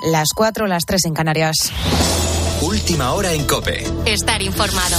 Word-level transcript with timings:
Las 0.00 0.28
4, 0.32 0.68
las 0.68 0.84
3 0.84 1.06
en 1.06 1.14
Canarias. 1.14 1.56
Última 2.62 3.12
hora 3.14 3.32
en 3.32 3.44
Cope. 3.46 3.84
Estar 4.06 4.40
informado. 4.42 4.96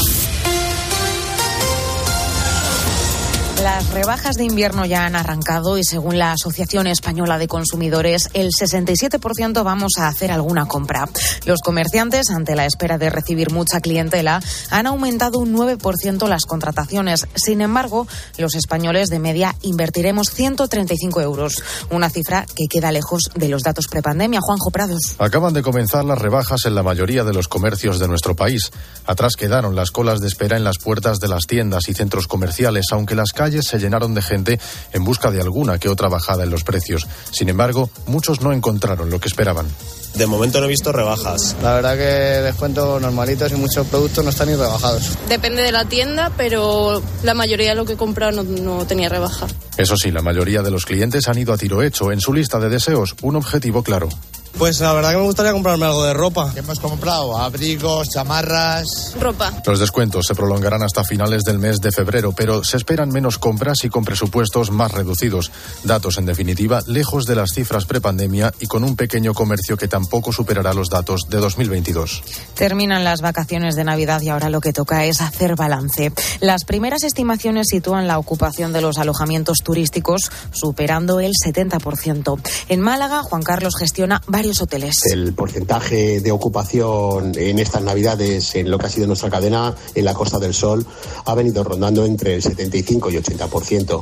Las 3.64 3.90
rebajas 3.90 4.38
de 4.38 4.46
invierno 4.46 4.86
ya 4.86 5.06
han 5.06 5.18
arrancado 5.18 5.78
y 5.78 5.84
según 5.84 6.18
la 6.18 6.32
Asociación 6.32 6.88
Española 6.88 7.38
de 7.38 7.50
Consumidores, 7.50 8.30
el 8.34 8.52
67% 8.52 9.64
vamos 9.66 9.94
a 9.98 10.08
hacer 10.08 10.32
alguna 10.32 10.66
compra. 10.66 11.10
Los 11.46 11.60
comerciantes, 11.60 12.30
ante 12.30 12.56
la 12.56 12.66
espera 12.66 12.98
de 12.98 13.10
recibir 13.10 13.52
mucha 13.52 13.82
clientela, 13.82 14.40
han 14.70 14.88
aumentado 14.88 15.40
un 15.40 15.54
9% 15.54 16.26
las 16.30 16.46
contrataciones. 16.46 17.28
Sin 17.36 17.60
embargo, 17.60 18.08
los 18.38 18.56
españoles 18.56 19.10
de 19.10 19.20
media 19.20 19.54
invertiremos 19.62 20.30
135 20.30 21.20
euros, 21.20 21.62
una 21.90 22.10
cifra 22.10 22.46
que 22.56 22.68
queda 22.70 22.94
lejos 22.94 23.24
de 23.36 23.50
los 23.50 23.64
datos 23.64 23.88
prepandemia. 23.88 24.40
Juanjo 24.42 24.72
Prados. 24.72 25.02
Acaban 25.18 25.54
de 25.54 25.64
comenzar 25.64 26.06
las 26.06 26.20
rebajas 26.20 26.62
en 26.66 26.76
la 26.76 26.84
mayoría 26.84 27.26
de 27.26 27.34
los 27.34 27.50
comercios 27.50 28.00
de 28.00 28.08
nuestro 28.08 28.38
país. 28.38 28.72
Atrás 29.06 29.36
quedaron 29.36 29.76
las 29.76 29.92
colas 29.92 30.22
de 30.22 30.28
espera 30.28 30.56
en 30.56 30.64
las 30.64 30.78
puertas 30.78 31.20
de 31.20 31.28
las 31.28 31.44
tiendas 31.46 31.90
y 31.90 31.94
centros 31.94 32.28
comerciales, 32.28 32.86
aunque 32.92 33.16
las 33.16 33.34
calles 33.34 33.49
se 33.52 33.80
llenaron 33.80 34.14
de 34.14 34.22
gente 34.22 34.60
en 34.94 35.04
busca 35.04 35.32
de 35.32 35.42
alguna 35.42 35.78
que 35.78 35.90
otra 35.90 36.08
bajada 36.08 36.44
en 36.44 36.50
los 36.50 36.64
precios. 36.64 37.08
Sin 37.32 37.50
embargo, 37.50 37.90
muchos 38.08 38.42
no 38.42 38.54
encontraron 38.54 39.10
lo 39.10 39.20
que 39.20 39.28
esperaban. 39.28 39.68
De 40.16 40.26
momento 40.26 40.60
no 40.60 40.66
he 40.66 40.70
visto 40.70 40.92
rebajas. 40.92 41.56
La 41.62 41.76
verdad 41.76 41.96
que 41.96 42.42
descuentos 42.44 43.02
normalitos 43.02 43.52
y 43.52 43.56
muchos 43.56 43.86
productos 43.88 44.24
no 44.24 44.32
están 44.32 44.50
ni 44.50 44.56
rebajados. 44.56 45.04
Depende 45.28 45.62
de 45.62 45.72
la 45.72 45.86
tienda, 45.86 46.32
pero 46.36 47.02
la 47.24 47.34
mayoría 47.34 47.70
de 47.70 47.76
lo 47.76 47.86
que 47.86 47.94
he 47.94 47.98
comprado 47.98 48.32
no, 48.32 48.44
no, 48.44 48.86
tenía 48.86 49.08
rebaja. 49.08 49.48
Eso 49.78 49.96
sí, 49.96 50.12
la 50.12 50.22
mayoría 50.22 50.62
de 50.62 50.72
los 50.72 50.86
clientes 50.86 51.28
han 51.28 51.38
ido 51.38 51.54
a 51.54 51.58
tiro 51.58 51.84
hecho. 51.84 52.12
En 52.12 52.22
su 52.22 52.34
lista 52.34 52.60
de 52.60 52.70
deseos, 52.70 53.16
un 53.22 53.36
objetivo 53.36 53.84
claro. 53.84 54.10
Pues 54.58 54.80
la 54.82 54.94
verdad 54.94 55.12
que 55.12 55.18
me 55.18 55.24
gustaría 55.24 55.54
comprarme 55.54 55.86
algo 55.86 56.04
de 56.04 56.14
ropa. 56.14 56.52
¿Qué 56.54 56.60
hemos 56.60 56.80
comprado? 56.80 57.38
Abrigos, 57.38 58.10
chamarras. 58.10 59.16
Ropa. 59.20 59.54
Los 59.66 59.80
descuentos 59.80 60.26
se 60.26 60.36
prolongarán 60.36 60.84
hasta 60.84 61.04
finales 61.04 61.44
del 61.44 61.60
mes 61.60 61.80
de 61.80 61.92
febrero, 61.92 62.34
pero 62.36 62.64
se 62.64 62.78
esperan 62.78 63.10
menos 63.10 63.38
compras 63.38 63.84
y 63.84 63.90
con 63.90 64.04
presupuestos 64.04 64.72
más 64.72 64.92
reducidos. 64.92 65.52
Datos, 65.84 66.18
en 66.18 66.26
definitiva, 66.26 66.82
lejos 66.88 67.26
de 67.26 67.36
las 67.36 67.52
cifras 67.52 67.86
prepandemia 67.86 68.52
y 68.60 68.68
con 68.68 68.84
un 68.84 68.96
pequeño 68.96 69.34
comercio 69.34 69.78
que 69.78 69.88
tampoco 69.88 70.34
superará 70.34 70.74
los 70.74 70.90
datos 70.90 71.28
de 71.30 71.38
2022. 71.38 72.24
Terminan 72.56 73.04
las 73.04 73.22
vacaciones 73.22 73.76
de 73.76 73.84
Navidad 73.84 74.22
y 74.22 74.30
ahora 74.30 74.50
lo 74.50 74.62
que 74.62 74.74
toca 74.74 75.06
es 75.06 75.22
hacer 75.22 75.56
balance. 75.56 76.12
Las 76.42 76.66
primeras 76.66 77.04
estimaciones 77.04 77.68
sitúan 77.70 78.08
la 78.08 78.18
ocupación 78.18 78.74
de 78.74 78.82
los 78.82 78.98
alojamientos 78.98 79.60
turísticos 79.64 80.32
superando 80.52 81.20
el 81.20 81.32
70%. 81.32 82.40
En 82.68 82.82
Málaga, 82.82 83.24
Juan 83.24 83.44
Carlos 83.44 83.76
gestiona 83.78 84.22
varios 84.28 84.39
hoteles. 84.40 85.06
El 85.12 85.34
porcentaje 85.34 86.22
de 86.22 86.32
ocupación 86.32 87.34
en 87.36 87.60
estas 87.60 87.84
Navidades, 87.84 88.56
en 88.56 88.72
lo 88.72 88.78
que 88.78 88.86
ha 88.86 88.90
sido 88.90 89.06
nuestra 89.06 89.30
cadena 89.30 89.76
en 89.94 90.06
la 90.06 90.14
Costa 90.14 90.40
del 90.40 90.54
Sol, 90.54 90.86
ha 91.26 91.36
venido 91.36 91.62
rondando 91.64 92.06
entre 92.06 92.36
el 92.36 92.42
75 92.42 93.12
y 93.12 93.16
80%. 93.16 94.02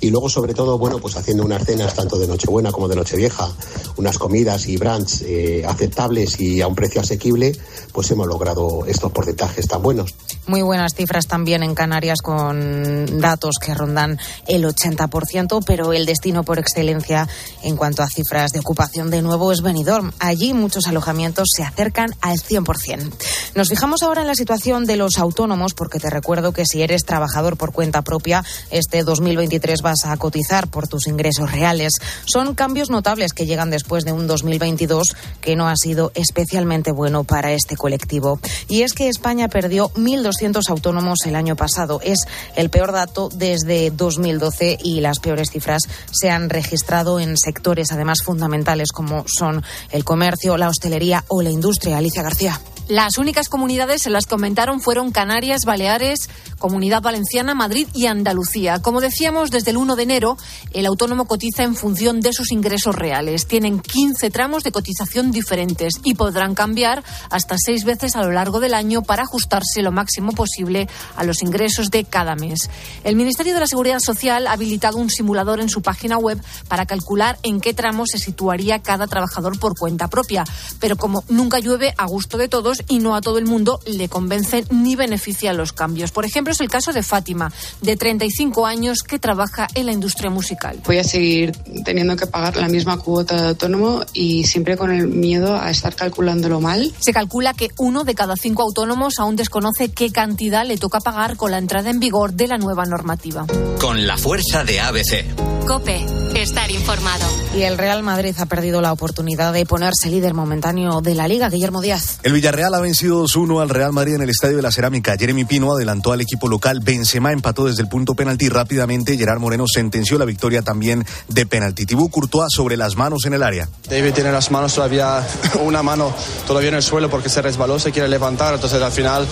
Y 0.00 0.10
luego, 0.10 0.28
sobre 0.28 0.54
todo, 0.54 0.78
bueno, 0.78 0.98
pues 0.98 1.16
haciendo 1.16 1.44
unas 1.44 1.64
cenas 1.64 1.94
tanto 1.94 2.16
de 2.16 2.28
Nochebuena 2.28 2.70
como 2.70 2.86
de 2.86 2.94
Nochevieja, 2.94 3.48
unas 3.96 4.18
comidas 4.18 4.68
y 4.68 4.76
brunch 4.76 5.22
eh, 5.22 5.64
aceptables 5.66 6.38
y 6.40 6.60
a 6.60 6.68
un 6.68 6.76
precio 6.76 7.00
asequible, 7.00 7.52
pues 7.92 8.10
hemos 8.12 8.28
logrado 8.28 8.86
estos 8.86 9.10
porcentajes 9.10 9.66
tan 9.66 9.82
buenos. 9.82 10.14
Muy 10.46 10.62
buenas 10.62 10.94
cifras 10.94 11.26
también 11.28 11.62
en 11.62 11.74
Canarias 11.74 12.20
con 12.20 13.20
datos 13.20 13.56
que 13.60 13.74
rondan 13.74 14.18
el 14.48 14.64
80%, 14.64 15.62
pero 15.64 15.92
el 15.92 16.04
destino 16.04 16.42
por 16.42 16.58
excelencia 16.58 17.28
en 17.62 17.76
cuanto 17.76 18.02
a 18.02 18.08
cifras 18.08 18.52
de 18.52 18.58
ocupación 18.58 19.08
de 19.10 19.22
nuevo 19.22 19.52
es 19.52 19.62
Benidorm. 19.72 20.12
Allí 20.18 20.52
muchos 20.52 20.86
alojamientos 20.86 21.48
se 21.56 21.62
acercan 21.62 22.10
al 22.20 22.36
100%. 22.36 23.10
Nos 23.54 23.70
fijamos 23.70 24.02
ahora 24.02 24.20
en 24.20 24.26
la 24.26 24.34
situación 24.34 24.84
de 24.84 24.96
los 24.96 25.16
autónomos 25.16 25.72
porque 25.72 25.98
te 25.98 26.10
recuerdo 26.10 26.52
que 26.52 26.66
si 26.66 26.82
eres 26.82 27.06
trabajador 27.06 27.56
por 27.56 27.72
cuenta 27.72 28.02
propia, 28.02 28.44
este 28.70 29.02
2023 29.02 29.80
vas 29.80 30.04
a 30.04 30.14
cotizar 30.18 30.68
por 30.68 30.88
tus 30.88 31.06
ingresos 31.06 31.50
reales. 31.50 31.94
Son 32.26 32.54
cambios 32.54 32.90
notables 32.90 33.32
que 33.32 33.46
llegan 33.46 33.70
después 33.70 34.04
de 34.04 34.12
un 34.12 34.26
2022 34.26 35.16
que 35.40 35.56
no 35.56 35.66
ha 35.68 35.76
sido 35.76 36.12
especialmente 36.14 36.92
bueno 36.92 37.24
para 37.24 37.52
este 37.52 37.74
colectivo. 37.74 38.40
Y 38.68 38.82
es 38.82 38.92
que 38.92 39.08
España 39.08 39.48
perdió 39.48 39.88
1.200 39.94 40.68
autónomos 40.68 41.20
el 41.24 41.34
año 41.34 41.56
pasado. 41.56 41.98
Es 42.04 42.18
el 42.56 42.68
peor 42.68 42.92
dato 42.92 43.30
desde 43.32 43.90
2012 43.90 44.76
y 44.84 45.00
las 45.00 45.18
peores 45.18 45.48
cifras 45.50 45.84
se 46.10 46.28
han 46.28 46.50
registrado 46.50 47.20
en 47.20 47.38
sectores 47.38 47.90
además 47.90 48.18
fundamentales 48.22 48.92
como 48.92 49.24
son 49.26 49.61
el 49.90 50.04
comercio, 50.04 50.56
la 50.56 50.68
hostelería 50.68 51.24
o 51.28 51.42
la 51.42 51.50
industria. 51.50 51.98
Alicia 51.98 52.22
García. 52.22 52.60
Las 52.88 53.16
únicas 53.16 53.48
comunidades 53.48 54.06
en 54.06 54.12
las 54.12 54.26
que 54.26 54.34
aumentaron 54.34 54.80
fueron 54.80 55.12
Canarias, 55.12 55.64
Baleares, 55.64 56.28
Comunidad 56.62 57.02
Valenciana, 57.02 57.56
Madrid 57.56 57.88
y 57.92 58.06
Andalucía. 58.06 58.80
Como 58.80 59.00
decíamos, 59.00 59.50
desde 59.50 59.72
el 59.72 59.78
1 59.78 59.96
de 59.96 60.04
enero, 60.04 60.36
el 60.70 60.86
autónomo 60.86 61.24
cotiza 61.24 61.64
en 61.64 61.74
función 61.74 62.20
de 62.20 62.32
sus 62.32 62.52
ingresos 62.52 62.94
reales. 62.94 63.48
Tienen 63.48 63.80
15 63.80 64.30
tramos 64.30 64.62
de 64.62 64.70
cotización 64.70 65.32
diferentes 65.32 65.94
y 66.04 66.14
podrán 66.14 66.54
cambiar 66.54 67.02
hasta 67.30 67.56
seis 67.58 67.82
veces 67.82 68.14
a 68.14 68.22
lo 68.22 68.30
largo 68.30 68.60
del 68.60 68.74
año 68.74 69.02
para 69.02 69.24
ajustarse 69.24 69.82
lo 69.82 69.90
máximo 69.90 70.30
posible 70.30 70.88
a 71.16 71.24
los 71.24 71.42
ingresos 71.42 71.90
de 71.90 72.04
cada 72.04 72.36
mes. 72.36 72.70
El 73.02 73.16
Ministerio 73.16 73.54
de 73.54 73.60
la 73.60 73.66
Seguridad 73.66 73.98
Social 73.98 74.46
ha 74.46 74.52
habilitado 74.52 74.98
un 74.98 75.10
simulador 75.10 75.58
en 75.58 75.68
su 75.68 75.82
página 75.82 76.16
web 76.16 76.40
para 76.68 76.86
calcular 76.86 77.40
en 77.42 77.60
qué 77.60 77.74
tramo 77.74 78.06
se 78.06 78.18
situaría 78.18 78.78
cada 78.78 79.08
trabajador 79.08 79.58
por 79.58 79.76
cuenta 79.76 80.06
propia. 80.06 80.44
Pero 80.78 80.96
como 80.96 81.24
nunca 81.28 81.58
llueve 81.58 81.92
a 81.98 82.06
gusto 82.06 82.38
de 82.38 82.46
todos, 82.46 82.84
y 82.86 83.00
no 83.00 83.16
a 83.16 83.20
todo 83.20 83.38
el 83.38 83.46
mundo 83.46 83.80
le 83.84 84.08
convencen 84.08 84.64
ni 84.70 84.94
benefician 84.94 85.56
los 85.56 85.72
cambios. 85.72 86.12
Por 86.12 86.24
ejemplo, 86.24 86.51
es 86.52 86.60
el 86.60 86.68
caso 86.68 86.92
de 86.92 87.02
Fátima, 87.02 87.52
de 87.80 87.96
35 87.96 88.66
años, 88.66 89.02
que 89.02 89.18
trabaja 89.18 89.66
en 89.74 89.86
la 89.86 89.92
industria 89.92 90.30
musical. 90.30 90.80
Voy 90.86 90.98
a 90.98 91.04
seguir 91.04 91.52
teniendo 91.84 92.16
que 92.16 92.26
pagar 92.26 92.56
la 92.56 92.68
misma 92.68 92.98
cuota 92.98 93.40
de 93.40 93.48
autónomo 93.48 94.04
y 94.12 94.44
siempre 94.44 94.76
con 94.76 94.92
el 94.92 95.08
miedo 95.08 95.56
a 95.56 95.70
estar 95.70 95.94
calculándolo 95.94 96.60
mal. 96.60 96.92
Se 97.00 97.12
calcula 97.12 97.54
que 97.54 97.68
uno 97.78 98.04
de 98.04 98.14
cada 98.14 98.36
cinco 98.36 98.62
autónomos 98.62 99.18
aún 99.18 99.36
desconoce 99.36 99.90
qué 99.90 100.10
cantidad 100.10 100.66
le 100.66 100.78
toca 100.78 101.00
pagar 101.00 101.36
con 101.36 101.50
la 101.50 101.58
entrada 101.58 101.90
en 101.90 102.00
vigor 102.00 102.32
de 102.34 102.48
la 102.48 102.58
nueva 102.58 102.84
normativa. 102.84 103.46
Con 103.80 104.06
la 104.06 104.16
fuerza 104.16 104.64
de 104.64 104.80
ABC. 104.80 105.52
Cope, 105.66 106.04
estar 106.34 106.70
informado. 106.70 107.24
Y 107.56 107.62
el 107.62 107.78
Real 107.78 108.02
Madrid 108.02 108.34
ha 108.38 108.46
perdido 108.46 108.80
la 108.80 108.92
oportunidad 108.92 109.52
de 109.52 109.64
ponerse 109.64 110.10
líder 110.10 110.34
momentáneo 110.34 111.00
de 111.00 111.14
la 111.14 111.28
Liga, 111.28 111.48
Guillermo 111.48 111.80
Díaz. 111.80 112.18
El 112.22 112.32
Villarreal 112.32 112.74
ha 112.74 112.80
vencido 112.80 113.24
2-1 113.24 113.62
al 113.62 113.68
Real 113.68 113.92
Madrid 113.92 114.14
en 114.14 114.22
el 114.22 114.30
Estadio 114.30 114.56
de 114.56 114.62
la 114.62 114.72
Cerámica. 114.72 115.16
Jeremy 115.16 115.44
Pino 115.44 115.72
adelantó 115.72 116.12
al 116.12 116.20
equipo 116.20 116.41
local. 116.48 116.80
Benzema 116.80 117.32
empató 117.32 117.66
desde 117.66 117.82
el 117.82 117.88
punto 117.88 118.14
penalti 118.14 118.48
rápidamente. 118.48 119.16
Gerard 119.16 119.40
Moreno 119.40 119.64
sentenció 119.66 120.18
la 120.18 120.24
victoria 120.24 120.62
también 120.62 121.04
de 121.28 121.46
penalti. 121.46 121.86
Tibú 121.86 122.10
Courtois 122.10 122.48
sobre 122.54 122.76
las 122.76 122.96
manos 122.96 123.24
en 123.26 123.34
el 123.34 123.42
área. 123.42 123.68
David 123.88 124.12
tiene 124.12 124.32
las 124.32 124.50
manos 124.50 124.74
todavía, 124.74 125.26
una 125.62 125.82
mano 125.82 126.12
todavía 126.46 126.70
en 126.70 126.76
el 126.76 126.82
suelo 126.82 127.10
porque 127.10 127.28
se 127.28 127.42
resbaló, 127.42 127.78
se 127.78 127.92
quiere 127.92 128.08
levantar. 128.08 128.54
Entonces 128.54 128.80
al 128.82 128.92
final 128.92 129.26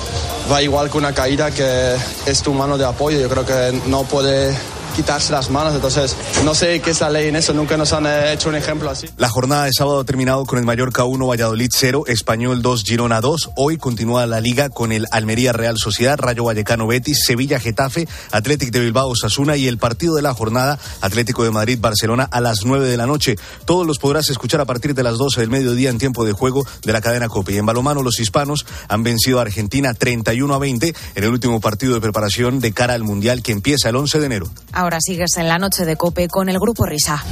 va 0.51 0.63
igual 0.63 0.91
que 0.91 0.99
una 0.99 1.15
caída 1.15 1.51
que 1.51 1.97
es 2.27 2.43
tu 2.43 2.53
mano 2.53 2.79
de 2.79 2.85
apoyo. 2.85 3.21
Yo 3.21 3.29
creo 3.29 3.47
que 3.47 3.81
no 3.87 4.05
puede 4.05 4.55
quitarse 4.91 5.33
las 5.33 5.51
manos. 5.51 5.75
Entonces, 5.75 6.17
no 6.45 6.55
sé 6.55 6.81
qué 6.81 6.91
es 6.91 7.01
la 7.01 7.11
ley 7.11 7.29
en 7.29 7.37
eso, 7.37 7.53
nunca 7.53 7.77
nos 7.77 7.93
han 7.93 8.07
eh, 8.07 8.33
hecho 8.33 8.49
un 8.49 8.55
ejemplo 8.55 8.89
así. 8.89 9.09
La 9.19 9.29
jornada 9.29 9.65
de 9.67 9.73
sábado 9.77 10.01
ha 10.01 10.05
terminado 10.05 10.47
con 10.47 10.59
el 10.59 10.65
Mallorca 10.65 11.05
1, 11.05 11.27
Valladolid 11.27 11.71
0, 11.71 12.05
Español 12.07 12.63
2, 12.63 12.83
Girona 12.83 13.21
2. 13.21 13.51
Hoy 13.57 13.77
continúa 13.77 14.27
la 14.27 14.41
liga 14.41 14.71
con 14.71 14.91
el 14.93 15.07
Almería 15.11 15.53
Real 15.53 15.77
Sociedad, 15.77 16.19
Rayo 16.19 16.45
Vallecano 16.45 16.87
Betis, 16.87 17.25
Sevilla 17.27 17.61
Getafe, 17.61 18.09
Atlético 18.31 18.73
de 18.73 18.81
Bilbao 18.81 19.15
Sasuna 19.15 19.57
y 19.57 19.69
el 19.69 19.79
partido 19.79 20.15
de 20.15 20.23
la 20.23 20.33
jornada 20.33 20.79
Atlético 21.03 21.45
de 21.45 21.51
Madrid 21.51 21.79
Barcelona 21.79 22.29
a 22.31 22.41
las 22.41 22.65
9 22.65 22.89
de 22.89 22.97
la 22.97 23.07
noche. 23.07 23.37
Todos 23.67 23.87
los 23.87 23.99
podrás 23.99 24.31
escuchar 24.31 24.61
a 24.61 24.65
partir 24.65 24.95
de 24.95 25.03
las 25.03 25.19
12 25.19 25.41
del 25.41 25.51
mediodía 25.51 25.91
en 25.91 25.99
tiempo 25.99 26.25
de 26.25 26.33
juego 26.33 26.65
de 26.85 26.93
la 26.93 27.03
cadena 27.03 27.29
COPE. 27.29 27.53
Y 27.53 27.59
en 27.59 27.67
balomano 27.67 28.03
los 28.03 28.19
hispanos 28.19 28.65
han 28.89 29.03
vencido 29.03 29.41
a 29.41 29.43
Argentina 29.43 29.93
31 29.93 30.55
a 30.55 30.59
20 30.59 30.95
en 31.15 31.25
el 31.25 31.31
último 31.31 31.61
partido 31.61 31.95
de 31.95 32.01
preparación 32.01 32.61
de 32.61 32.73
cara 32.73 32.95
al 32.95 33.03
Mundial 33.03 33.43
que 33.43 33.53
empieza 33.53 33.91
el 33.91 33.97
11 33.97 34.21
de 34.21 34.27
enero. 34.27 34.51
Ahora 34.73 34.99
sigues 35.01 35.37
en 35.37 35.49
la 35.49 35.59
noche 35.59 35.85
de 35.85 35.97
Cope 35.97 36.30
con 36.31 36.49
el 36.49 36.59
Grupo 36.59 36.87
Risa. 36.87 37.23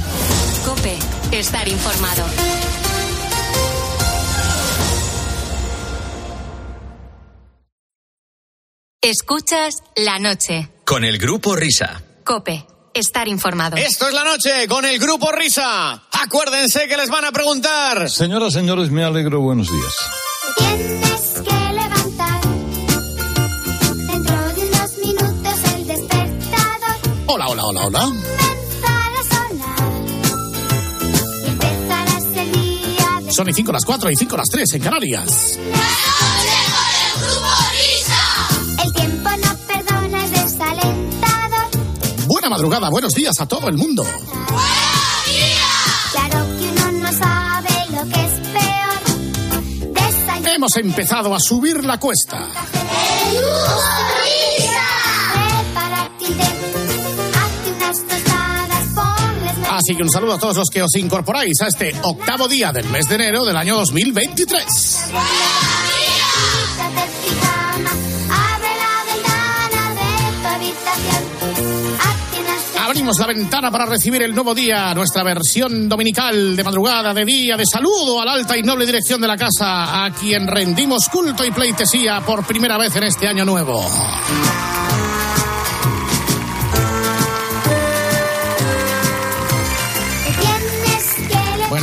Cope, 0.65 0.97
estar 1.31 1.67
informado. 1.67 2.23
Escuchas 9.01 9.75
la 9.95 10.19
noche. 10.19 10.69
Con 10.85 11.05
el 11.05 11.17
Grupo 11.17 11.55
Risa. 11.55 12.01
Cope, 12.25 12.67
estar 12.93 13.27
informado. 13.27 13.77
Esto 13.77 14.07
es 14.07 14.13
la 14.13 14.23
noche 14.23 14.67
con 14.67 14.85
el 14.85 14.99
Grupo 14.99 15.31
Risa. 15.31 16.03
Acuérdense 16.11 16.87
que 16.87 16.97
les 16.97 17.09
van 17.09 17.25
a 17.25 17.31
preguntar. 17.31 18.09
Señoras, 18.09 18.53
señores, 18.53 18.91
me 18.91 19.03
alegro. 19.03 19.39
Buenos 19.39 19.71
días. 19.71 19.93
Tienes 20.57 21.21
que 21.33 21.73
levantar. 21.73 22.41
Dentro 23.95 24.53
de 24.53 24.67
unos 24.67 24.97
minutos 24.97 25.73
el 25.75 25.87
despertador. 25.87 26.97
Hola, 27.27 27.47
hola, 27.47 27.63
hola, 27.65 27.85
hola. 27.85 28.48
Son 33.29 33.47
y 33.47 33.53
5 33.53 33.71
las 33.71 33.85
4 33.85 34.09
y 34.11 34.15
5 34.15 34.37
las 34.37 34.47
3 34.49 34.73
en 34.73 34.81
Canarias. 34.81 35.59
El 38.83 38.93
tiempo 38.93 39.29
no 39.29 39.57
perdona, 39.67 40.25
es 40.25 40.31
desalentador. 40.31 41.69
Buena 42.25 42.49
madrugada, 42.49 42.89
buenos 42.89 43.13
días 43.13 43.39
a 43.39 43.45
todo 43.45 43.69
el 43.69 43.77
mundo. 43.77 44.03
Claro 46.11 46.45
que 46.57 46.69
uno 46.69 46.91
no 46.91 47.11
sabe 47.13 47.69
lo 47.91 48.03
que 48.09 48.25
es 48.25 48.33
peor. 48.49 48.99
Desayuno. 49.93 50.49
Hemos 50.49 50.75
empezado 50.77 51.35
a 51.35 51.39
subir 51.39 51.85
la 51.85 51.99
cuesta. 51.99 52.47
Prepárate 55.33 56.25
un 56.25 56.37
té. 56.37 56.43
Hazte 57.37 57.71
unas 57.75 57.99
Así 59.69 59.95
que 59.95 60.01
un 60.01 60.09
saludo 60.09 60.33
a 60.33 60.39
todos 60.39 60.57
los 60.57 60.69
que 60.69 60.81
os 60.81 60.95
incorporáis 60.95 61.61
a 61.61 61.67
este 61.67 61.93
octavo 62.01 62.47
día 62.47 62.71
del 62.71 62.87
mes 62.89 63.07
de 63.07 63.15
enero 63.15 63.45
del 63.45 63.55
año 63.55 63.75
2023. 63.75 64.65
quítate 66.79 67.03
el 67.03 67.09
pijama. 67.21 67.91
Abre 68.55 68.71
la 68.81 68.93
ventana 69.13 69.81
de 69.93 70.07
tu 70.41 70.47
habitación. 70.47 71.23
Hazte 71.99 72.39
unas 72.39 72.87
Abrimos 72.87 73.19
la 73.19 73.27
ventana 73.27 73.69
para 73.69 73.85
recibir 73.85 74.23
el 74.23 74.33
nuevo 74.33 74.55
día, 74.55 74.91
nuestra 74.95 75.23
versión 75.23 75.87
dominical 75.87 76.55
de 76.55 76.63
madrugada, 76.63 77.13
de 77.13 77.25
día, 77.25 77.55
de 77.55 77.65
saludo 77.71 78.19
a 78.19 78.25
la 78.25 78.33
alta 78.33 78.57
y 78.57 78.63
noble 78.63 78.87
dirección 78.87 79.21
de 79.21 79.27
la 79.27 79.37
casa, 79.37 80.03
a 80.03 80.11
quien 80.11 80.47
rendimos 80.47 81.07
culto 81.09 81.45
y 81.45 81.51
pleitesía 81.51 82.21
por 82.21 82.43
primera 82.43 82.77
vez 82.79 82.95
en 82.95 83.03
este 83.03 83.27
año 83.27 83.45
nuevo. 83.45 83.87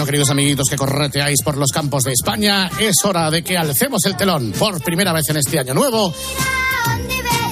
Queridos 0.06 0.30
amiguitos 0.30 0.68
que 0.70 0.76
correteáis 0.76 1.42
por 1.44 1.56
los 1.56 1.70
campos 1.70 2.04
de 2.04 2.12
España, 2.12 2.70
es 2.78 2.94
hora 3.04 3.30
de 3.30 3.42
que 3.42 3.56
alcemos 3.58 4.04
el 4.06 4.16
telón 4.16 4.52
por 4.58 4.80
primera 4.82 5.12
vez 5.12 5.28
en 5.28 5.36
este 5.36 5.58
año 5.58 5.74
nuevo 5.74 6.14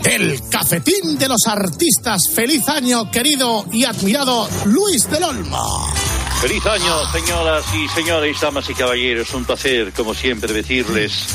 del 0.02 0.40
cafetín 0.48 1.18
de 1.18 1.28
los 1.28 1.46
artistas. 1.46 2.22
Feliz 2.32 2.68
año, 2.68 3.10
querido 3.10 3.66
y 3.72 3.84
admirado 3.84 4.48
Luis 4.66 5.10
del 5.10 5.24
Olmo. 5.24 5.92
Feliz 6.40 6.64
año, 6.66 7.10
señoras 7.10 7.64
y 7.74 7.88
señores, 7.88 8.40
damas 8.40 8.68
y 8.70 8.74
caballeros. 8.74 9.32
Un 9.34 9.44
placer, 9.44 9.92
como 9.92 10.14
siempre, 10.14 10.52
decirles 10.52 11.26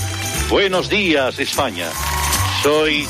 buenos 0.50 0.89
días, 0.89 1.38
España. 1.39 1.89
Soy 2.63 3.07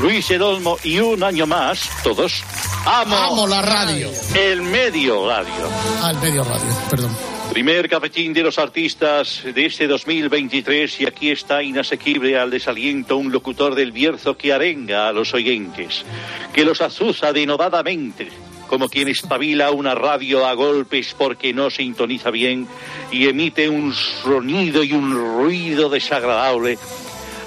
Luis 0.00 0.30
Edolmo 0.30 0.76
y 0.84 0.98
un 0.98 1.22
año 1.22 1.46
más, 1.46 1.88
todos, 2.02 2.42
amo, 2.84 3.16
Amo 3.16 3.46
la 3.46 3.62
radio. 3.62 4.10
el 4.34 4.62
medio 4.62 5.28
radio. 5.28 5.68
Al 6.02 6.20
medio 6.20 6.44
radio, 6.44 6.74
perdón. 6.90 7.29
Primer 7.52 7.88
cafetín 7.88 8.32
de 8.32 8.44
los 8.44 8.58
artistas 8.60 9.42
de 9.42 9.66
este 9.66 9.88
2023 9.88 11.00
y 11.00 11.06
aquí 11.06 11.30
está 11.32 11.62
inasequible 11.64 12.38
al 12.38 12.48
desaliento 12.48 13.16
un 13.16 13.32
locutor 13.32 13.74
del 13.74 13.90
Bierzo 13.90 14.36
que 14.36 14.52
arenga 14.52 15.08
a 15.08 15.12
los 15.12 15.34
oyentes, 15.34 16.04
que 16.54 16.64
los 16.64 16.80
azuza 16.80 17.32
denodadamente, 17.32 18.28
como 18.68 18.88
quien 18.88 19.08
espabila 19.08 19.72
una 19.72 19.96
radio 19.96 20.46
a 20.46 20.54
golpes 20.54 21.14
porque 21.18 21.52
no 21.52 21.70
sintoniza 21.70 22.30
bien 22.30 22.68
y 23.10 23.26
emite 23.26 23.68
un 23.68 23.92
sonido 23.94 24.84
y 24.84 24.92
un 24.92 25.12
ruido 25.12 25.90
desagradable 25.90 26.78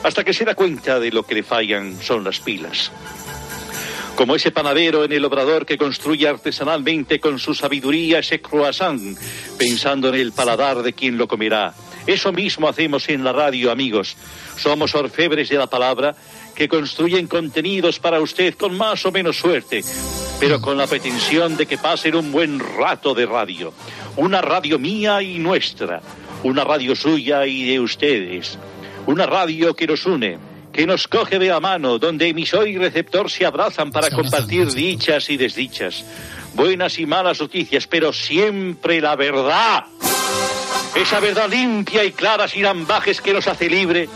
hasta 0.03 0.25
que 0.25 0.33
se 0.33 0.43
da 0.43 0.53
cuenta 0.53 0.99
de 0.99 1.11
lo 1.11 1.23
que 1.23 1.35
le 1.35 1.43
fallan 1.43 1.97
son 2.01 2.25
las 2.25 2.41
pilas 2.41 2.91
como 4.15 4.35
ese 4.35 4.51
panadero 4.51 5.03
en 5.03 5.11
el 5.11 5.25
obrador 5.25 5.65
que 5.65 5.77
construye 5.77 6.27
artesanalmente 6.27 7.19
con 7.19 7.39
su 7.39 7.53
sabiduría 7.53 8.19
ese 8.19 8.41
croissant, 8.41 9.17
pensando 9.57 10.09
en 10.09 10.15
el 10.15 10.31
paladar 10.31 10.83
de 10.83 10.93
quien 10.93 11.17
lo 11.17 11.27
comerá. 11.27 11.73
Eso 12.05 12.31
mismo 12.31 12.67
hacemos 12.67 13.07
en 13.09 13.23
la 13.23 13.31
radio, 13.31 13.71
amigos. 13.71 14.15
Somos 14.57 14.93
orfebres 14.93 15.49
de 15.49 15.57
la 15.57 15.67
palabra 15.67 16.15
que 16.53 16.67
construyen 16.67 17.27
contenidos 17.27 17.99
para 17.99 18.19
usted 18.19 18.55
con 18.55 18.77
más 18.77 19.05
o 19.05 19.11
menos 19.11 19.37
suerte, 19.37 19.83
pero 20.39 20.61
con 20.61 20.77
la 20.77 20.85
pretensión 20.85 21.55
de 21.55 21.65
que 21.65 21.77
pasen 21.77 22.15
un 22.15 22.31
buen 22.31 22.59
rato 22.59 23.13
de 23.13 23.25
radio. 23.25 23.73
Una 24.17 24.41
radio 24.41 24.77
mía 24.77 25.21
y 25.21 25.39
nuestra, 25.39 26.01
una 26.43 26.63
radio 26.63 26.95
suya 26.95 27.47
y 27.47 27.63
de 27.71 27.79
ustedes. 27.79 28.59
Una 29.07 29.25
radio 29.25 29.73
que 29.75 29.87
nos 29.87 30.05
une, 30.05 30.37
que 30.73 30.87
nos 30.87 31.07
coge 31.07 31.37
de 31.39 31.47
la 31.47 31.59
mano, 31.59 31.99
donde 31.99 32.27
emisor 32.27 32.67
y 32.67 32.77
receptor 32.77 33.29
se 33.29 33.45
abrazan 33.45 33.91
para 33.91 34.09
compartir 34.09 34.73
dichas 34.73 35.29
y 35.29 35.37
desdichas, 35.37 36.03
buenas 36.55 36.97
y 36.97 37.05
malas 37.05 37.39
noticias, 37.39 37.85
pero 37.87 38.11
siempre 38.11 38.99
la 38.99 39.15
verdad. 39.15 39.85
Esa 40.95 41.19
verdad 41.19 41.49
limpia 41.49 42.03
y 42.03 42.11
clara, 42.11 42.47
sin 42.47 42.65
ambajes 42.65 43.21
que 43.21 43.33
nos 43.33 43.47
hace 43.47 43.69
libre. 43.69 44.09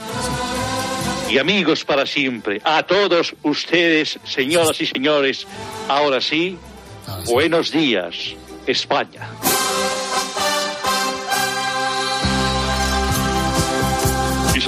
Y 1.30 1.38
amigos 1.38 1.86
para 1.86 2.06
siempre, 2.06 2.62
a 2.64 2.84
todos 2.84 3.36
ustedes, 3.44 4.20
señoras 4.24 4.80
y 4.82 4.86
señores, 4.86 5.46
ahora 5.88 6.22
sí, 6.22 6.58
buenos 7.26 7.72
días, 7.72 8.16
España. 8.66 9.30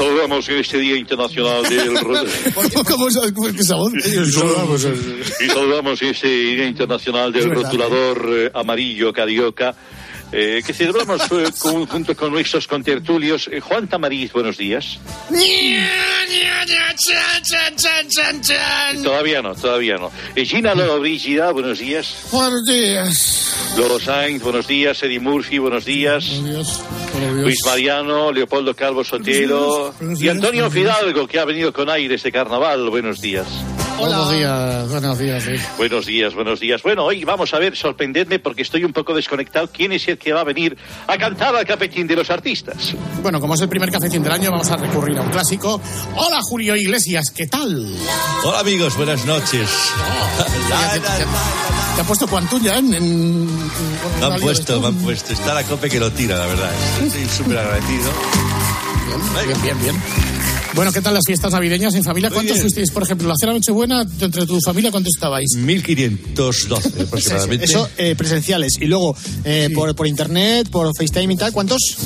Saludamos 0.03 0.47
en 0.49 0.57
este 0.57 0.77
Día 0.79 0.95
Internacional 0.95 1.63
del 1.63 1.95
Ro- 2.01 2.23
¿Cómo 2.87 3.11
sabes 3.11 3.33
esa 3.59 3.75
voz? 3.75 3.93
y 3.95 4.31
saludamos, 4.31 4.87
y 5.41 5.47
saludamos 5.47 6.01
en 6.01 6.07
este 6.09 6.27
Día 6.27 6.67
Internacional 6.67 7.31
del. 7.33 7.49
Rotulador 7.51 8.29
eh, 8.31 8.51
Amarillo 8.53 9.11
Carioca, 9.11 9.75
eh, 10.31 10.61
que 10.65 10.73
celebramos 10.73 11.21
eh, 11.31 11.51
con- 11.59 11.85
junto 11.87 12.15
con 12.15 12.31
nuestros 12.31 12.67
contertulios. 12.67 13.49
Eh, 13.51 13.59
Juan 13.59 13.87
Tamariz, 13.87 14.31
buenos 14.33 14.57
días. 14.57 14.99
Todavía 19.03 19.41
no, 19.41 19.55
todavía 19.55 19.95
no. 19.97 20.11
Eh, 20.35 20.45
Gina 20.45 20.75
Lolo 20.75 20.99
Brígida, 20.99 21.51
buenos 21.51 21.79
días. 21.79 22.13
Buenos 22.31 22.65
días. 22.65 23.73
Lolo 23.77 23.99
Sainz, 23.99 24.41
buenos 24.43 24.67
días. 24.67 25.01
Eddie 25.03 25.19
Murphy, 25.19 25.57
buenos 25.57 25.85
días. 25.85 26.25
Luis 27.33 27.57
Mariano, 27.65 28.31
Leopoldo 28.31 28.75
Calvo 28.75 29.03
Sotelo 29.03 29.93
y 30.19 30.27
Antonio. 30.29 30.69
Fidalgo, 30.69 31.27
que 31.27 31.39
ha 31.39 31.45
venido 31.45 31.73
con 31.73 31.89
aires 31.89 32.21
de 32.23 32.31
carnaval. 32.31 32.89
Buenos 32.89 33.19
días. 33.21 33.47
Buenos 33.99 34.31
días, 34.31 34.89
buenos 34.89 35.17
días. 35.19 35.43
sí. 35.43 35.51
Buenos 35.77 36.05
días, 36.05 36.33
buenos 36.33 36.59
días. 36.59 36.81
Bueno, 36.83 37.05
hoy 37.05 37.23
vamos 37.25 37.53
a 37.53 37.59
ver, 37.59 37.75
sorprendedme 37.75 38.39
porque 38.39 38.61
estoy 38.61 38.83
un 38.83 38.93
poco 38.93 39.13
desconectado. 39.13 39.69
¿Quién 39.71 39.91
es 39.91 40.07
el 40.07 40.17
que 40.17 40.31
va 40.33 40.41
a 40.41 40.43
venir 40.43 40.77
a 41.07 41.17
cantar 41.17 41.55
al 41.55 41.65
cafetín 41.65 42.07
de 42.07 42.15
los 42.15 42.29
artistas? 42.29 42.93
Bueno, 43.21 43.39
como 43.39 43.55
es 43.55 43.61
el 43.61 43.69
primer 43.69 43.91
cafetín 43.91 44.23
del 44.23 44.31
año, 44.31 44.51
vamos 44.51 44.69
a 44.71 44.77
recurrir 44.77 45.17
a 45.17 45.21
un 45.21 45.29
clásico. 45.29 45.81
Hola, 46.15 46.39
Julio 46.41 46.75
Iglesias, 46.75 47.31
¿qué 47.35 47.47
tal? 47.47 47.85
Hola 48.43 48.59
amigos, 48.59 48.95
buenas 48.95 49.25
noches. 49.25 49.69
Te, 51.95 52.01
ha 52.01 52.03
puesto 52.05 52.27
Cuantuña 52.27 52.77
en... 52.77 52.93
en- 52.93 53.03
en- 53.03 54.19
Me 54.19 54.25
han 54.25 54.39
puesto, 54.39 54.79
me 54.79 54.87
han 54.87 54.93
esto. 54.93 55.05
puesto. 55.05 55.33
Está 55.33 55.53
la 55.53 55.63
cope 55.63 55.89
que 55.89 55.99
lo 55.99 56.11
tira, 56.11 56.37
la 56.37 56.45
verdad. 56.45 56.71
Estoy 57.03 57.25
súper 57.25 57.57
agradecido. 57.57 58.11
Bien, 59.45 59.61
bien, 59.61 59.81
bien. 59.81 59.95
Bueno, 60.75 60.91
¿qué 60.93 61.01
tal 61.01 61.13
las 61.15 61.23
fiestas 61.25 61.51
navideñas 61.51 61.95
en 61.95 62.03
familia? 62.03 62.29
¿Cuántos 62.29 62.59
fuisteis, 62.59 62.91
por 62.91 63.03
ejemplo, 63.03 63.27
la 63.27 63.33
cena 63.39 63.53
Nochebuena, 63.53 64.05
entre 64.19 64.45
tu 64.45 64.59
familia, 64.61 64.91
cuántos 64.91 65.13
estabais? 65.15 65.55
1512 65.57 67.01
aproximadamente. 67.03 67.65
Eso 67.65 67.89
eh, 67.97 68.15
presenciales. 68.15 68.73
Y 68.79 68.85
luego 68.85 69.15
eh, 69.43 69.69
por, 69.73 69.95
por 69.95 70.07
internet, 70.07 70.69
por 70.69 70.91
FaceTime 70.95 71.33
y 71.33 71.37
tal, 71.37 71.51
¿cuántos? 71.51 71.97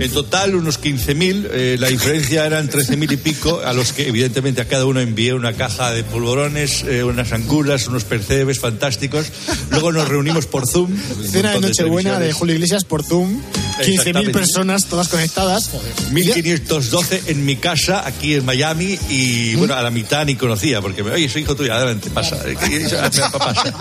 En 0.00 0.10
total, 0.10 0.56
unos 0.56 0.80
15.000. 0.80 1.48
eh, 1.52 1.76
la 1.78 1.88
diferencia 1.88 2.44
eran 2.44 2.68
13.000 2.68 3.12
y 3.12 3.16
pico, 3.18 3.60
a 3.64 3.72
los 3.72 3.92
que 3.92 4.08
evidentemente 4.08 4.62
a 4.62 4.64
cada 4.66 4.84
uno 4.84 5.00
envié 5.00 5.32
una 5.34 5.52
caja 5.52 5.92
de 5.92 6.02
polvorones, 6.02 6.82
eh, 6.88 7.04
unas 7.04 7.32
angulas, 7.32 7.86
unos 7.86 8.04
percebes 8.04 8.58
fantásticos. 8.58 9.26
Luego 9.70 9.92
nos 9.92 10.08
reunimos 10.08 10.46
por 10.46 10.68
Zoom. 10.68 10.90
Cena 11.30 11.52
de 11.52 11.60
Nochebuena 11.60 12.10
de 12.12 12.16
televisiones. 12.16 12.34
Julio 12.34 12.54
Iglesias 12.56 12.84
por 12.84 13.04
Zoom. 13.04 13.40
15.000 13.78 13.88
Exactamente. 13.90 14.32
personas, 14.32 14.86
todas 14.86 15.08
conectadas. 15.08 15.70
1512 16.10 17.22
en 17.28 17.44
mi 17.44 17.54
casa, 17.56 18.04
aquí 18.08 18.34
en 18.34 18.44
Miami, 18.44 18.98
y 19.08 19.54
bueno, 19.54 19.74
a 19.74 19.82
la 19.82 19.90
mitad 19.90 20.24
ni 20.26 20.34
conocía, 20.36 20.80
porque, 20.80 21.02
oye, 21.02 21.28
soy 21.28 21.42
hijo 21.42 21.54
tuyo, 21.54 21.72
adelante, 21.72 22.10
pasa. 22.10 22.36
Eh, 22.46 22.56
Pasa, 22.90 23.30
pasa. 23.38 23.74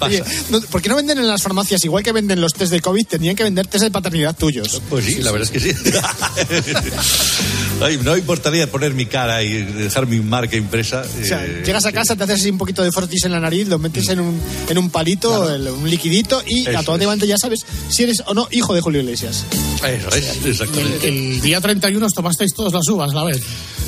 Oye, 0.00 0.22
¿por 0.70 0.80
qué 0.82 0.88
no 0.88 0.96
venden 0.96 1.18
en 1.18 1.26
las 1.26 1.42
farmacias, 1.42 1.84
igual 1.84 2.02
que 2.02 2.12
venden 2.12 2.40
los 2.40 2.54
test 2.54 2.72
de 2.72 2.80
COVID, 2.80 3.06
tendrían 3.06 3.36
que 3.36 3.42
vender 3.42 3.66
test 3.66 3.84
de 3.84 3.90
paternidad 3.90 4.36
tuyos? 4.36 4.80
Pues 4.88 5.04
sí, 5.04 5.22
la 5.22 5.30
verdad 5.32 5.48
es 5.52 5.62
que 5.62 5.72
sí. 5.72 5.72
Ay, 7.82 7.98
no 8.02 8.12
me 8.12 8.18
importaría 8.18 8.70
poner 8.70 8.94
mi 8.94 9.04
cara 9.04 9.42
y 9.42 9.62
dejar 9.62 10.06
mi 10.06 10.20
marca 10.20 10.56
impresa. 10.56 11.02
O 11.20 11.24
sea, 11.24 11.44
eh, 11.44 11.62
llegas 11.66 11.84
a 11.84 11.92
casa, 11.92 12.16
te 12.16 12.24
haces 12.24 12.40
así 12.40 12.50
un 12.50 12.56
poquito 12.56 12.82
de 12.82 12.90
frotis 12.92 13.24
en 13.24 13.32
la 13.32 13.40
nariz, 13.40 13.68
lo 13.68 13.78
metes 13.78 14.08
en 14.08 14.20
un, 14.20 14.40
en 14.68 14.78
un 14.78 14.90
palito, 14.90 15.52
el- 15.52 15.68
un 15.68 15.90
liquidito, 15.90 16.42
y 16.46 16.60
Eso 16.66 16.78
automáticamente 16.78 17.26
ya 17.26 17.36
sabes 17.36 17.60
si 17.90 18.04
eres 18.04 18.22
o 18.26 18.32
no 18.32 18.48
hijo 18.52 18.74
de 18.74 18.80
Julio 18.80 19.00
Iglesias. 19.02 19.44
Eso 19.86 20.08
es, 20.16 20.36
El, 20.44 20.50
exactamente. 20.50 21.08
el 21.08 21.40
día 21.42 21.60
31 21.60 22.06
os 22.06 22.12
tomasteis 22.12 22.54
todas 22.54 22.72
las 22.72 22.86
uvas, 22.88 23.12
la 23.12 23.24
vez. 23.24 23.42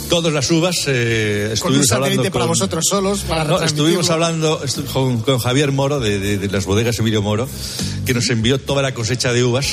Todas 0.08 0.32
las 0.32 0.50
uvas. 0.50 0.84
eh, 0.86 1.54
Con 1.60 1.72
un 1.74 1.80
estuvimos 1.80 1.92
hablando 1.92 2.22
para 2.24 2.30
con- 2.44 2.48
vosotros 2.48 2.84
solos, 2.88 3.20
para 3.20 3.44
No, 3.44 3.62
estuvimos 3.62 4.10
hablando 4.10 4.62
estu- 4.62 4.84
con, 4.86 5.20
con 5.20 5.38
Javier 5.38 5.72
Moro 5.72 6.00
de, 6.00 6.18
de- 6.18 6.38
de 6.38 6.48
las 6.48 6.64
bodegas 6.64 6.98
Emilio 6.98 7.22
Moro, 7.22 7.48
que 8.04 8.14
nos 8.14 8.28
envió 8.30 8.58
toda 8.58 8.82
la 8.82 8.94
cosecha 8.94 9.32
de 9.32 9.44
uvas. 9.44 9.66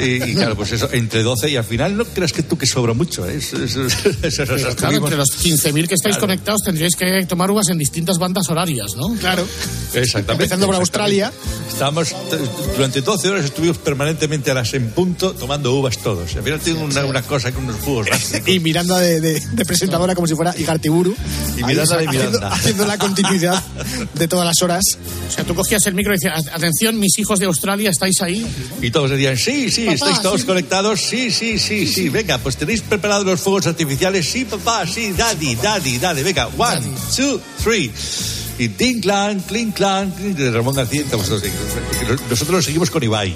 Y, 0.00 0.22
y 0.30 0.34
claro, 0.34 0.56
pues 0.56 0.72
eso, 0.72 0.88
entre 0.92 1.22
12 1.22 1.50
y 1.50 1.56
al 1.56 1.64
final 1.64 1.96
no 1.96 2.04
creas 2.04 2.32
que 2.32 2.42
tú 2.42 2.56
que 2.58 2.66
sobra 2.66 2.94
mucho. 2.94 3.28
¿eh? 3.28 3.36
Eso- 3.36 3.62
eso- 3.62 3.84
eso- 3.86 4.08
eso- 4.08 4.14
Pero 4.20 4.30
eso- 4.32 4.44
claro, 4.46 4.70
estuvimos- 4.70 4.96
entre 5.04 5.16
los 5.16 5.28
15.000 5.30 5.88
que 5.88 5.94
estáis 5.94 6.14
Claro. 6.16 6.20
conectados 6.28 6.60
tendríais 6.64 6.94
que 6.96 7.26
tomar 7.26 7.50
uvas 7.50 7.68
en 7.70 7.78
distintas 7.78 8.18
bandas 8.18 8.48
horarias, 8.48 8.92
¿no? 8.96 9.14
Claro. 9.20 9.46
Exactamente. 9.92 10.32
Empezando 10.44 10.66
por. 10.66 10.74
Australia. 10.76 11.32
Estábamos, 11.68 12.08
t- 12.10 12.36
durante 12.76 13.00
12 13.00 13.28
horas 13.30 13.44
estuvimos 13.44 13.78
permanentemente 13.78 14.50
a 14.50 14.54
las 14.54 14.74
en 14.74 14.90
punto 14.90 15.32
tomando 15.32 15.72
uvas 15.74 15.98
todos. 15.98 16.32
Y 16.34 16.38
al 16.38 16.44
final 16.44 16.60
tengo 16.60 16.82
una, 16.82 17.04
una 17.04 17.22
cosa 17.22 17.52
con 17.52 17.64
unos 17.64 17.80
jugos. 17.80 18.06
Y 18.46 18.60
Miranda 18.60 18.98
de, 19.00 19.20
de- 19.20 19.42
de 19.64 19.68
presentadora 19.68 20.14
como 20.14 20.26
si 20.26 20.34
fuera 20.34 20.54
Igartiburu. 20.56 21.14
Y 21.56 21.62
Ahí, 21.62 21.64
Miranda 21.64 21.96
de 21.96 22.06
haciendo, 22.06 22.30
Miranda. 22.30 22.54
haciendo 22.54 22.86
la 22.86 22.98
continuidad 22.98 23.62
de 24.14 24.28
todas 24.28 24.46
las 24.46 24.62
horas. 24.62 24.84
O 25.28 25.30
sea, 25.30 25.44
tú 25.44 25.54
cogías 25.54 25.86
el 25.86 25.94
micro 25.94 26.12
y 26.12 26.16
decías, 26.16 26.46
atención, 26.52 26.98
mis 26.98 27.18
hijos 27.18 27.38
de 27.38 27.46
Australia, 27.46 27.90
¿estáis 27.90 28.20
ahí? 28.22 28.46
Y 28.82 28.90
todos 28.90 29.10
decían, 29.10 29.36
sí, 29.36 29.70
sí, 29.70 29.84
Papá, 29.84 29.94
estáis 29.94 30.22
todos 30.22 30.40
sí. 30.42 30.46
conectados, 30.46 31.00
sí, 31.00 31.30
sí, 31.30 31.58
sí, 31.58 31.86
sí, 31.86 32.08
venga, 32.08 32.38
pues 32.38 32.56
tenéis 32.56 32.82
preparados 32.82 33.24
los 33.26 33.40
fuegos 33.40 33.66
artificiales, 33.66 34.28
sí, 34.28 34.44
papá, 34.44 34.86
sí, 34.86 35.12
daddy, 35.12 35.54
daddy, 35.56 35.98
daddy, 35.98 36.22
venga, 36.22 36.48
one, 36.56 36.82
two, 37.16 37.40
three. 37.62 37.90
Y 38.58 38.68
ting, 38.68 39.00
clan, 39.00 39.40
clink, 39.40 39.74
clan, 39.74 40.12
de 40.36 40.50
Ramón 40.50 40.74
García, 40.74 41.02
nosotros 41.10 42.50
lo 42.50 42.62
seguimos 42.62 42.90
con 42.90 43.02
Ibai. 43.02 43.34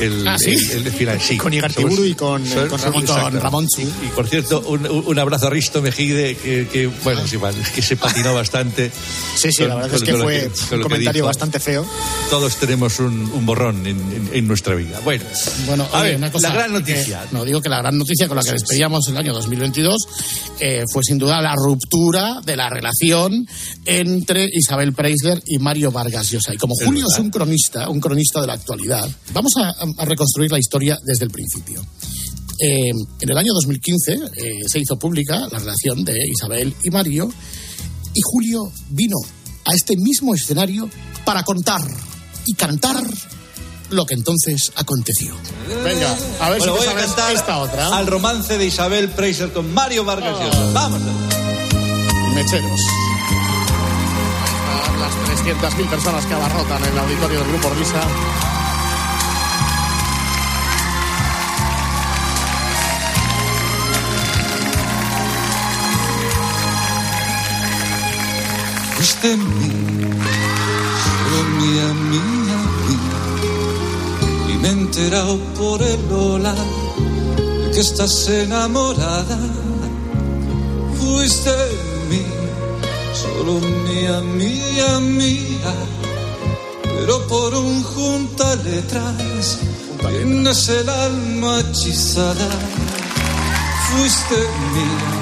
El, 0.00 0.28
Ah, 0.28 0.36
¿sí? 0.38 0.50
el, 0.50 0.86
el 0.86 0.92
final, 0.92 1.18
sí. 1.20 1.38
Con 1.38 1.54
Igartiburu 1.54 2.04
y 2.04 2.14
con, 2.14 2.44
somos- 2.46 2.68
con 2.68 2.78
Ramón, 2.80 3.06
con 3.06 3.40
Ramón. 3.40 3.66
Y 3.78 4.08
por 4.14 4.28
cierto, 4.28 4.60
un, 4.66 4.86
un 4.86 5.18
abrazo 5.18 5.46
a 5.46 5.50
Risto 5.50 5.80
Mejide, 5.80 6.34
que, 6.36 6.68
que, 6.70 6.86
bueno, 7.02 7.26
sí, 7.26 7.36
vale, 7.38 7.56
que 7.74 7.80
se 7.80 7.96
patinó 7.96 8.34
bastante. 8.34 8.90
Sí, 9.36 9.50
sí, 9.52 9.64
la 9.64 9.74
verdad 9.76 9.94
es 9.94 10.02
que 10.02 10.12
fue 10.14 10.50
un 10.76 10.82
comentario 10.82 11.24
bastante 11.24 11.60
feo. 11.60 11.86
Todos 12.28 12.56
tenemos 12.56 12.98
un, 12.98 13.30
un 13.32 13.46
borrón 13.46 13.86
en, 13.86 13.96
en- 13.98 14.30
en 14.34 14.46
nuestra 14.48 14.74
vida. 14.74 15.00
Bueno, 15.02 15.24
Bueno, 15.66 15.88
a 15.90 16.00
oye, 16.00 16.08
ver, 16.10 16.16
una 16.16 16.32
cosa 16.32 16.48
la 16.48 16.54
gran 16.54 16.84
que- 16.84 16.92
noticia. 16.94 17.24
no, 17.32 17.44
digo 17.46 17.62
que 17.62 17.68
la 17.70 17.78
gran 17.78 17.96
noticia 17.96 18.28
con 18.28 18.36
la 18.36 18.42
que 18.42 18.52
despedíamos 18.52 19.08
el 19.08 19.16
año 19.16 19.32
2022 19.32 19.96
eh, 20.60 20.82
fue 20.92 21.02
sin 21.04 21.16
duda 21.16 21.40
la 21.40 21.54
ruptura 21.54 22.40
de 22.44 22.56
la 22.56 22.68
relación 22.68 23.46
entre 23.86 24.45
Isabel 24.52 24.92
Preisler 24.92 25.42
y 25.46 25.58
Mario 25.58 25.90
Vargas 25.92 26.30
Llosa. 26.30 26.54
Y 26.54 26.56
como 26.56 26.74
Es 26.78 26.86
Julio 26.86 27.06
es 27.12 27.18
un 27.18 27.30
cronista, 27.30 27.88
un 27.88 28.00
cronista 28.00 28.40
de 28.40 28.46
la 28.46 28.52
actualidad, 28.54 29.08
vamos 29.32 29.52
a, 29.56 29.70
a 29.70 30.04
reconstruir 30.04 30.50
la 30.52 30.58
historia 30.58 30.98
desde 31.04 31.24
el 31.24 31.30
principio. 31.30 31.82
Eh, 32.58 32.88
en 33.20 33.28
el 33.30 33.36
año 33.36 33.52
2015 33.52 34.12
eh, 34.12 34.18
se 34.66 34.78
hizo 34.78 34.98
pública 34.98 35.46
la 35.52 35.58
relación 35.58 36.02
de 36.04 36.16
Isabel 36.26 36.74
y 36.82 36.88
Mario 36.90 37.30
y 38.14 38.20
Julio 38.24 38.72
vino 38.90 39.16
a 39.66 39.74
este 39.74 39.94
mismo 39.96 40.34
escenario 40.34 40.88
para 41.26 41.42
contar 41.42 41.82
y 42.46 42.54
cantar 42.54 43.02
lo 43.90 44.06
que 44.06 44.14
entonces 44.14 44.72
aconteció. 44.76 45.34
Venga, 45.84 46.16
a 46.40 46.50
ver 46.50 46.58
Bueno, 46.60 46.76
si 46.78 46.86
voy 46.86 46.88
a 46.88 46.94
cantar 46.98 47.34
esta 47.34 47.58
otra. 47.58 47.96
al 47.96 48.06
romance 48.06 48.56
de 48.56 48.66
Isabel 48.66 49.10
Preiser 49.10 49.52
con 49.52 49.72
Mario 49.74 50.04
Vargas 50.04 50.34
Ah. 50.40 50.44
Llosa. 50.46 50.72
Vamos. 50.72 51.00
Mecheros. 52.34 52.80
Están 55.36 55.62
las 55.62 55.74
300.000 55.74 55.88
personas 55.90 56.26
que 56.26 56.34
abarrotan 56.34 56.82
el 56.84 56.98
auditorio 56.98 57.40
del 57.40 57.48
Grupo 57.48 57.70
Risa. 57.70 58.00
Fuiste 68.96 69.36
mía, 69.36 70.24
solo 71.04 71.42
mía, 71.58 71.86
mía, 72.10 72.58
mía. 72.88 73.18
Y 74.48 74.58
me 74.58 74.68
he 74.68 74.72
enterado 74.72 75.38
por 75.58 75.82
el 75.82 76.08
Lola 76.08 76.54
de 76.54 77.70
que 77.72 77.80
estás 77.80 78.28
enamorada. 78.28 79.38
Fuiste 80.98 81.54
mía, 82.08 82.45
solo 83.20 83.60
mía, 83.60 84.20
mía, 84.20 85.00
mía. 85.00 85.72
Pero 86.82 87.26
por 87.26 87.54
un 87.54 87.82
junta 87.82 88.56
letras 88.56 89.58
tienes 90.00 90.68
el 90.68 90.88
alma 90.88 91.60
hechizada. 91.60 92.50
Fuiste 93.88 94.38
mía, 94.74 95.12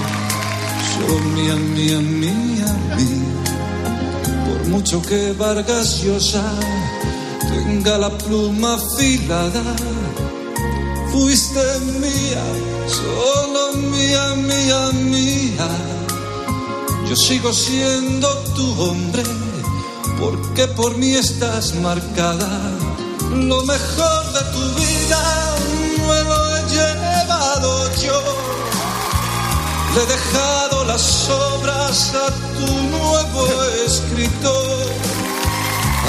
solo 0.92 1.18
mía, 1.34 1.56
mía, 1.74 1.98
mía, 1.98 2.70
mía. 2.96 3.34
Por 4.46 4.68
mucho 4.68 5.02
que 5.02 5.32
Vargas 5.32 6.02
Llosa 6.02 6.44
tenga 7.50 7.98
la 7.98 8.10
pluma 8.18 8.74
afilada, 8.74 9.62
fuiste 11.12 11.64
mía, 12.00 12.44
solo 12.88 13.72
mía, 13.90 14.24
mía, 14.36 14.80
mía. 14.92 15.93
Yo 17.08 17.16
sigo 17.16 17.52
siendo 17.52 18.28
tu 18.56 18.82
hombre, 18.82 19.22
porque 20.18 20.66
por 20.68 20.96
mí 20.96 21.14
estás 21.14 21.74
marcada. 21.74 22.48
Lo 23.30 23.62
mejor 23.64 24.32
de 24.32 24.40
tu 24.52 24.62
vida 24.80 25.56
me 26.08 26.22
lo 26.24 26.56
he 26.56 26.62
llevado 26.70 27.90
yo. 28.00 28.20
Le 29.94 30.02
he 30.02 30.06
dejado 30.06 30.84
las 30.84 31.28
obras 31.28 32.12
a 32.14 32.28
tu 32.56 32.72
nuevo 32.96 33.64
escritor. 33.86 34.86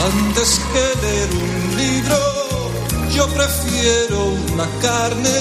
Antes 0.05 0.61
que 0.71 0.85
leer 1.05 1.29
un 1.33 1.77
libro, 1.77 2.71
yo 3.13 3.27
prefiero 3.27 4.25
una 4.53 4.67
carne, 4.81 5.39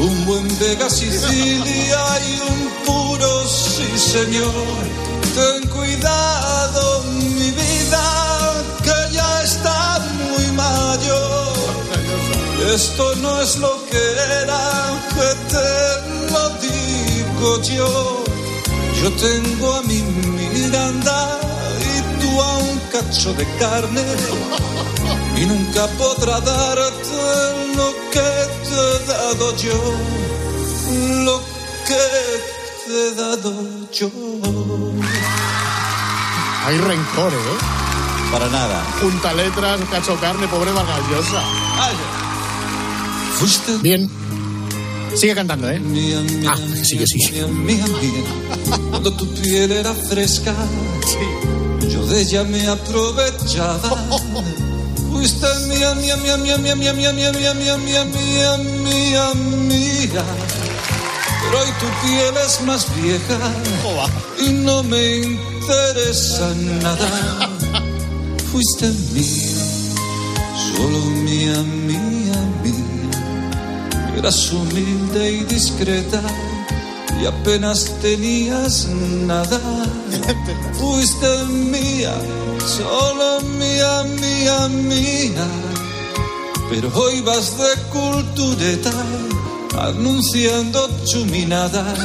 un 0.00 0.24
buen 0.24 0.48
Vega 0.58 0.88
Sicilia 0.88 2.02
y 2.28 2.40
un 2.52 2.60
puro 2.86 3.46
sí 3.46 3.86
señor. 3.98 4.76
Ten 5.34 5.68
cuidado, 5.68 7.04
mi 7.04 7.50
vida, 7.50 8.04
que 8.82 9.14
ya 9.14 9.42
está 9.42 10.00
muy 10.18 10.46
mayor. 10.52 11.52
Esto 12.74 13.14
no 13.16 13.40
es 13.40 13.56
lo 13.58 13.84
que 13.90 14.04
era, 14.42 14.62
que 15.14 15.28
te 15.52 16.32
lo 16.32 16.44
digo 16.66 17.62
yo. 17.62 18.24
Yo 19.02 19.12
tengo 19.12 19.74
a 19.74 19.82
mi 19.82 20.02
Miranda 20.02 21.38
y 21.90 22.20
tú 22.20 22.42
a 22.42 22.58
un 22.58 22.78
cacho 22.92 23.32
de 23.34 23.46
carne. 23.58 24.04
Y 25.36 25.46
nunca 25.46 25.86
podrá 25.98 26.40
darte 26.40 27.59
lo 27.80 27.94
que 28.12 28.28
te 28.68 28.74
he 28.74 29.06
dado 29.06 29.56
yo. 29.56 29.78
Lo 31.24 31.36
que 31.86 32.04
te 32.86 32.92
he 33.08 33.14
dado 33.14 33.52
yo. 33.92 34.10
Hay 36.66 36.76
rencor, 36.78 37.32
¿eh? 37.32 37.58
Para 38.32 38.48
nada. 38.48 38.84
Junta 39.00 39.32
letras, 39.32 39.80
cacho 39.90 40.14
carne, 40.20 40.46
pobre 40.48 40.72
Vargas 40.72 41.00
Llosa. 41.10 41.42
Fuiste 43.38 43.72
Bien. 43.78 44.08
Sigue 45.16 45.34
cantando, 45.34 45.68
¿eh? 45.68 45.80
Mía, 45.80 46.20
mía, 46.20 46.52
Ah, 46.52 46.56
sigue, 46.84 47.04
sigue. 47.06 47.44
mía, 47.46 47.84
mía, 47.84 47.84
mía. 48.00 48.78
Cuando 48.90 49.12
tu 49.14 49.26
piel 49.34 49.72
era 49.72 49.92
fresca, 49.92 50.54
yo 51.88 52.06
de 52.06 52.20
ella 52.20 52.44
me 52.44 52.68
aprovechaba. 52.68 53.80
Fuiste 55.20 55.46
mía, 55.68 55.94
mía, 55.96 56.16
mía, 56.16 56.38
mía, 56.38 56.56
mía, 56.56 56.74
mía, 56.74 56.94
mía, 56.94 57.12
mía, 57.12 57.12
mía, 57.12 57.52
mía, 57.52 57.76
mía, 57.76 58.04
mía, 58.06 58.56
mía, 58.56 59.34
mía. 59.68 60.24
Pero 61.42 61.60
hoy 61.60 61.68
tu 61.78 61.88
piel 62.00 62.34
es 62.42 62.62
más 62.62 62.86
vieja 62.96 63.38
y 64.38 64.48
no 64.64 64.82
me 64.82 65.18
interesa 65.18 66.54
nada. 66.80 67.50
Fuiste 68.50 68.86
mía, 69.12 69.62
solo 70.56 71.04
mía, 71.04 71.58
mía, 71.64 72.40
mía. 72.62 74.16
Eras 74.16 74.50
humilde 74.50 75.32
y 75.32 75.44
discreta 75.44 76.22
y 77.20 77.26
apenas 77.26 77.92
tenías 78.00 78.86
nada. 78.88 79.60
Fuiste 80.78 81.44
mía, 81.46 82.14
solo 82.66 83.40
mía, 83.42 84.04
mía, 84.04 84.68
mía. 84.68 85.46
Pero 86.70 86.90
hoy 86.94 87.20
vas 87.22 87.56
de 87.58 87.82
cultureta 87.90 88.92
anunciando 89.78 90.88
chuminadas. 91.04 91.98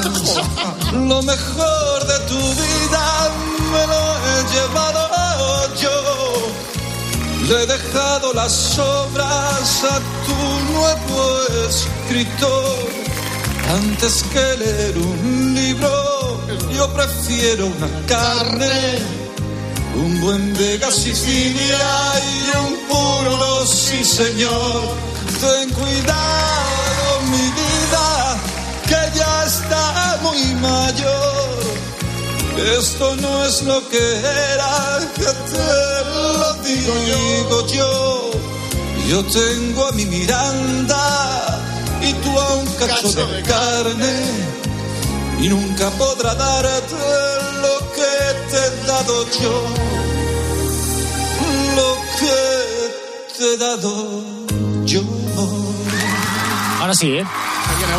Lo 0.93 1.21
mejor 1.21 2.07
de 2.07 2.19
tu 2.27 2.37
vida 2.37 3.31
me 3.71 3.87
lo 3.87 4.03
he 4.25 4.37
llevado 4.53 5.75
yo. 5.81 5.97
Le 7.47 7.63
he 7.63 7.67
dejado 7.67 8.33
las 8.33 8.79
obras 8.79 9.83
a 9.83 9.99
tu 10.25 10.73
nuevo 10.73 11.39
escritor. 11.67 13.05
Antes 13.69 14.23
que 14.31 14.57
leer 14.57 14.97
un 14.97 15.53
libro, 15.55 16.04
yo 16.75 16.93
prefiero 16.93 17.67
una 17.67 17.89
carne, 18.05 18.99
un 19.95 20.21
buen 20.21 20.53
Vega 20.53 20.91
Sicilia 20.91 21.87
y 22.33 22.57
un 22.57 22.73
puro 22.87 23.65
sí 23.65 24.03
señor. 24.03 24.81
Ten 25.39 25.69
cuidado 25.69 27.21
mi 27.31 27.47
vida, 27.59 28.37
que 28.89 29.17
ya 29.17 29.45
está 29.45 30.19
muy 30.21 30.43
mayor. 30.55 31.45
Esto 32.77 33.15
no 33.17 33.45
es 33.45 33.63
lo 33.63 33.87
que 33.89 34.17
era, 34.53 34.99
que 35.15 35.31
te 35.51 35.69
lo 36.13 36.53
digo 36.63 37.67
yo. 37.67 38.31
Yo 39.09 39.23
tengo 39.25 39.87
a 39.87 39.91
mi 39.93 40.05
Miranda 40.05 41.61
y 42.01 42.13
tú 42.13 42.39
a 42.39 42.53
un 42.55 42.65
cacho 42.73 43.25
de 43.27 43.43
carne 43.43 44.64
y 45.45 45.49
nunca 45.49 45.91
podrá 45.91 46.33
darte 46.33 46.95
lo 47.61 47.91
que 47.93 48.11
te 48.49 48.57
he 48.57 48.87
dado 48.87 49.25
yo, 49.39 49.63
lo 51.75 51.97
que 52.19 53.37
te 53.37 53.53
he 53.53 53.57
dado 53.57 54.23
yo. 54.85 55.01
Ahora 56.79 56.95
sí, 56.95 57.11
¿eh? 57.11 57.25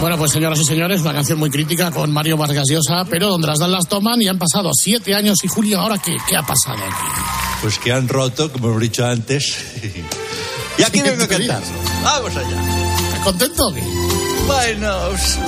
Bueno, 0.01 0.19
pues 0.19 0.33
señoras 0.33 0.59
y 0.59 0.65
señores, 0.65 1.03
una 1.03 1.13
canción 1.13 1.39
muy 1.39 1.51
crítica 1.51 1.93
con 1.93 2.11
Mario 2.13 2.37
Vargas 2.37 2.65
Llosa, 2.69 3.05
pero 3.09 3.29
donde 3.29 3.47
las 3.47 3.61
dan 3.61 3.71
las 3.71 3.87
toman 3.87 4.21
y 4.21 4.27
han 4.27 4.39
pasado 4.39 4.71
siete 4.75 5.15
años 5.15 5.39
y 5.45 5.49
Julio, 5.49 5.81
¿ahora 5.81 5.99
qué, 5.99 6.17
qué 6.29 6.37
ha 6.37 6.43
pasado 6.43 6.79
aquí? 6.79 7.07
Pues 7.63 7.79
que 7.79 7.93
han 7.93 8.09
roto, 8.09 8.51
como 8.51 8.69
hemos 8.69 8.81
dicho 8.81 9.07
antes. 9.07 9.57
y 10.79 10.83
aquí 10.83 11.01
vengo 11.01 11.23
a 11.23 11.29
cantar. 11.29 11.63
Vamos 12.03 12.37
allá. 12.37 13.07
¿Estás 13.07 13.21
contento 13.21 13.67
o 13.69 13.73
qué? 13.75 13.83
Bueno, 13.83 13.96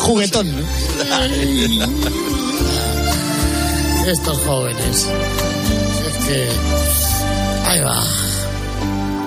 Juguetón. 0.01 0.47
Estos 4.07 4.39
jóvenes. 4.39 5.07
Es 6.09 6.25
que... 6.27 6.49
Ahí 7.67 7.81
va. 7.81 8.03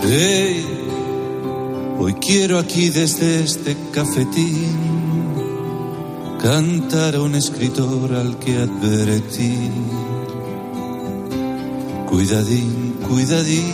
Hey, 0.03 0.65
hoy 1.99 2.13
quiero 2.15 2.57
aquí 2.57 2.89
desde 2.89 3.43
este 3.43 3.77
cafetín 3.91 5.01
cantar 6.41 7.15
a 7.15 7.21
un 7.21 7.35
escritor 7.35 8.15
al 8.15 8.39
que 8.39 8.57
advertí. 8.57 9.69
Cuidadín, 12.09 12.97
cuidadín. 13.07 13.73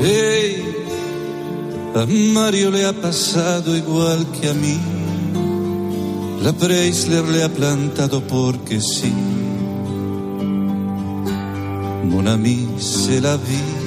Hey, 0.00 0.67
a 2.00 2.06
Mario 2.06 2.70
le 2.70 2.84
ha 2.84 2.92
pasado 2.92 3.76
igual 3.76 4.24
que 4.40 4.48
a 4.48 4.54
mí. 4.54 4.78
La 6.42 6.52
Preisler 6.52 7.24
le 7.24 7.42
ha 7.42 7.48
plantado 7.48 8.20
porque 8.20 8.80
sí. 8.80 9.12
Mon 12.04 12.26
ami, 12.28 12.68
c'est 12.78 13.20
la 13.20 13.36
vie. 13.36 13.78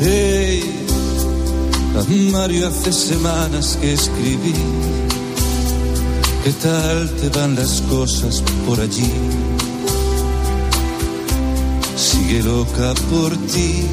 Hey, 0.00 0.62
a 1.94 2.32
Mario 2.32 2.68
hace 2.68 2.92
semanas 2.92 3.76
que 3.80 3.92
escribí. 3.92 4.54
¿Qué 6.44 6.52
tal 6.62 7.10
te 7.20 7.28
van 7.28 7.54
las 7.54 7.82
cosas 7.82 8.42
por 8.66 8.80
allí? 8.80 9.49
Sigue 12.30 12.44
loca 12.44 12.94
por 13.10 13.36
ti. 13.48 13.88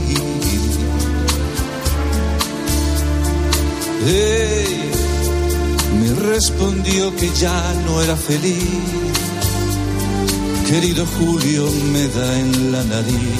Me 5.99 6.13
respondió 6.33 7.15
que 7.15 7.31
ya 7.33 7.73
no 7.87 7.99
era 8.03 8.15
feliz. 8.15 8.63
Querido 10.67 11.03
Julio, 11.17 11.67
me 11.93 12.07
da 12.09 12.39
en 12.39 12.71
la 12.73 12.83
nariz 12.83 13.39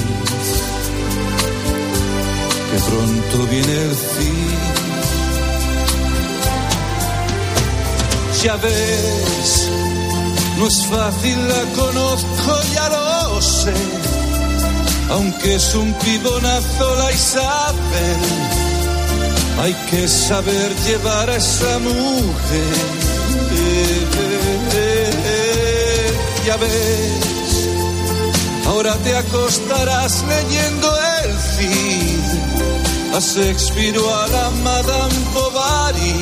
que 2.70 2.78
pronto 2.90 3.50
viene 3.52 3.82
el 3.82 3.94
fin. 3.94 4.48
Ya 8.42 8.56
ves, 8.56 9.68
no 10.58 10.66
es 10.66 10.86
fácil, 10.86 11.48
la 11.48 11.62
conozco, 11.76 12.60
ya 12.74 12.88
lo 12.88 13.40
sé. 13.40 14.07
Aunque 15.10 15.54
es 15.54 15.74
un 15.74 15.94
pibonazo 15.94 16.94
la 16.96 17.12
Isabel, 17.12 18.20
hay 19.62 19.74
que 19.90 20.06
saber 20.06 20.74
llevar 20.86 21.30
a 21.30 21.36
esa 21.36 21.78
mujer. 21.78 23.08
Ya 26.46 26.56
ves, 26.56 27.68
ahora 28.66 28.94
te 29.04 29.16
acostarás 29.16 30.24
leyendo 30.26 30.88
el 31.22 31.30
Cid, 31.38 33.14
a 33.14 33.20
Shakespeare 33.20 33.98
o 33.98 34.14
a 34.14 34.26
la 34.28 34.50
Madame 34.50 35.14
Bovary 35.34 36.20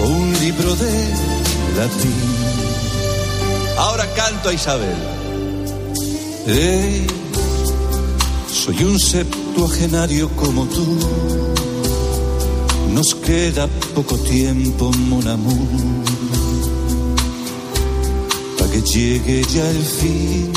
o 0.00 0.02
un 0.02 0.32
libro 0.40 0.74
de 0.74 1.14
latín. 1.76 2.34
Ahora 3.76 4.06
canto 4.14 4.48
a 4.48 4.52
Isabel. 4.52 5.23
Hey, 6.46 7.06
soy 8.52 8.84
un 8.84 8.98
septuagenario 8.98 10.28
como 10.36 10.66
tú. 10.66 10.98
Nos 12.92 13.14
queda 13.14 13.66
poco 13.94 14.16
tiempo, 14.18 14.92
mon 15.08 15.26
amour, 15.26 16.04
para 18.58 18.70
que 18.70 18.82
llegue 18.82 19.42
ya 19.44 19.68
el 19.70 19.82
fin. 19.82 20.52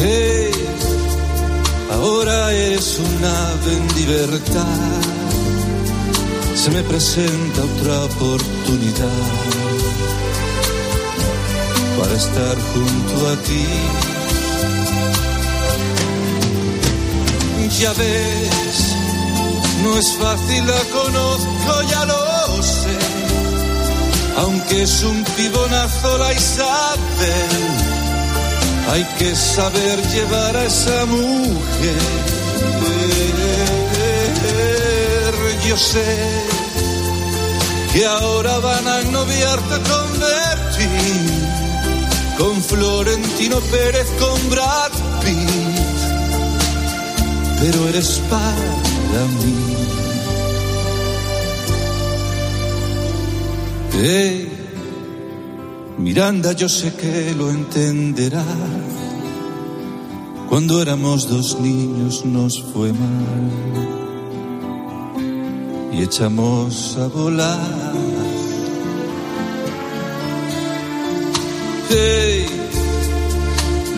Hey, 0.00 0.50
ahora 1.90 2.52
eres 2.54 2.98
un 2.98 3.24
ave 3.24 3.76
en 3.76 3.94
libertad 3.94 5.02
se 6.62 6.70
me 6.70 6.82
presenta 6.84 7.64
otra 7.64 8.04
oportunidad 8.04 9.61
para 12.02 12.16
estar 12.16 12.56
junto 12.72 13.28
a 13.32 13.36
ti. 13.46 13.66
Ya 17.80 17.92
ves, 17.94 18.78
no 19.82 19.98
es 19.98 20.08
fácil, 20.22 20.66
la 20.66 20.82
conozco, 20.98 21.72
ya 21.90 22.04
lo 22.04 22.62
sé. 22.62 22.98
Aunque 24.42 24.82
es 24.82 25.02
un 25.04 25.24
pibonazo 25.36 26.18
la 26.18 26.32
Isabel, 26.32 27.62
hay 28.92 29.04
que 29.18 29.34
saber 29.34 29.96
llevar 30.14 30.56
a 30.56 30.64
esa 30.64 31.06
mujer. 31.06 32.02
Yo 35.68 35.76
sé 35.76 36.10
que 37.92 38.04
ahora 38.04 38.58
van 38.58 38.86
a 38.86 39.00
noviarte 39.02 39.76
con 39.90 40.01
con 42.42 42.60
Florentino 42.60 43.60
Pérez, 43.70 44.08
con 44.18 44.50
Brad 44.50 44.90
Pitt, 45.22 46.00
pero 47.60 47.88
eres 47.88 48.20
para 48.28 49.22
mí. 49.38 49.54
Hey, 53.92 54.48
Miranda, 55.98 56.52
yo 56.52 56.68
sé 56.68 56.92
que 56.94 57.32
lo 57.38 57.48
entenderá. 57.48 58.44
Cuando 60.48 60.82
éramos 60.82 61.28
dos 61.28 61.60
niños 61.60 62.24
nos 62.24 62.60
fue 62.72 62.92
mal 62.92 63.50
y 65.92 66.02
echamos 66.02 66.96
a 66.98 67.06
volar. 67.06 67.81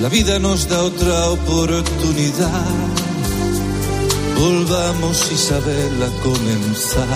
La 0.01 0.09
vida 0.09 0.39
nos 0.39 0.69
da 0.69 0.83
otra 0.83 1.31
oportunidad. 1.31 2.67
Volvamos 4.39 5.33
Isabel 5.33 6.03
a 6.03 6.23
comenzar. 6.23 7.07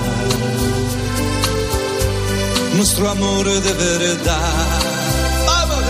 Nuestro 2.76 3.10
amor 3.10 3.44
de 3.44 3.72
verdad. 3.72 4.80
¡Vamos 5.46 5.84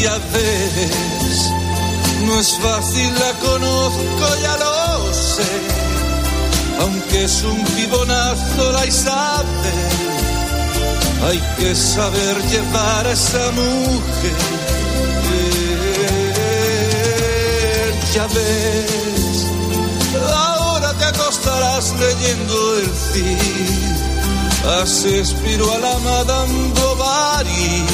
Ya 0.00 0.16
ves, 0.32 1.50
no 2.26 2.40
es 2.40 2.58
fácil, 2.58 3.12
la 3.14 3.32
conozco, 3.38 4.26
ya 4.42 4.56
lo 4.56 5.12
sé 5.12 5.80
aunque 6.80 7.24
es 7.24 7.42
un 7.42 7.62
pibonazo 7.76 8.72
la 8.72 8.86
Isabel, 8.86 10.09
hay 11.22 11.38
que 11.58 11.74
saber 11.74 12.36
llevar 12.48 13.06
a 13.06 13.12
esa 13.12 13.50
mujer. 13.52 14.70
Ya 18.14 18.26
ves, 18.26 19.46
ahora 20.34 20.92
te 20.94 21.04
acostarás 21.04 21.94
leyendo 21.98 22.78
el 22.78 22.86
Cid 22.86 23.80
a 24.66 24.84
Shakespeare 24.84 25.62
o 25.62 25.72
a 25.72 25.78
la 25.78 25.98
Madame 25.98 26.72
Bovary, 26.74 27.84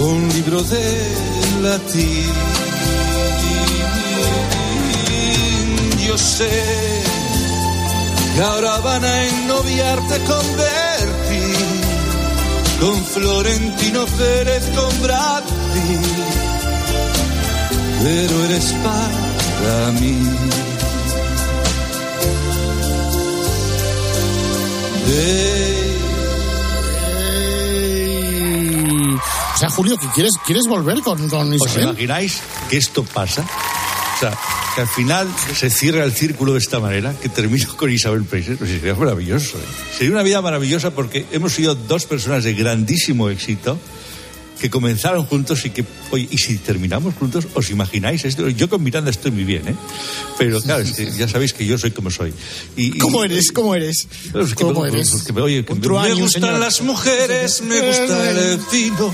un 0.00 0.28
libro 0.34 0.62
de 0.62 1.08
latín. 1.62 2.32
Yo 6.06 6.16
sé 6.16 6.48
que 8.34 8.42
ahora 8.42 8.78
van 8.78 9.04
a 9.04 9.24
ennoviarte 9.24 10.18
con 10.24 10.56
Berti, 10.56 10.87
con 12.80 13.04
Florentino 13.04 14.06
Pérez, 14.06 14.64
con 14.74 15.02
Brad 15.02 15.42
Pitt, 15.42 16.00
pero 18.02 18.44
eres 18.44 18.74
para 18.82 19.92
mí. 20.00 20.16
O 29.54 29.58
sea, 29.58 29.70
Julio, 29.70 29.96
que 29.98 30.06
quieres, 30.08 30.32
quieres 30.46 30.66
volver 30.68 31.00
con, 31.02 31.28
con 31.28 31.48
¿Os 31.48 31.54
Isabel? 31.66 31.88
imagináis 31.88 32.40
que 32.70 32.76
esto 32.76 33.02
pasa? 33.02 33.42
O 33.42 34.20
sea, 34.20 34.38
que 34.78 34.82
al 34.82 34.88
final 34.88 35.26
se 35.56 35.70
cierra 35.70 36.04
el 36.04 36.12
círculo 36.12 36.52
de 36.52 36.60
esta 36.60 36.78
manera, 36.78 37.12
que 37.20 37.28
termino 37.28 37.66
con 37.76 37.90
Isabel 37.90 38.22
Preisler, 38.22 38.56
pues 38.58 38.70
sería 38.70 38.94
maravilloso. 38.94 39.58
¿eh? 39.58 39.62
Sería 39.96 40.12
una 40.12 40.22
vida 40.22 40.40
maravillosa 40.40 40.92
porque 40.92 41.26
hemos 41.32 41.52
sido 41.52 41.74
dos 41.74 42.06
personas 42.06 42.44
de 42.44 42.54
grandísimo 42.54 43.28
éxito 43.28 43.76
que 44.60 44.70
comenzaron 44.70 45.24
juntos 45.24 45.64
y 45.64 45.70
que, 45.70 45.84
oye, 46.12 46.28
y 46.30 46.38
si 46.38 46.58
terminamos 46.58 47.14
juntos, 47.16 47.48
¿os 47.54 47.70
imagináis 47.70 48.24
esto? 48.24 48.48
Yo 48.50 48.68
con 48.68 48.80
Miranda 48.84 49.10
estoy 49.10 49.32
muy 49.32 49.42
bien, 49.42 49.66
¿eh? 49.66 49.74
Pero 50.38 50.60
claro, 50.62 50.82
es 50.84 50.92
que 50.92 51.10
ya 51.10 51.26
sabéis 51.26 51.52
que 51.54 51.66
yo 51.66 51.76
soy 51.76 51.90
como 51.90 52.10
soy. 52.12 52.32
Y, 52.76 52.96
y- 52.96 52.98
¿Cómo 52.98 53.24
eres? 53.24 53.50
¿Cómo 53.50 53.74
eres? 53.74 54.06
pues, 54.30 54.50
que 54.54 54.62
¿Cómo 54.62 54.82
me- 54.82 54.90
eres? 54.90 55.10
pues, 55.10 55.24
que 55.24 55.32
me- 55.32 55.40
oye, 55.40 55.64
que 55.64 55.74
me- 55.74 55.80
Me 55.88 56.14
gustan 56.14 56.60
las 56.60 56.82
mujeres, 56.82 57.62
me 57.62 57.80
gusta 57.80 58.30
el 58.30 58.60
vino. 58.70 59.12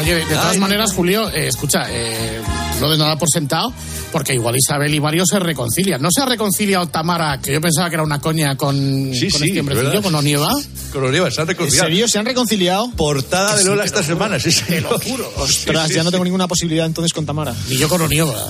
Oye, 0.00 0.14
de 0.16 0.22
todas 0.26 0.52
Ay, 0.52 0.58
maneras, 0.58 0.92
Julio, 0.92 1.28
eh, 1.30 1.48
escucha, 1.48 1.86
eh, 1.90 2.40
no 2.80 2.88
des 2.90 2.98
nada 2.98 3.18
por 3.18 3.28
sentado, 3.28 3.72
porque 4.12 4.34
igual 4.34 4.54
Isabel 4.56 4.94
y 4.94 5.00
Mario 5.00 5.24
se 5.26 5.38
reconcilian. 5.40 6.00
¿No 6.00 6.08
se 6.12 6.20
ha 6.22 6.26
reconciliado 6.26 6.86
Tamara, 6.86 7.40
que 7.40 7.52
yo 7.52 7.60
pensaba 7.60 7.88
que 7.88 7.94
era 7.96 8.04
una 8.04 8.20
coña 8.20 8.56
con, 8.56 8.74
Sí, 9.12 9.28
con 9.28 9.40
sí, 9.40 9.58
este 9.58 10.00
con 10.02 10.14
Onieva? 10.14 10.52
Con 10.92 11.04
Oliva, 11.04 11.30
se 11.30 11.40
han 11.40 11.48
¿En 11.48 11.48
reconciliado. 11.48 11.88
serio? 11.88 12.06
¿Se 12.08 12.18
han 12.18 12.26
reconciliado? 12.26 12.90
Portada 12.92 13.56
de 13.56 13.64
Lola 13.64 13.84
esta 13.84 14.02
semana, 14.02 14.38
sí, 14.38 14.52
sí. 14.52 14.62
Te 14.66 14.80
lo 14.80 14.98
juro. 15.00 15.32
Ostras, 15.36 15.90
ya 15.90 16.02
no 16.04 16.10
tengo 16.10 16.24
ninguna 16.24 16.46
posibilidad 16.46 16.86
entonces 16.86 17.12
con 17.12 17.26
Tamara. 17.26 17.54
Ni 17.68 17.76
yo 17.76 17.88
con 17.88 18.00
Onieva. 18.00 18.34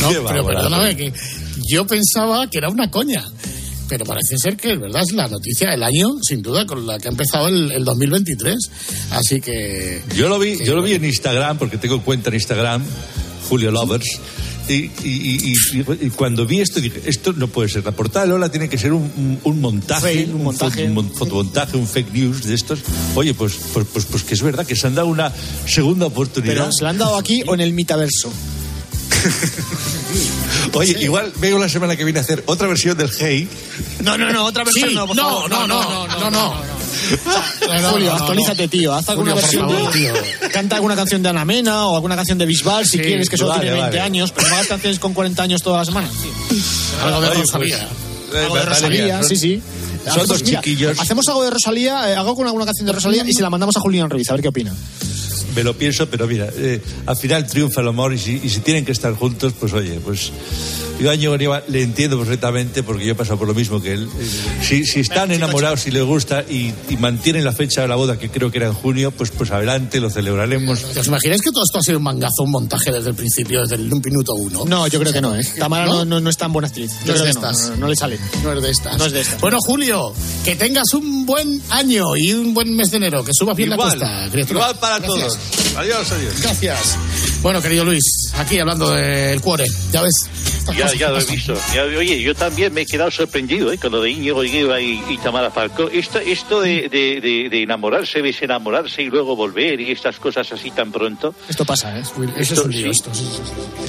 no, 0.00 0.08
Qué 0.10 0.20
pero 0.26 0.46
perdóname, 0.46 0.96
que 0.96 1.12
yo 1.68 1.86
pensaba 1.86 2.48
que 2.48 2.58
era 2.58 2.68
una 2.68 2.90
coña. 2.90 3.24
Pero 3.90 4.04
parece 4.06 4.38
ser 4.38 4.56
que, 4.56 4.76
verdad, 4.76 5.02
es 5.02 5.12
la 5.12 5.26
noticia 5.28 5.70
del 5.72 5.82
año, 5.82 6.08
sin 6.22 6.40
duda, 6.42 6.64
con 6.64 6.86
la 6.86 6.98
que 6.98 7.08
ha 7.08 7.10
empezado 7.10 7.48
el, 7.48 7.72
el 7.72 7.84
2023. 7.84 8.56
Así 9.10 9.40
que... 9.40 10.00
Yo 10.16 10.28
lo 10.28 10.38
vi, 10.38 10.56
yo 10.64 10.74
lo 10.76 10.82
vi 10.82 10.92
en 10.94 11.04
Instagram, 11.04 11.58
porque 11.58 11.76
tengo 11.76 12.00
cuenta 12.02 12.28
en 12.30 12.36
Instagram, 12.36 12.82
Julio 13.48 13.70
Lovers. 13.72 14.06
Y, 14.68 14.74
y- 14.74 14.90
y- 15.04 15.52
y- 15.52 16.06
y 16.06 16.10
cuando 16.10 16.46
vi 16.46 16.60
esto 16.60 16.80
dije, 16.80 17.02
esto 17.06 17.32
no 17.32 17.48
puede 17.48 17.68
ser. 17.68 17.84
La 17.84 17.90
portada 17.90 18.24
de 18.26 18.30
Lola 18.30 18.48
tiene 18.52 18.68
que 18.68 18.78
ser 18.78 18.92
un, 18.92 19.02
un- 19.16 19.40
un 19.42 19.60
montaje, 19.60 20.26
un 20.32 20.44
montaje. 20.44 20.84
fo- 20.84 20.86
un 20.86 20.94
mon- 20.94 21.10
fotomontaje, 21.12 21.76
un 21.76 21.88
fake 21.88 22.12
news 22.12 22.44
de 22.44 22.54
estos. 22.54 22.78
Oye, 23.16 23.34
pues, 23.34 23.54
pues, 23.74 23.84
pues, 23.92 24.04
pues 24.04 24.22
que 24.22 24.34
es 24.34 24.42
verdad 24.42 24.64
que 24.64 24.76
se 24.76 24.86
han 24.86 24.94
dado 24.94 25.08
una 25.08 25.32
segunda 25.66 26.06
oportunidad. 26.06 26.54
Pero 26.54 26.72
se 26.72 26.84
la 26.84 26.90
han 26.90 26.98
dado 26.98 27.16
aquí 27.18 27.42
o 27.48 27.54
en 27.54 27.60
el 27.60 27.72
metaverso. 27.72 28.32
Oye, 30.74 30.96
igual 31.00 31.32
vengo 31.36 31.58
la 31.58 31.68
semana 31.68 31.96
que 31.96 32.04
viene 32.04 32.18
a 32.20 32.22
hacer 32.22 32.42
otra 32.46 32.68
versión 32.68 32.96
del 32.96 33.10
Hey. 33.18 33.48
No, 34.02 34.16
no, 34.16 34.32
no, 34.32 34.44
otra 34.44 34.64
versión 34.64 34.88
Sí, 34.90 34.94
no, 34.94 35.06
por 35.06 35.16
no, 35.16 35.22
favor. 35.22 35.50
no, 35.50 35.66
no, 35.66 36.06
no, 36.06 36.30
no. 36.30 36.54
Julio, 37.90 38.12
actualízate, 38.12 38.68
tío. 38.68 38.92
Haz 38.94 39.08
alguna 39.08 39.34
versión. 39.34 39.68
tío. 39.92 40.12
Canta 40.52 40.76
alguna 40.76 40.96
canción 40.96 41.22
de 41.22 41.28
Ana 41.28 41.44
Mena 41.44 41.86
o 41.86 41.96
alguna 41.96 42.16
canción 42.16 42.38
de 42.38 42.46
Bisbal 42.46 42.84
si 42.84 42.98
Sí, 42.98 43.02
quieres, 43.02 43.28
que 43.28 43.36
solo 43.36 43.50
vale, 43.50 43.62
tiene 43.62 43.76
20 43.76 43.88
vale. 43.90 44.00
años, 44.00 44.32
pero 44.32 44.48
no 44.48 44.54
hagas 44.54 44.66
canciones 44.68 44.98
con 44.98 45.12
40 45.14 45.42
años 45.42 45.62
toda 45.62 45.78
la 45.78 45.84
semana. 45.84 46.08
Algo 47.04 47.20
de 47.20 47.28
Oye, 47.28 47.40
Rosalía. 47.40 47.88
pues, 48.30 48.42
Algo 48.42 48.54
de 48.56 48.62
eh, 48.62 48.64
Rosalía, 48.66 49.22
sí, 49.22 49.36
sí. 49.36 49.62
Son 50.04 50.08
Hacemos- 50.12 50.28
dos 50.28 50.42
chiquillos. 50.44 50.98
Hacemos 50.98 51.28
algo 51.28 51.44
de 51.44 51.50
Rosalía, 51.50 52.10
eh, 52.10 52.16
hago 52.16 52.34
con 52.34 52.46
alguna 52.46 52.64
canción 52.64 52.86
de 52.86 52.92
Rosalía 52.92 53.22
y 53.26 53.32
se 53.34 53.42
la 53.42 53.50
mandamos 53.50 53.76
a 53.76 53.80
Julián 53.80 54.08
Ruiz, 54.08 54.28
a 54.30 54.32
ver 54.32 54.42
qué 54.42 54.48
opina. 54.48 54.74
Me 55.54 55.62
lo 55.64 55.74
pienso, 55.76 56.08
pero 56.08 56.26
mira, 56.26 56.48
eh, 56.54 56.80
al 57.06 57.16
final 57.16 57.46
triunfa 57.46 57.80
el 57.80 57.88
amor 57.88 58.12
y 58.14 58.18
si, 58.18 58.40
y 58.42 58.48
si 58.48 58.60
tienen 58.60 58.84
que 58.84 58.92
estar 58.92 59.12
juntos, 59.14 59.52
pues 59.58 59.72
oye, 59.72 59.98
pues 60.04 60.30
yo 61.00 61.10
a 61.10 61.16
Ñigo 61.16 61.36
Nieva 61.36 61.62
le 61.68 61.82
entiendo 61.82 62.18
perfectamente 62.18 62.82
porque 62.82 63.04
yo 63.06 63.12
he 63.12 63.14
pasado 63.14 63.38
por 63.38 63.48
lo 63.48 63.54
mismo 63.54 63.80
que 63.80 63.92
él. 63.94 64.08
Si, 64.62 64.84
si 64.84 65.00
están 65.00 65.30
enamorados 65.32 65.86
y 65.86 65.90
les 65.90 66.04
gusta 66.04 66.44
y, 66.48 66.72
y 66.88 66.96
mantienen 66.98 67.44
la 67.44 67.52
fecha 67.52 67.80
de 67.82 67.88
la 67.88 67.96
boda, 67.96 68.18
que 68.18 68.28
creo 68.30 68.50
que 68.50 68.58
era 68.58 68.66
en 68.68 68.74
junio, 68.74 69.10
pues 69.10 69.30
pues 69.30 69.50
adelante, 69.50 69.98
lo 70.00 70.10
celebraremos. 70.10 70.84
¿Os 70.84 71.06
imagináis 71.06 71.40
que 71.42 71.50
todo 71.50 71.64
esto 71.64 71.78
ha 71.78 71.82
sido 71.82 71.98
un 71.98 72.04
mangazo, 72.04 72.42
un 72.42 72.50
montaje 72.50 72.92
desde 72.92 73.08
el 73.10 73.14
principio, 73.16 73.62
desde 73.62 73.76
el 73.76 73.82
minuto 73.90 74.34
uno? 74.34 74.64
No, 74.66 74.86
yo 74.88 75.00
creo 75.00 75.12
que 75.12 75.20
no, 75.20 75.34
¿eh? 75.36 75.42
Tamara 75.58 75.86
no, 75.86 75.92
¿No? 76.00 76.04
no, 76.04 76.20
no 76.20 76.30
es 76.30 76.36
tan 76.36 76.52
buena 76.52 76.68
actriz. 76.68 76.92
Yo 77.04 77.06
No 77.06 77.14
es 77.14 77.20
creo 77.22 77.34
que 77.34 77.40
no, 77.40 77.50
estas. 77.50 77.70
no, 77.70 77.76
no 77.76 77.88
le 77.88 77.96
sale. 77.96 78.18
No 78.42 78.52
es 78.52 78.62
de 78.62 78.70
estas. 78.70 78.98
No 78.98 79.06
es 79.06 79.12
de 79.12 79.20
estas. 79.22 79.40
Bueno, 79.40 79.58
Julio, 79.60 80.12
que 80.44 80.54
tengas 80.56 80.92
un 80.94 81.24
buen 81.26 81.62
año 81.70 82.16
y 82.16 82.34
un 82.34 82.52
buen 82.54 82.74
mes 82.76 82.90
de 82.90 82.98
enero, 82.98 83.24
que 83.24 83.32
subas 83.32 83.56
bien 83.56 83.70
la 83.70 83.76
costa, 83.76 84.28
criatura. 84.30 84.60
igual 84.60 84.78
para 84.78 84.98
Gracias. 84.98 85.18
todos. 85.18 85.38
Adiós, 85.76 86.10
adiós. 86.12 86.40
Gracias. 86.42 86.98
Bueno, 87.42 87.62
querido 87.62 87.84
Luis, 87.84 88.02
aquí 88.36 88.58
hablando 88.58 88.90
del 88.90 89.40
cuore, 89.40 89.64
ya 89.92 90.02
ves. 90.02 90.14
Ya, 90.76 90.92
ya 90.94 91.08
lo 91.10 91.18
he 91.18 91.24
visto. 91.24 91.54
Ya, 91.74 91.82
oye, 91.84 92.20
yo 92.22 92.34
también 92.34 92.72
me 92.72 92.82
he 92.82 92.86
quedado 92.86 93.10
sorprendido 93.10 93.72
¿eh? 93.72 93.78
con 93.78 93.90
lo 93.90 94.02
de 94.02 94.10
Íñigo 94.10 94.44
Higuera 94.44 94.80
y, 94.80 95.02
y 95.08 95.18
Tamara 95.18 95.50
Falcó. 95.50 95.88
Esto, 95.88 96.18
esto 96.20 96.60
de, 96.60 96.88
de- 96.88 97.20
de- 97.20 97.48
de 97.50 97.62
enamorarse, 97.62 98.20
desenamorarse 98.22 99.02
y 99.02 99.06
luego 99.06 99.34
volver 99.34 99.80
y 99.80 99.90
estas 99.90 100.16
cosas 100.20 100.52
así 100.52 100.70
tan 100.70 100.92
pronto, 100.92 101.34
Esto 101.48 101.64
pasa, 101.64 101.98
¿eh? 101.98 102.02
Eso 102.02 102.22
es 102.36 102.50
Esto 102.52 102.64
un 102.64 102.70
lío, 102.70 102.82
sí. 102.84 102.90
esto. 102.90 103.10
sí, 103.14 103.24
sí, 103.24 103.42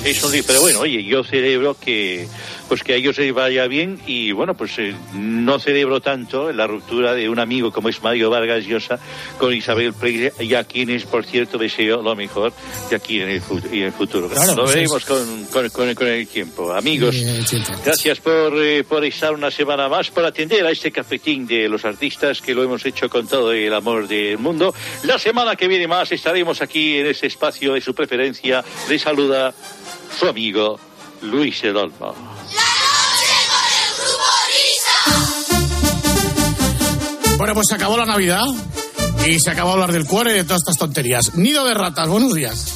sí. 0.04 0.10
es 0.10 0.24
un 0.24 0.32
lío. 0.32 0.44
Pero 0.48 0.62
bueno, 0.62 0.80
oye, 0.80 1.04
yo 1.04 1.24
celebro 1.24 1.76
que 1.80 2.28
pues 2.72 2.86
que 2.86 2.94
a 2.94 2.96
ellos 2.96 3.18
les 3.18 3.34
vaya 3.34 3.68
bien 3.68 4.00
y 4.08 4.32
bueno, 4.32 4.54
pues 4.54 4.80
eh, 4.80 4.96
no 5.14 5.60
celebro 5.60 6.00
tanto 6.00 6.54
la 6.54 6.68
ruptura 6.68 7.14
de 7.14 7.28
un 7.28 7.38
amigo 7.38 7.70
como 7.74 7.90
es 7.90 8.02
Mario 8.02 8.30
Vargas 8.30 8.64
Llosa 8.64 8.98
con 9.38 9.54
Isabel 9.54 9.92
Preisler 9.92 10.32
y 10.40 10.54
a 10.56 10.64
quienes, 10.64 11.04
por 11.04 11.26
cierto, 11.26 11.58
deseo 11.58 12.02
lo 12.02 12.16
mejor 12.16 12.54
de 12.90 12.96
aquí 12.96 13.20
en 13.20 13.28
el, 13.28 13.42
y 13.74 13.80
en 13.80 13.88
el 13.88 13.92
futuro. 13.92 14.30
Claro, 14.30 14.56
lo 14.56 14.64
pues 14.64 14.76
veremos 14.76 15.04
con, 15.04 15.46
con- 15.52 15.70
con- 15.70 15.94
con 15.96 16.08
el 16.08 16.26
tiempo. 16.30 16.72
Amigos. 16.72 17.14
Gracias 17.84 18.22
por, 18.22 18.54
eh, 18.64 18.86
por 18.86 19.04
estar 19.04 19.34
una 19.34 19.52
semana 19.52 19.90
más, 19.90 20.10
por 20.10 20.24
atender 20.24 20.66
a 20.66 20.72
este 20.72 20.94
cafetín 20.94 21.46
de 21.46 21.68
los 21.68 21.84
artistas 21.84 22.40
que 22.42 22.54
lo 22.54 22.64
hemos 22.64 22.86
hecho 22.86 23.10
con 23.10 23.28
todo 23.28 23.52
el 23.52 23.74
amor 23.74 24.08
del 24.08 24.38
mundo. 24.38 24.74
La 25.04 25.20
semana 25.20 25.58
que 25.58 25.68
viene 25.68 25.90
más 25.90 26.10
estaremos 26.14 26.62
aquí 26.62 26.96
en 27.00 27.08
este 27.08 27.28
espacio 27.28 27.74
de 27.74 27.82
su 27.82 27.94
preferencia. 27.94 28.64
Le 28.88 28.98
saluda 28.98 29.54
su 30.18 30.26
amigo 30.26 30.80
Luis 31.24 31.62
Edolmo. 31.66 32.41
Bueno, 37.38 37.54
pues 37.56 37.68
se 37.70 37.76
acabó 37.76 37.98
la 37.98 38.06
Navidad 38.06 38.44
y 39.28 39.40
se 39.40 39.50
acabó 39.52 39.72
hablar 39.72 39.92
del 39.92 40.06
cuore 40.06 40.32
y 40.32 40.36
de 40.36 40.44
todas 40.44 40.62
estas 40.62 40.78
tonterías. 40.78 41.34
Nido 41.36 41.66
de 41.66 41.74
ratas, 41.74 42.08
buenos 42.08 42.34
días. 42.36 42.76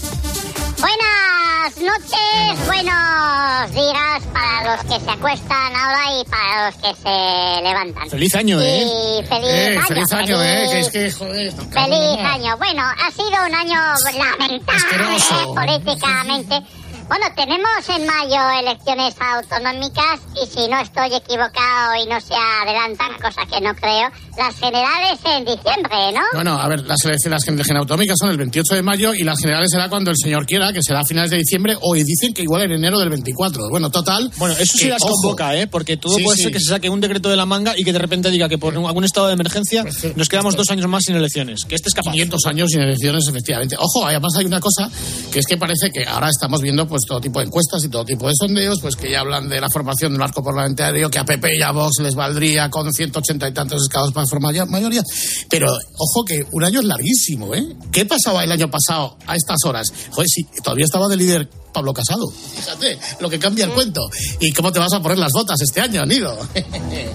Buenas 0.79 1.77
noches, 1.77 2.65
buenos 2.65 3.71
días 3.71 4.23
para 4.33 4.75
los 4.75 4.83
que 4.85 4.99
se 5.05 5.11
acuestan 5.11 5.75
ahora 5.75 6.19
y 6.19 6.25
para 6.29 6.65
los 6.65 6.75
que 6.75 6.93
se 7.01 7.63
levantan. 7.63 8.09
Feliz 8.09 8.35
año, 8.35 8.59
¿eh? 8.59 8.83
Y 9.21 9.23
feliz 9.27 9.49
Eh, 9.49 9.77
año. 9.77 9.87
feliz 9.87 10.13
año, 10.13 10.41
eh, 10.41 10.67
que 10.71 10.79
es 10.79 10.91
feliz- 10.91 10.91
que, 10.91 11.11
joder. 11.11 11.51
Feliz 11.53 12.19
año. 12.25 12.57
Bueno, 12.57 12.83
ha 12.83 13.11
sido 13.11 13.45
un 13.47 13.53
año 13.55 13.79
lamentable 14.17 15.45
políticamente. 15.55 16.61
Bueno, 17.07 17.25
tenemos 17.35 17.69
en 17.87 18.05
mayo 18.07 18.41
elecciones 18.59 19.13
autonómicas 19.19 20.19
y 20.41 20.47
si 20.47 20.67
no 20.67 20.79
estoy 20.79 21.13
equivocado 21.13 21.95
y 22.03 22.07
no 22.09 22.19
se 22.19 22.33
adelantan, 22.33 23.13
cosa 23.21 23.45
que 23.45 23.61
no 23.61 23.75
creo, 23.75 24.09
las 24.37 24.55
generales 24.55 25.19
en 25.23 25.45
diciembre, 25.45 26.11
¿no? 26.13 26.21
Bueno, 26.33 26.59
a 26.59 26.67
ver, 26.67 26.81
las 26.81 27.05
elecciones 27.05 27.45
las 27.47 27.69
autonómicas 27.77 28.17
son 28.19 28.31
el 28.31 28.37
28 28.37 28.75
de 28.75 28.81
mayo 28.81 29.13
y 29.13 29.23
las 29.23 29.39
generales 29.39 29.69
será 29.71 29.87
cuando 29.87 30.09
el 30.09 30.17
señor 30.17 30.47
quiera, 30.47 30.73
que 30.73 30.81
será 30.81 31.01
a 31.01 31.05
finales 31.05 31.29
de 31.29 31.37
diciembre, 31.37 31.77
o 31.79 31.93
dicen 31.93 32.33
que 32.33 32.41
igual 32.41 32.63
en 32.63 32.71
enero 32.71 32.97
del 32.97 33.09
24. 33.09 33.69
Bueno, 33.69 33.91
total. 33.91 34.31
Bueno, 34.37 34.55
eso 34.57 34.75
sí 34.77 34.87
las 34.87 35.01
ojo, 35.03 35.11
convoca, 35.21 35.55
¿eh? 35.55 35.67
Porque 35.67 35.97
todo 35.97 36.15
Sí, 36.17 36.23
puede 36.23 36.37
sí. 36.37 36.43
ser 36.43 36.51
que 36.53 36.59
se 36.59 36.69
saque 36.69 36.89
un 36.89 37.01
decreto 37.01 37.29
de 37.29 37.35
la 37.37 37.45
manga 37.45 37.73
y 37.77 37.83
que 37.83 37.93
de 37.93 37.99
repente 37.99 38.31
diga 38.31 38.49
que 38.49 38.57
por 38.57 38.75
algún 38.75 39.03
estado 39.03 39.27
de 39.27 39.33
emergencia 39.33 39.85
nos 40.15 40.27
quedamos 40.27 40.55
dos 40.55 40.69
años 40.71 40.87
más 40.87 41.03
sin 41.03 41.15
elecciones. 41.15 41.65
Que 41.65 41.75
este 41.75 41.89
es 41.89 41.93
capaz. 41.93 42.11
500 42.11 42.45
años 42.47 42.69
sin 42.71 42.81
elecciones, 42.81 43.27
efectivamente. 43.27 43.75
Ojo, 43.79 44.05
además 44.05 44.33
hay 44.37 44.45
una 44.45 44.59
cosa 44.59 44.89
que 45.31 45.39
es 45.39 45.45
que 45.45 45.57
parece 45.57 45.91
que 45.91 46.03
ahora 46.05 46.29
estamos 46.29 46.61
viendo 46.61 46.87
pues 46.87 46.94
pues 46.95 47.07
todo 47.07 47.19
tipo 47.19 47.39
de 47.39 47.45
encuestas 47.47 47.83
y 47.83 47.89
todo 47.89 48.05
tipo 48.05 48.27
de 48.27 48.33
sondeos, 48.39 48.79
pues 48.79 48.95
que 48.95 49.11
ya 49.11 49.19
hablan 49.19 49.49
de 49.49 49.59
la 49.59 49.67
formación 49.69 50.13
del 50.13 50.21
arco 50.21 50.41
parlamentario, 50.41 51.09
que 51.09 51.19
a 51.19 51.25
PP 51.25 51.57
y 51.57 51.61
a 51.61 51.71
Vox 51.71 51.99
les 52.01 52.15
valdría 52.15 52.69
con 52.69 52.93
180 52.93 53.49
y 53.49 53.51
tantos 53.53 53.81
escados 53.83 54.13
para 54.13 54.25
formar 54.27 54.53
ya- 54.53 54.65
mayoría. 54.65 55.03
Pero 55.49 55.67
ojo 55.97 56.23
que 56.25 56.45
un 56.53 56.63
año 56.63 56.79
es 56.79 56.85
larguísimo, 56.85 57.53
¿eh? 57.53 57.75
¿Qué 57.91 58.05
pasaba 58.05 58.43
el 58.45 58.51
año 58.51 58.69
pasado 58.71 59.17
a 59.27 59.35
estas 59.35 59.57
horas? 59.65 59.87
Joder, 60.11 60.27
sí, 60.29 60.45
todavía 60.63 60.85
estaba 60.85 61.07
de 61.09 61.17
líder 61.17 61.49
Pablo 61.73 61.93
Casado. 61.93 62.25
Fíjate, 62.31 62.97
lo 63.19 63.29
que 63.29 63.37
cambia 63.37 63.65
el 63.65 63.71
cuento. 63.71 64.09
¿Y 64.39 64.53
cómo 64.53 64.71
te 64.71 64.79
vas 64.79 64.93
a 64.93 65.01
poner 65.01 65.17
las 65.19 65.33
botas 65.33 65.59
este 65.61 65.81
año, 65.81 66.05
Nido? 66.05 66.37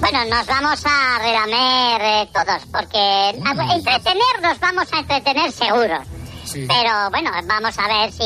Bueno, 0.01 0.19
nos 0.29 0.47
vamos 0.47 0.81
a 0.85 1.19
relamer 1.19 2.01
eh, 2.03 2.29
todos, 2.33 2.63
porque 2.71 2.99
a- 2.99 3.75
entretenernos 3.75 4.61
vamos 4.61 4.87
a 4.93 4.99
entretener 5.01 5.51
seguro. 5.53 5.99
Pero 6.53 7.11
bueno, 7.11 7.31
vamos 7.47 7.75
a 7.79 7.89
ver 7.89 8.13
si 8.13 8.19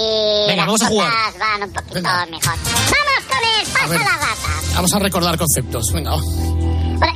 Venga, 0.49 0.57
las 0.57 0.67
vamos 0.67 0.83
a 0.83 0.87
jugar. 0.89 1.11
cosas 1.11 1.39
van 1.39 1.63
un 1.63 1.73
poquito 1.73 1.95
Venga. 1.95 2.27
mejor. 2.27 2.55
¡Vamos 2.65 3.25
con 3.29 3.61
el 3.61 3.67
pasa 3.73 3.87
ver. 3.89 4.01
la 4.01 4.07
rata! 4.17 4.75
Vamos 4.75 4.95
a 4.95 4.99
recordar 4.99 5.39
conceptos. 5.39 5.93
Venga, 5.93 6.15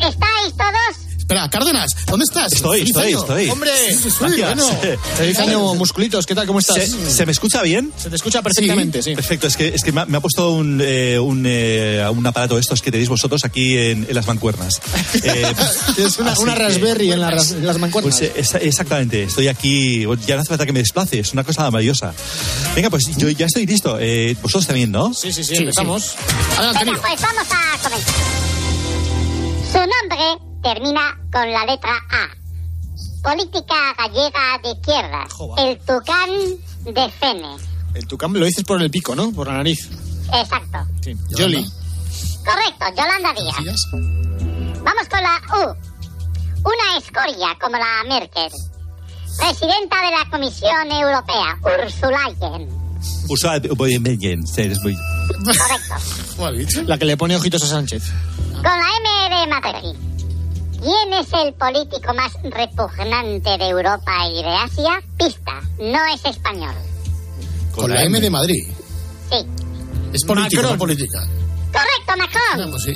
¿Estáis 0.09 0.57
todos? 0.57 1.08
Espera, 1.29 1.51
Cárdenas, 1.51 1.91
¿dónde 2.07 2.25
estás? 2.25 2.51
Estoy, 2.55 2.81
estoy, 2.81 3.09
año. 3.09 3.19
estoy. 3.19 3.51
Hombre, 3.51 3.71
Sí, 3.87 3.95
sí, 4.01 4.09
estoy, 4.09 4.41
bueno. 4.41 4.67
Feliz 5.19 5.39
año, 5.39 5.75
musculitos. 5.75 6.25
¿Qué 6.25 6.35
tal? 6.35 6.47
¿Cómo 6.47 6.59
estás? 6.59 6.77
¿Se, 6.79 7.11
se 7.11 7.27
me 7.27 7.33
escucha 7.33 7.61
bien? 7.61 7.93
Se 7.99 8.09
te 8.09 8.17
escucha 8.17 8.41
perfectamente, 8.41 9.03
sí. 9.03 9.15
Perfecto, 9.15 9.47
es 9.47 9.55
que, 9.59 9.69
es 9.69 9.85
que 9.85 9.93
me, 9.93 10.01
ha, 10.01 10.07
me 10.07 10.17
ha 10.17 10.21
puesto 10.23 10.53
un, 10.53 10.81
eh, 10.83 11.19
un, 11.19 11.45
eh, 11.47 12.03
un 12.11 12.27
aparato 12.27 12.55
de 12.55 12.63
estos 12.63 12.81
que 12.81 12.91
tenéis 12.91 13.11
vosotros 13.11 13.45
aquí 13.45 13.77
en, 13.77 14.07
en 14.09 14.15
las 14.15 14.27
mancuernas. 14.27 14.81
Eh, 15.23 15.53
Tienes 15.97 16.19
una, 16.19 16.33
una 16.39 16.55
que- 16.55 16.63
Raspberry 16.63 17.13
en, 17.13 17.21
la 17.21 17.29
en 17.33 17.67
las 17.67 17.77
mancuernas. 17.79 18.19
Pues 18.19 18.31
eh, 18.31 18.33
es- 18.35 18.55
exactamente, 18.55 19.25
estoy 19.25 19.49
aquí, 19.49 20.07
ya 20.27 20.37
no 20.37 20.41
hace 20.41 20.49
falta 20.49 20.65
que 20.65 20.73
me 20.73 20.79
desplace, 20.79 21.19
es 21.19 21.35
una 21.35 21.45
cosa 21.45 21.71
maravillosa. 21.71 22.15
Venga, 22.75 22.89
pues 22.89 23.05
yo 23.19 23.29
ya 23.29 23.45
estoy 23.45 23.67
listo, 23.67 23.99
eh, 24.01 24.35
vosotros 24.41 24.67
también, 24.67 24.91
¿no? 24.91 25.13
sí, 25.13 25.31
sí, 25.31 25.45
sí, 25.45 25.57
empezamos. 25.57 26.15
Adelante, 26.57 26.85
Venga, 26.87 27.01
pues 27.03 27.21
vamos 27.21 27.47
a 27.51 27.79
comenzar. 27.83 28.15
Su 29.73 29.79
nombre 29.79 30.48
termina 30.63 31.19
con 31.33 31.51
la 31.51 31.65
letra 31.65 31.93
A. 32.11 32.29
Política 33.23 33.75
gallega 33.97 34.59
de 34.63 34.71
izquierdas. 34.71 35.33
El 35.59 35.79
Tucán 35.79 36.31
de 36.85 37.11
Fene. 37.11 37.57
El 37.95 38.07
tucán 38.07 38.33
lo 38.33 38.45
dices 38.45 38.65
por 38.65 38.81
el 38.81 38.91
pico, 38.91 39.15
¿no? 39.15 39.33
Por 39.33 39.49
la 39.49 39.55
nariz. 39.55 39.89
Exacto. 40.33 40.79
Sí. 41.03 41.15
Correcto, 42.45 42.87
Yolanda 42.97 43.33
Díaz. 43.35 43.83
Vamos 44.83 45.09
con 45.11 45.23
la 45.23 45.41
U. 45.59 45.77
Una 46.65 46.99
escoria 46.99 47.57
como 47.61 47.77
la 47.77 48.05
Merkel. 48.09 48.51
Presidenta 49.39 49.97
de 50.03 50.11
la 50.11 50.31
Comisión 50.31 50.91
Europea, 50.91 51.59
Ursula 51.63 52.29
Leyen. 52.29 52.69
Correcto. 56.37 56.83
La 56.87 56.99
que 56.99 57.05
le 57.05 57.17
pone 57.17 57.37
ojitos 57.37 57.63
a 57.63 57.67
Sánchez. 57.67 58.03
Con 58.55 58.63
la 58.63 58.89
M 58.99 59.09
de 59.37 59.47
Madrid. 59.47 59.97
¿Quién 60.81 61.13
es 61.13 61.29
el 61.33 61.55
político 61.55 62.15
más 62.15 62.33
repugnante 62.45 63.59
de 63.59 63.69
Europa 63.69 64.13
y 64.29 64.43
de 64.43 64.55
Asia? 64.55 65.03
Pista, 65.17 65.61
no 65.81 65.99
es 66.15 66.25
español. 66.25 66.75
Con 67.75 67.91
la 67.91 68.03
M 68.05 68.21
de 68.21 68.31
Madrid. 68.31 68.65
Sí. 69.31 69.47
Es 70.13 70.25
política, 70.25 70.63
Macron. 70.63 70.73
no 70.73 70.79
política. 70.79 71.19
Correcto, 71.73 72.17
Macron. 72.17 72.71
Pues 72.71 72.83
sí. 72.83 72.95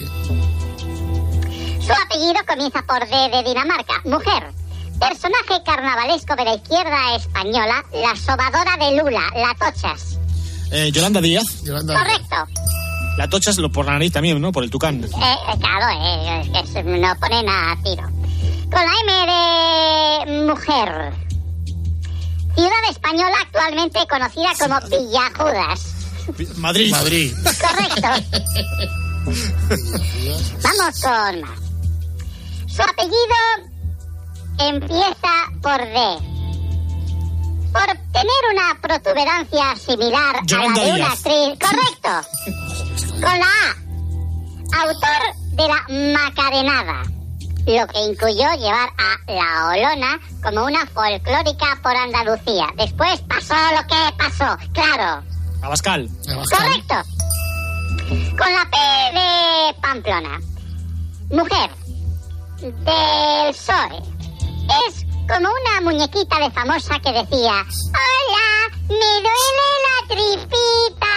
Su 1.84 1.92
apellido 1.92 2.40
comienza 2.46 2.82
por 2.82 3.00
D 3.00 3.36
de 3.36 3.42
Dinamarca. 3.42 4.00
Mujer. 4.04 4.52
Personaje 5.00 5.62
carnavalesco 5.64 6.36
de 6.36 6.44
la 6.44 6.54
izquierda 6.54 7.16
española, 7.16 7.84
la 7.92 8.14
sobadora 8.14 8.76
de 8.78 8.96
Lula, 9.02 9.22
la 9.34 9.54
Tochas. 9.58 10.18
Eh, 10.70 10.90
Yolanda 10.92 11.20
Díaz. 11.20 11.44
Correcto. 11.66 12.61
La 13.18 13.28
tochas 13.28 13.58
lo- 13.58 13.70
por 13.70 13.84
la 13.86 13.92
nariz 13.92 14.12
también, 14.12 14.40
¿no? 14.40 14.52
Por 14.52 14.64
el 14.64 14.70
tucán. 14.70 15.02
Eh, 15.04 15.06
eh, 15.06 15.58
claro, 15.60 15.86
eh, 16.02 16.50
es 16.64 16.70
que 16.70 16.82
no 16.82 17.14
ponen 17.20 17.48
a 17.48 17.76
tiro. 17.82 18.04
Con 18.70 18.80
la 18.80 18.92
M 19.02 20.26
de 20.26 20.46
mujer. 20.46 21.12
Ciudad 22.54 22.90
española 22.90 23.36
actualmente 23.42 23.98
conocida 24.08 24.50
como 24.58 24.80
Villajudas. 24.88 25.94
Madrid. 26.56 26.90
Madrid. 26.90 27.34
Correcto. 27.44 28.08
Vamos 30.62 31.00
con 31.02 31.40
más. 31.42 31.58
Su 32.66 32.82
apellido 32.82 33.38
empieza 34.58 35.32
por 35.62 35.78
D. 35.80 36.18
Por 37.72 37.86
tener 38.12 38.42
una 38.52 38.80
protuberancia 38.80 39.76
similar 39.76 40.44
Yolanda 40.44 40.82
a 40.82 40.84
la 40.84 40.92
de 40.92 41.00
una 41.00 41.12
actriz. 41.12 41.58
Correcto. 41.58 42.28
Con 43.14 43.38
la 43.38 43.46
A. 43.46 43.82
Autor 44.82 45.36
de 45.52 45.68
la 45.68 46.18
Macarenada. 46.18 47.02
Lo 47.66 47.86
que 47.86 48.00
incluyó 48.00 48.52
llevar 48.54 48.90
a 48.98 49.32
la 49.32 49.68
Olona 49.68 50.20
como 50.42 50.64
una 50.64 50.84
folclórica 50.86 51.78
por 51.82 51.94
Andalucía. 51.94 52.66
Después 52.76 53.20
pasó 53.22 53.54
lo 53.74 53.86
que 53.86 54.16
pasó, 54.18 54.58
claro. 54.72 55.22
Abascal. 55.62 56.08
Correcto. 56.26 56.94
Con 58.36 58.52
la 58.52 58.68
P 58.70 58.76
de 59.14 59.80
Pamplona. 59.80 60.40
Mujer. 61.30 61.70
Del 62.60 62.74
PSOE. 63.54 64.02
Es 64.86 65.06
como 65.28 65.48
una 65.48 65.80
muñequita 65.82 66.38
de 66.38 66.50
famosa 66.50 66.98
que 67.00 67.12
decía: 67.12 67.64
Hola, 67.92 68.48
me 68.88 69.12
duele 69.22 69.68
la 69.86 69.96
tripita. 70.08 71.14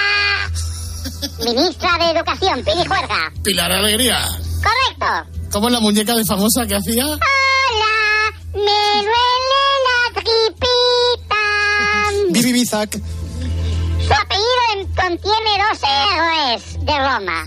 Ministra 1.43 1.97
de 1.99 2.11
Educación, 2.17 2.63
Pili 2.63 2.85
Juerga. 2.85 3.31
Pilar 3.43 3.71
Alegría. 3.71 4.19
Correcto. 4.63 5.29
¿Cómo 5.51 5.67
es 5.67 5.73
la 5.73 5.79
muñeca 5.79 6.13
de 6.15 6.25
famosa 6.25 6.65
que 6.65 6.75
hacía? 6.75 7.05
Hola, 7.05 8.31
me 8.53 8.61
duele 8.61 9.63
la 9.87 10.21
tripita. 10.21 11.43
Bibi 12.31 12.53
Bizac. 12.53 12.91
Su 12.95 14.13
apellido 14.13 14.63
en- 14.75 14.87
contiene 14.95 15.51
dos 15.57 15.79
R's 15.81 16.85
de 16.85 16.97
Roma. 16.97 17.45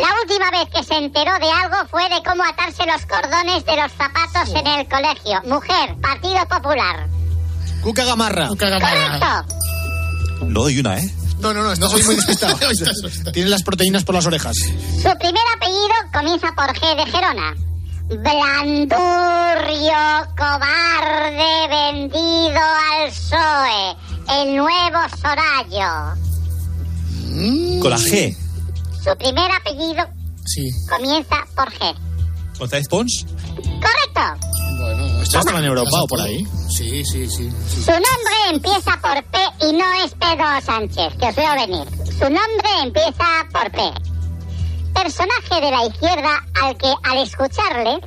La 0.00 0.08
última 0.22 0.50
vez 0.50 0.68
que 0.74 0.82
se 0.82 0.94
enteró 0.96 1.32
de 1.38 1.50
algo 1.50 1.86
fue 1.90 2.08
de 2.08 2.22
cómo 2.22 2.42
atarse 2.44 2.84
los 2.86 3.04
cordones 3.06 3.64
de 3.66 3.76
los 3.76 3.92
zapatos 3.92 4.54
en 4.54 4.66
el 4.66 4.88
colegio. 4.88 5.42
Mujer, 5.44 5.94
Partido 6.00 6.46
Popular. 6.48 7.06
Cuca 7.82 8.04
Gamarra. 8.04 8.48
Correcto. 8.48 9.44
No 10.46 10.62
doy 10.62 10.78
una, 10.78 10.98
¿eh? 10.98 11.14
No, 11.40 11.52
no, 11.54 11.62
no, 11.62 11.74
no 11.74 11.88
soy 11.88 12.02
muy 12.04 12.16
despistado. 12.16 12.56
Tiene 13.32 13.50
las 13.50 13.62
proteínas 13.62 14.04
por 14.04 14.14
las 14.14 14.26
orejas. 14.26 14.56
Su 14.56 15.18
primer 15.18 15.42
apellido 15.56 15.94
comienza 16.12 16.52
por 16.54 16.66
G 16.74 16.96
de 16.96 17.10
Gerona. 17.10 17.54
Blandurrio, 18.08 19.94
cobarde, 20.36 21.68
vendido 21.68 22.60
al 22.92 23.10
PSOE. 23.10 23.96
El 24.42 24.56
nuevo 24.56 24.98
Sorallo. 25.20 26.16
Con 27.80 27.90
la 27.90 27.98
G. 27.98 28.36
Su 29.02 29.16
primer 29.16 29.50
apellido 29.52 30.04
Sí. 30.46 30.68
comienza 30.88 31.36
por 31.54 31.70
G. 31.72 31.94
González 32.58 32.88
Pons. 32.88 33.26
Correcto. 33.64 34.46
Bueno, 34.80 35.22
¿Esto 35.22 35.38
estaba 35.38 35.58
en 35.58 35.64
Europa 35.66 35.90
o 36.02 36.06
por 36.06 36.20
ahí? 36.20 36.46
Sí, 36.68 37.04
sí, 37.04 37.28
sí. 37.28 37.50
sí. 37.68 37.82
Su 37.84 37.90
nombre 37.92 38.34
empieza 38.52 38.98
por 39.00 39.22
P 39.24 39.38
y 39.68 39.72
no 39.72 39.84
es 40.04 40.12
Pedro 40.14 40.46
Sánchez, 40.64 41.14
que 41.18 41.28
os 41.28 41.36
veo 41.36 41.54
venir. 41.54 41.86
Su 42.06 42.24
nombre 42.24 42.70
empieza 42.82 43.24
por 43.52 43.70
P. 43.70 43.80
Personaje 44.94 45.60
de 45.60 45.70
la 45.70 45.86
izquierda 45.86 46.44
al 46.62 46.76
que 46.76 46.92
al 47.04 47.18
escucharle 47.18 48.00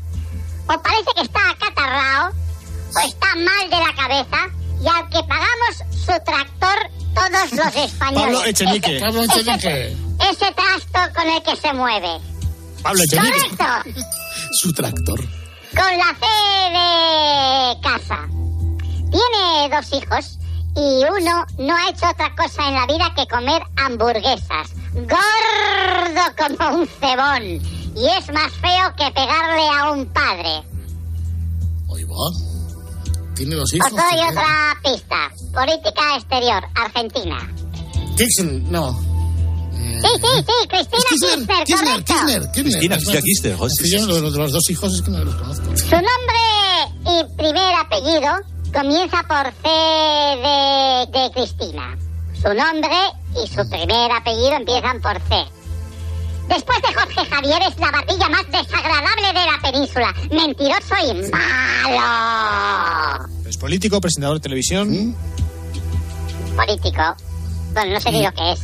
o 0.67 0.81
parece 0.81 1.09
que 1.15 1.21
está 1.23 1.39
acatarrao 1.51 2.29
o 2.29 2.99
está 3.07 3.27
mal 3.35 3.69
de 3.69 3.77
la 3.77 3.95
cabeza 3.95 4.37
y 4.83 4.87
al 4.87 5.09
que 5.09 5.23
pagamos 5.23 5.83
su 5.91 6.13
tractor 6.23 6.89
todos 7.13 7.51
los 7.53 7.75
españoles. 7.85 8.23
Pablo 8.25 8.45
Echenique. 8.45 8.95
Ese- 8.97 9.05
Pablo 9.05 9.23
Echenique. 9.23 9.53
Ese, 9.87 9.97
ese 10.29 10.51
trasto 10.53 11.13
con 11.15 11.29
el 11.29 11.43
que 11.43 11.55
se 11.55 11.73
mueve. 11.73 12.19
Pablo 12.81 13.03
Echenique. 13.03 13.31
Correcto. 13.55 13.99
Su 14.59 14.73
tractor. 14.73 15.19
Con 15.19 15.97
la 15.97 16.15
C 16.19 16.25
de 16.73 17.81
casa. 17.81 18.27
Tiene 19.11 19.69
dos 19.75 19.93
hijos 19.93 20.37
y 20.75 21.03
uno 21.05 21.45
no 21.59 21.75
ha 21.75 21.89
hecho 21.89 22.07
otra 22.09 22.33
cosa 22.35 22.67
en 22.67 22.73
la 22.75 22.85
vida 22.87 23.13
que 23.15 23.25
comer 23.27 23.61
hamburguesas. 23.77 24.69
Gordo 24.93 26.35
como 26.37 26.77
un 26.79 26.87
cebón. 26.87 27.43
Y 27.95 28.07
es 28.17 28.31
más 28.33 28.51
feo 28.53 28.93
que 28.97 29.11
pegarle 29.11 29.67
a 29.79 29.91
un 29.91 30.05
padre. 30.07 30.63
Va. 31.89 32.52
Tiene 33.35 33.55
dos 33.55 33.63
Os 33.65 33.73
hijos. 33.73 33.91
doy 33.91 34.01
tiene- 34.11 34.29
otra 34.29 34.77
pista. 34.83 35.31
Política 35.53 36.15
exterior, 36.17 36.63
Argentina. 36.75 37.37
Kirchner, 38.17 38.61
no. 38.71 38.91
Sí, 39.73 40.09
sí, 40.21 40.27
sí, 40.45 40.67
Cristina 40.67 41.03
Kirchner, 41.09 41.65
Kirchner, 41.65 42.03
Kirchner. 42.03 42.51
Cristina, 42.51 42.95
Cristina 42.97 43.21
Kirchner, 43.21 43.55
joder, 43.57 43.71
sí, 43.71 43.83
Sí, 43.83 43.89
sí, 43.89 43.97
yo. 43.97 44.07
Los, 44.21 44.33
los 44.33 44.51
dos 44.51 44.69
hijos 44.69 44.93
es 44.93 45.01
que 45.01 45.11
no 45.11 45.23
los 45.23 45.35
conozco. 45.35 45.65
Su 45.77 45.95
nombre 45.95 46.39
y 47.05 47.35
primer 47.37 47.73
apellido 47.75 48.31
comienza 48.73 49.23
por 49.23 49.51
C 49.61 49.69
de, 50.43 51.19
de 51.19 51.31
Cristina. 51.31 51.97
Su 52.35 52.53
nombre 52.53 52.95
y 53.43 53.47
su 53.47 53.67
primer 53.69 54.11
apellido 54.11 54.53
empiezan 54.53 55.01
por 55.01 55.19
C. 55.29 55.45
Después 56.47 56.79
de 56.81 56.93
Jorge 56.93 57.25
Javier 57.29 57.61
es 57.67 57.77
la 57.79 57.91
barbilla 57.91 58.29
más 58.29 58.45
desagradable 58.51 59.27
de 59.27 59.33
la 59.33 59.59
península. 59.61 60.13
Mentiroso 60.31 60.95
y 61.03 61.13
malo. 61.31 63.29
Es 63.47 63.57
político, 63.57 63.99
presentador 64.01 64.37
de 64.37 64.41
televisión. 64.41 65.15
Político. 66.55 67.01
Bueno, 67.73 67.93
no 67.93 67.99
sé 67.99 68.11
ni 68.11 68.23
lo 68.23 68.31
que 68.33 68.51
es. 68.51 68.59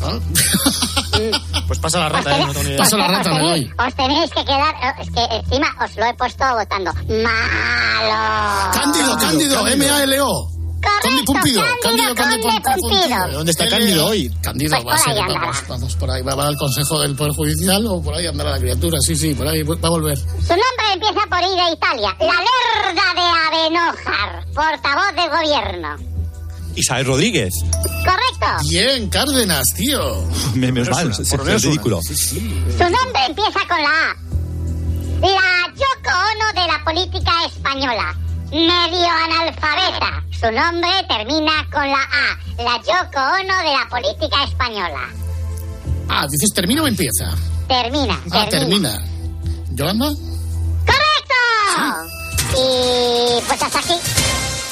Pues 1.66 1.78
pasa 1.78 1.98
la 2.00 2.08
rata, 2.08 2.36
¿eh? 2.36 2.40
No 2.46 2.52
tengo 2.52 2.62
ni 2.64 2.70
idea. 2.70 2.78
Os 2.82 3.26
tenéis- 3.36 3.86
Os 3.86 3.94
tenéis 3.94 4.30
que 4.30 4.44
quedar... 4.44 4.74
eh, 4.82 4.92
Es 5.02 5.10
que 5.10 5.24
encima 5.36 5.68
os 5.84 5.96
lo 5.96 6.04
he 6.06 6.14
puesto 6.14 6.44
votando. 6.54 6.92
Malo. 6.94 8.72
Cándido, 8.72 9.18
Cándido, 9.18 9.66
M-A-L-O. 9.68 10.50
Pumpido, 10.80 11.62
Cándido, 11.82 12.14
Conde 12.14 12.38
Pumpido. 12.62 13.28
¿Dónde 13.32 13.52
está 13.52 13.68
Cándido 13.68 14.06
hoy? 14.06 14.30
Cándido 14.42 14.76
Pues 14.76 14.86
va 14.86 14.94
a 14.94 14.98
ser, 14.98 15.14
vamos, 15.26 15.56
vamos 15.68 15.96
por 15.96 16.10
ahí, 16.10 16.22
va, 16.22 16.32
al 16.46 16.56
Consejo 16.56 17.00
del 17.00 17.14
Poder 17.14 17.32
Judicial 17.34 17.86
o 17.86 18.02
por 18.02 18.14
ahí 18.14 18.26
andará 18.26 18.50
la 18.52 18.58
criatura, 18.58 18.98
sí, 19.00 19.14
sí, 19.14 19.34
por 19.34 19.46
ahí 19.46 19.62
va 19.62 19.74
a 19.82 19.90
volver. 19.90 20.18
Su 20.18 20.24
nombre 20.48 20.92
empieza 20.94 21.20
por 21.28 21.38
I 21.40 21.56
de 21.56 21.72
Italia. 21.74 22.16
La 22.18 22.34
Lerda 22.40 23.14
de 23.14 23.66
Avenojar, 23.68 24.44
portavoz 24.54 25.14
del 25.14 25.30
gobierno. 25.30 25.96
Isabel 26.74 27.06
Rodríguez. 27.06 27.52
Correcto. 28.04 28.68
Bien, 28.68 29.08
Cárdenas, 29.08 29.64
tío. 29.76 30.24
Me- 30.54 30.72
Menos 30.72 30.88
mal, 30.90 31.10
es, 31.10 31.18
es 31.20 31.62
ridículo. 31.62 32.00
Su 32.02 32.84
nombre 32.84 33.26
empieza 33.28 33.60
con 33.68 33.82
la 33.82 34.10
A. 34.10 34.16
La 35.20 35.66
Yoko 35.74 36.16
Ono 36.32 36.60
de 36.62 36.66
la 36.72 36.82
política 36.84 37.32
española. 37.46 38.16
Medio 38.50 39.08
analfabeta. 39.24 40.24
Su 40.32 40.50
nombre 40.50 40.90
termina 41.08 41.52
con 41.72 41.86
la 41.86 42.02
A. 42.02 42.38
La 42.62 42.76
Yoko 42.78 43.20
Ono 43.20 43.58
de 43.58 43.72
la 43.72 43.86
política 43.88 44.44
española. 44.44 45.08
Ah, 46.08 46.26
dices 46.28 46.50
termina 46.54 46.82
o 46.82 46.86
empieza. 46.88 47.30
Termina, 47.68 48.18
Ah, 48.32 48.46
termina. 48.50 48.90
termina. 48.90 49.02
¿Yolanda? 49.72 50.06
¡Correcto! 50.86 51.40
Y 52.56 53.40
pues 53.46 53.62
hasta 53.62 53.78
aquí. 53.78 53.94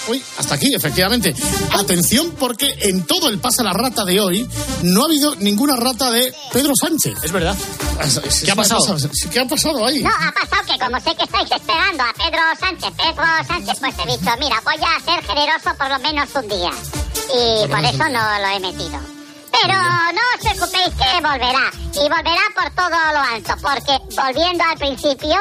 Uy, 0.08 0.22
hasta 0.38 0.54
aquí, 0.54 0.74
efectivamente. 0.74 1.34
Atención, 1.72 2.30
porque 2.38 2.66
en 2.80 3.04
todo 3.04 3.28
el 3.28 3.38
Pasa 3.38 3.62
la 3.62 3.72
Rata 3.72 4.04
de 4.04 4.20
hoy 4.20 4.48
no 4.82 5.02
ha 5.02 5.04
habido 5.06 5.36
ninguna 5.36 5.76
rata 5.76 6.10
de 6.10 6.34
Pedro 6.52 6.72
Sánchez. 6.74 7.14
Es 7.22 7.32
verdad. 7.32 7.56
¿Qué 8.44 8.50
ha 8.50 8.54
pasado? 8.54 8.96
¿Qué 9.30 9.40
ha 9.40 9.46
pasado 9.46 9.86
ahí? 9.86 10.02
No, 10.02 10.10
ha 10.10 10.32
pasado 10.32 10.62
que 10.66 10.78
como 10.78 11.00
sé 11.00 11.14
que 11.16 11.24
estáis 11.24 11.50
esperando 11.50 12.02
a 12.02 12.12
Pedro 12.14 12.40
Sánchez, 12.58 12.92
Pedro 12.96 13.24
Sánchez, 13.46 13.78
pues 13.80 13.94
he 13.98 14.18
dicho, 14.18 14.30
mira, 14.38 14.62
voy 14.64 14.74
a 14.74 15.04
ser 15.04 15.24
generoso 15.24 15.70
por 15.76 15.88
lo 15.90 15.98
menos 15.98 16.28
un 16.34 16.48
día. 16.48 16.70
Y 17.28 17.68
por 17.68 17.84
eso 17.84 18.08
no 18.08 18.38
lo 18.38 18.48
he 18.56 18.60
metido. 18.60 18.98
Pero 19.50 19.74
no 19.74 20.22
os 20.34 20.40
preocupéis 20.40 20.94
que 20.94 21.20
volverá. 21.20 21.70
Y 21.94 22.08
volverá 22.08 22.44
por 22.54 22.70
todo 22.74 22.96
lo 23.12 23.20
alto, 23.20 23.54
porque 23.60 23.98
volviendo 24.14 24.64
al 24.64 24.78
principio, 24.78 25.36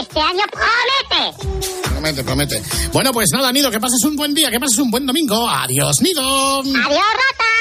este 0.00 0.20
año 0.20 0.44
promete. 0.50 1.36
Promete, 1.82 2.24
promete. 2.24 2.62
Bueno, 2.92 3.12
pues 3.12 3.28
nada, 3.32 3.52
Nido, 3.52 3.70
que 3.70 3.80
pases 3.80 4.02
un 4.04 4.16
buen 4.16 4.34
día, 4.34 4.50
que 4.50 4.58
pases 4.58 4.78
un 4.78 4.90
buen 4.90 5.06
domingo. 5.06 5.48
Adiós, 5.48 6.00
Nido. 6.00 6.60
¡Adiós, 6.60 6.74
ratas! 6.74 7.52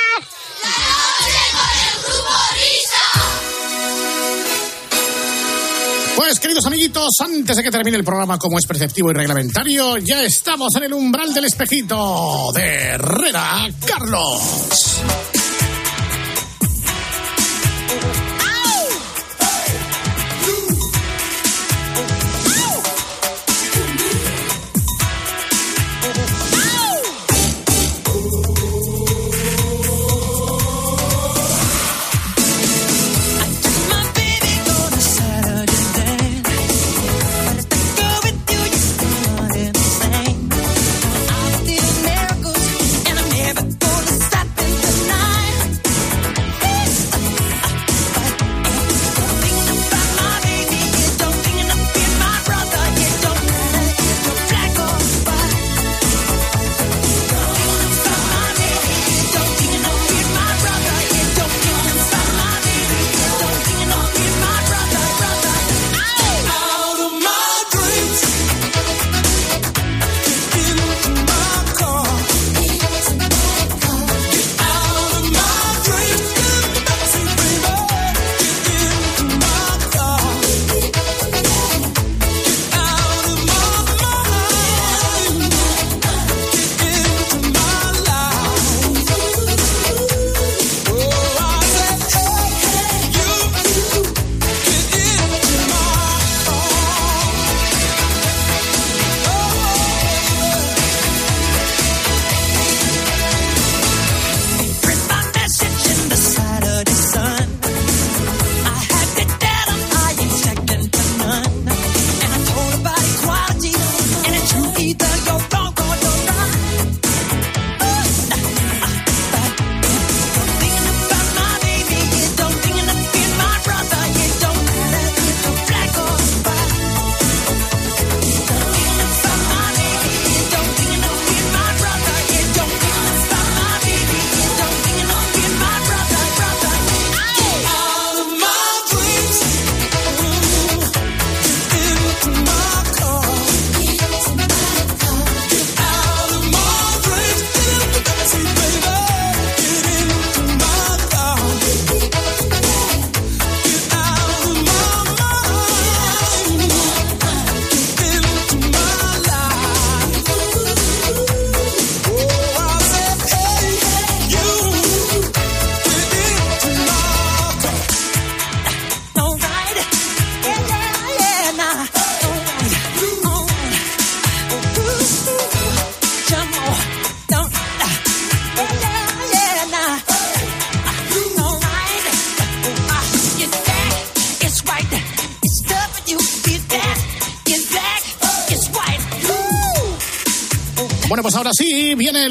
Pues, 6.16 6.40
queridos 6.40 6.66
amiguitos, 6.66 7.10
antes 7.20 7.58
de 7.58 7.64
que 7.64 7.72
termine 7.72 7.98
el 7.98 8.04
programa 8.04 8.38
como 8.38 8.58
es 8.58 8.66
preceptivo 8.66 9.12
y 9.12 9.14
reglamentario, 9.14 9.98
ya 9.98 10.24
estamos 10.24 10.74
en 10.78 10.84
el 10.84 10.94
umbral 10.94 11.34
del 11.34 11.46
espejito 11.46 12.52
de 12.54 12.62
Herrera 12.64 13.68
Carlos. 13.86 15.02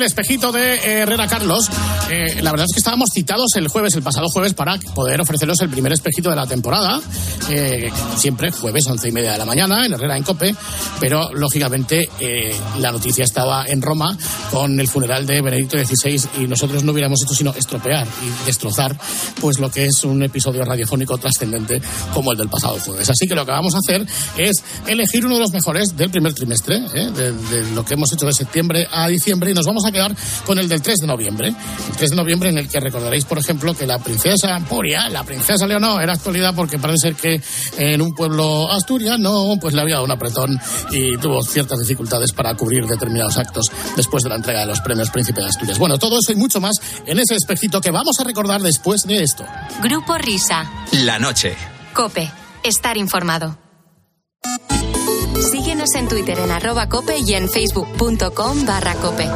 El 0.01 0.07
espejito 0.07 0.51
de 0.53 0.75
eh, 0.75 1.01
Herrera 1.01 1.27
Carlos. 1.27 1.69
Eh, 2.11 2.43
la 2.43 2.51
verdad 2.51 2.67
es 2.69 2.75
que 2.75 2.81
estábamos 2.81 3.11
citados 3.13 3.51
el 3.57 3.69
jueves, 3.69 3.95
el 3.95 4.03
pasado 4.03 4.27
jueves, 4.29 4.55
para 4.55 4.79
poder 4.95 5.21
ofreceros 5.21 5.61
el 5.61 5.69
primer 5.69 5.93
espejito 5.93 6.31
de 6.31 6.37
la 6.37 6.47
temporada. 6.47 7.01
Eh, 7.51 7.91
siempre 8.17 8.51
jueves, 8.51 8.87
once 8.87 9.09
y 9.09 9.13
media 9.13 9.33
de 9.33 9.39
la 9.39 9.45
mañana, 9.45 9.85
en 9.85 9.93
Herrera 9.93 10.17
en 10.17 10.23
Cope. 10.23 10.55
Pero, 10.99 11.33
lógicamente, 11.33 12.09
eh, 12.19 12.55
la 12.79 12.93
noticia 12.93 13.25
estaba 13.25 13.65
en 13.67 13.83
Roma 13.83 14.17
con 14.51 14.79
el 14.81 14.89
funeral 14.89 15.27
de 15.27 15.43
Benedicto 15.43 15.79
XVI 15.79 16.21
y 16.41 16.47
nosotros 16.47 16.83
no 16.85 16.93
hubiéramos 16.93 17.23
hecho 17.23 17.35
sino 17.35 17.55
estropear 17.55 18.07
y 18.07 18.47
destrozar 18.47 18.97
pues 19.41 19.59
lo 19.59 19.71
que 19.71 19.87
es 19.87 20.05
un 20.05 20.23
episodio 20.23 20.65
radiofónico 20.65 21.19
trascendente 21.19 21.81
como 22.13 22.33
el 22.33 22.39
del 22.39 22.49
pasado 22.49 22.79
jueves. 22.79 23.09
Así 23.09 23.27
que 23.27 23.35
lo 23.35 23.45
que 23.45 23.53
vamos 23.53 23.75
a 23.75 23.79
hacer 23.79 24.07
es 24.37 24.63
elegir 24.87 25.25
uno 25.25 25.35
de 25.37 25.41
los 25.41 25.53
mejores 25.53 25.97
del 25.97 26.11
primer 26.11 26.35
trimestre, 26.35 26.77
¿eh? 26.95 27.11
de, 27.11 27.71
lo 27.75 27.85
que 27.85 27.95
hemos 27.95 28.13
hecho 28.13 28.27
de 28.27 28.33
septiembre 28.33 28.87
a 28.91 29.09
diciembre 29.09 29.51
y 29.51 29.55
nos 29.55 29.67
vamos 29.67 29.85
a 29.87 29.93
quedar 29.93 30.15
con 30.45 30.59
el 30.59 30.69
del 30.69 30.83
3 30.83 30.99
de 30.99 31.07
noviembre. 31.07 31.49
El 31.49 31.97
3 31.97 32.11
de 32.11 32.17
noviembre 32.17 32.49
en 32.51 32.59
el 32.59 32.69
que 32.69 32.81
recordaréis, 32.81 33.25
por 33.25 33.39
ejemplo, 33.39 33.75
que 33.75 33.87
la 33.87 33.99
princesa 33.99 34.57
Empuria, 34.57 35.09
la 35.09 35.25
princesa 35.25 35.67
Leonor, 35.67 36.03
era 36.03 36.13
actualidad 36.13 36.55
porque 36.55 36.79
parece 36.79 37.09
ser 37.09 37.15
que 37.15 37.41
en 37.79 38.03
un 38.03 38.13
pueblo 38.13 38.71
asturiano 38.71 39.57
pues 39.61 39.75
le 39.75 39.81
había 39.81 39.95
dado 39.95 40.05
un 40.05 40.13
apretón 40.13 40.61
y 40.91 41.17
tuvo 41.19 41.43
ciertas 41.43 41.79
dificultades 41.79 42.33
para 42.33 42.55
cubrir 42.55 42.87
determinados 42.87 43.39
actos 43.39 43.67
después 43.97 44.23
de 44.23 44.29
la 44.29 44.37
entrega 44.37 44.61
de 44.61 44.67
los 44.67 44.81
premios 44.81 45.11
Príncipe 45.11 45.41
de 45.41 45.49
Asturias. 45.49 45.79
Bueno, 45.79 45.99
todo 45.99 46.19
eso 46.21 46.33
y 46.33 46.37
mucho 46.37 46.61
más 46.61 46.77
en 47.07 47.19
ese 47.19 47.35
espejito 47.35 47.81
que 47.81 47.91
vamos 47.91 48.19
a 48.21 48.25
recordar 48.25 48.61
después 48.61 49.03
de 49.03 49.23
esto. 49.31 49.47
Grupo 49.81 50.19
Risa. 50.19 50.69
La 50.93 51.19
noche. 51.19 51.57
Cope. 51.95 52.31
Estar 52.65 52.97
informado. 52.97 53.57
Síguenos 55.53 55.95
en 55.95 56.09
Twitter 56.09 56.39
en 56.41 56.51
arroba 56.51 56.89
cope 56.89 57.17
y 57.19 57.35
en 57.35 57.49
facebook.com 57.49 58.67
barra 58.67 58.95
cope. 58.95 59.31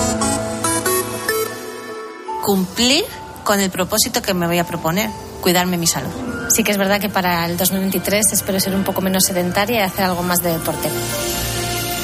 Cumplir 2.43 3.05
con 3.45 3.61
el 3.61 3.71
propósito 3.71 4.21
que 4.21 4.35
me 4.35 4.47
voy 4.47 4.59
a 4.59 4.67
proponer, 4.67 5.11
cuidarme 5.41 5.79
mi 5.79 5.87
salud. 5.87 6.11
Sí 6.51 6.65
que 6.65 6.73
es 6.73 6.79
verdad 6.79 7.01
que 7.01 7.09
para 7.09 7.47
el 7.47 7.57
2023 7.57 8.33
espero 8.33 8.59
ser 8.59 8.75
un 8.75 8.83
poco 8.83 9.01
menos 9.01 9.25
sedentaria 9.25 9.79
y 9.79 9.83
hacer 9.83 10.05
algo 10.05 10.23
más 10.23 10.43
de 10.43 10.53
deporte. 10.53 10.89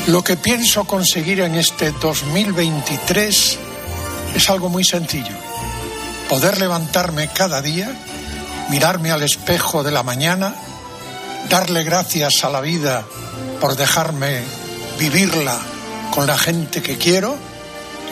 Lo 0.07 0.22
que 0.22 0.36
pienso 0.36 0.84
conseguir 0.84 1.41
en 1.41 1.57
este 1.57 1.91
2023 1.91 3.59
es 4.36 4.51
algo 4.51 4.68
muy 4.68 4.84
sencillo. 4.84 5.50
Poder 6.31 6.61
levantarme 6.61 7.26
cada 7.26 7.61
día, 7.61 7.93
mirarme 8.68 9.11
al 9.11 9.24
espejo 9.24 9.83
de 9.83 9.91
la 9.91 10.05
mañana, 10.05 10.55
darle 11.49 11.83
gracias 11.83 12.45
a 12.45 12.51
la 12.51 12.61
vida 12.61 13.05
por 13.61 13.74
dejarme 13.74 14.45
vivirla 14.97 15.59
con 16.14 16.28
la 16.28 16.39
gente 16.39 16.83
que 16.83 16.97
quiero 16.97 17.37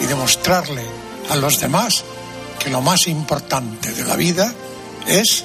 y 0.00 0.06
demostrarle 0.06 0.84
a 1.30 1.36
los 1.36 1.60
demás 1.60 2.02
que 2.58 2.70
lo 2.70 2.80
más 2.80 3.06
importante 3.06 3.92
de 3.92 4.04
la 4.04 4.16
vida 4.16 4.52
es 5.06 5.44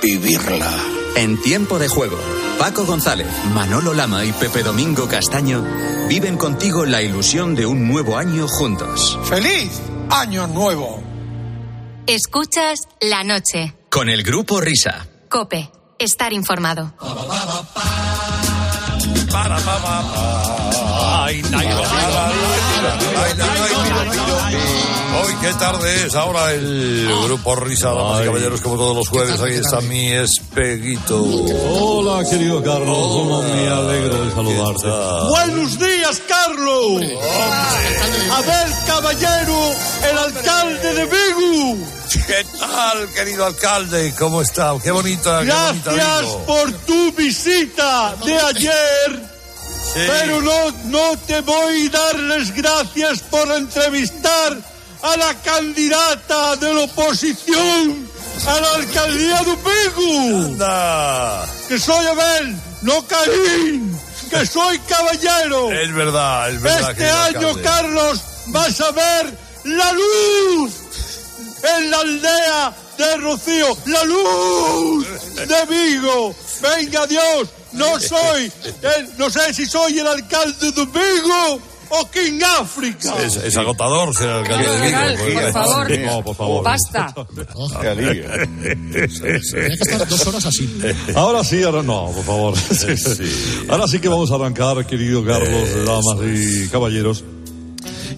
vivirla. 0.00 0.70
En 1.16 1.42
tiempo 1.42 1.80
de 1.80 1.88
juego, 1.88 2.18
Paco 2.60 2.86
González, 2.86 3.26
Manolo 3.52 3.92
Lama 3.92 4.24
y 4.24 4.30
Pepe 4.30 4.62
Domingo 4.62 5.08
Castaño 5.08 5.64
viven 6.08 6.36
contigo 6.36 6.84
la 6.84 7.02
ilusión 7.02 7.56
de 7.56 7.66
un 7.66 7.88
nuevo 7.88 8.16
año 8.16 8.46
juntos. 8.46 9.18
¡Feliz 9.24 9.80
Año 10.10 10.46
Nuevo! 10.46 11.13
Escuchas 12.06 12.80
la 13.00 13.24
noche. 13.24 13.74
Con 13.88 14.10
el 14.10 14.22
grupo 14.22 14.60
Risa. 14.60 15.06
Cope. 15.30 15.70
Estar 15.98 16.34
informado. 16.34 16.92
Hoy, 25.16 25.34
qué 25.40 25.54
tarde 25.54 26.06
es 26.06 26.14
ahora 26.14 26.52
el 26.52 27.08
grupo 27.24 27.56
Risa, 27.56 27.88
damas 27.88 28.20
y 28.20 28.24
caballeros, 28.26 28.60
como 28.60 28.76
todos 28.76 28.96
los 28.96 29.08
jueves. 29.08 29.40
Ahí 29.40 29.54
está 29.54 29.80
mi 29.80 30.12
espeguito. 30.12 31.22
Hola, 31.22 32.28
querido 32.28 32.62
Carlos, 32.62 32.98
cómo 32.98 33.42
me 33.42 33.66
alegro 33.66 34.26
de 34.26 34.30
saludarte. 34.30 34.88
Buenos 35.30 35.78
días, 35.78 36.20
Carlos. 36.28 36.33
A 36.66 38.40
ver, 38.40 38.68
caballero, 38.86 39.72
el 40.10 40.18
alcalde 40.18 40.94
de 40.94 41.04
Vigo. 41.04 41.76
¿Qué 42.26 42.44
tal, 42.58 43.08
querido 43.12 43.44
alcalde? 43.44 44.14
¿Cómo 44.18 44.40
está? 44.40 44.74
Qué 44.82 44.90
bonita, 44.90 45.42
qué 45.44 45.52
bonita 45.52 45.92
Gracias 45.92 46.36
por 46.46 46.72
tu 46.72 47.12
visita 47.12 48.16
de 48.24 48.38
ayer. 48.38 49.34
Pero 49.94 50.40
no, 50.40 50.70
no 50.86 51.18
te 51.26 51.40
voy 51.42 51.86
a 51.86 51.90
dar 51.90 52.18
las 52.18 52.50
gracias 52.52 53.20
por 53.20 53.50
entrevistar 53.52 54.56
a 55.02 55.16
la 55.16 55.34
candidata 55.42 56.56
de 56.56 56.72
la 56.72 56.80
oposición 56.80 58.08
a 58.46 58.60
la 58.60 58.74
alcaldía 58.74 59.42
de 59.42 59.56
Vigo. 59.56 60.44
Anda. 60.46 61.44
Que 61.68 61.78
soy 61.78 62.06
Abel, 62.06 62.56
no 62.82 63.06
Caín. 63.06 63.98
Soy 64.50 64.78
caballero. 64.80 65.70
Es 65.72 65.92
verdad, 65.94 66.50
es 66.50 66.60
verdad. 66.60 66.90
Este 66.90 67.08
año, 67.10 67.48
alcalde. 67.48 67.62
Carlos, 67.62 68.20
vas 68.46 68.80
a 68.80 68.90
ver 68.92 69.38
la 69.64 69.92
luz 69.92 70.72
en 71.76 71.90
la 71.90 71.98
aldea 72.00 72.74
de 72.98 73.16
Rocío. 73.18 73.76
¡La 73.86 74.04
luz 74.04 75.06
de 75.34 75.66
Vigo! 75.66 76.34
¡Venga, 76.60 77.06
Dios! 77.06 77.48
No 77.72 77.98
soy, 78.00 78.52
el- 78.82 79.18
no 79.18 79.30
sé 79.30 79.52
si 79.54 79.66
soy 79.66 79.98
el 79.98 80.06
alcalde 80.06 80.70
de 80.72 80.84
Vigo 80.86 81.60
o 81.90 82.10
King 82.10 82.40
África. 82.60 83.14
Es, 83.22 83.36
es 83.36 83.56
agotador 83.56 84.14
ser 84.14 84.28
alcalde 84.28 84.68
de 84.68 84.86
Vigo. 84.86 85.40
Por 85.40 85.52
favor. 85.52 85.98
No, 85.98 86.24
por 86.24 86.36
favor. 86.36 86.64
Basta. 86.64 87.14
Qué 87.80 87.88
alivio. 87.88 88.30
Tenía 88.30 89.76
que 89.76 89.90
estar 89.90 90.08
dos 90.08 90.26
horas 90.26 90.46
así. 90.46 90.80
Ahora 91.14 91.44
sí, 91.44 91.62
ahora 91.62 91.82
no, 91.82 92.10
por 92.10 92.24
favor. 92.24 92.54
Ahora 93.68 93.88
sí 93.88 93.98
que 93.98 94.08
vamos 94.08 94.30
a 94.30 94.36
arrancar, 94.36 94.86
querido 94.86 95.24
Carlos, 95.24 95.84
damas 95.84 96.18
y 96.34 96.68
caballeros. 96.68 97.24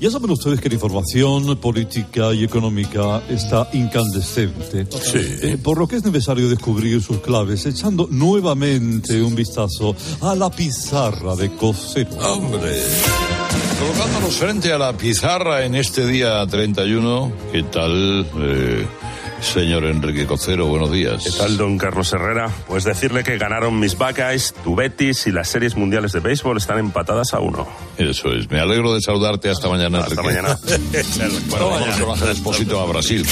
Ya 0.01 0.11
saben 0.11 0.31
ustedes 0.31 0.61
que 0.61 0.69
la 0.69 0.75
información 0.75 1.57
política 1.57 2.35
y 2.35 2.45
económica 2.45 3.23
está 3.31 3.69
incandescente. 3.73 4.87
Eh, 5.15 5.59
por 5.63 5.79
lo 5.79 5.89
que 5.89 5.97
es 5.97 6.05
necesario 6.05 6.51
descubrir 6.51 7.03
sus 7.03 7.21
claves, 7.21 7.65
echando 7.65 8.07
nuevamente 8.11 9.23
un 9.23 9.35
vistazo 9.35 9.97
a 10.21 10.35
la 10.35 10.51
pizarra 10.51 11.35
de 11.35 11.51
cosero. 11.57 12.11
Hombre. 12.19 12.77
Colocándonos 13.79 14.37
frente 14.39 14.73
a 14.73 14.79
la 14.79 14.93
pizarra 14.95 15.65
en 15.65 15.75
este 15.75 16.07
día 16.07 16.47
31, 16.47 17.33
¿qué 17.53 17.63
tal, 17.65 18.27
eh, 18.41 18.87
señor 19.43 19.85
Enrique 19.85 20.27
Cocero? 20.27 20.67
Buenos 20.67 20.91
días. 20.91 21.23
¿Qué 21.23 21.31
tal, 21.31 21.59
don 21.59 21.77
Carlos 21.77 22.11
Herrera? 22.13 22.51
Pues 22.67 22.85
decirle 22.85 23.23
que 23.23 23.37
ganaron 23.37 23.79
mis 23.79 23.97
Buckeyes, 23.99 24.55
tu 24.65 24.75
Betis 24.75 25.27
y 25.27 25.33
las 25.33 25.49
series 25.49 25.77
mundiales 25.77 26.13
de 26.13 26.21
béisbol 26.21 26.57
están 26.57 26.79
empatadas 26.79 27.35
a 27.35 27.41
uno. 27.41 27.69
Eso 27.99 28.33
es. 28.33 28.51
Me 28.51 28.61
alegro 28.61 28.95
de 28.95 29.03
saludarte 29.03 29.51
hasta 29.51 29.69
mañana, 29.69 29.99
Hasta 30.01 30.21
Enrique. 30.23 30.41
mañana. 30.43 30.59
bueno, 31.51 31.69
vamos 31.71 31.97
con 32.01 32.11
Ángel 32.13 32.29
Expósito 32.31 32.81
a 32.81 32.87
Brasil. 32.87 33.27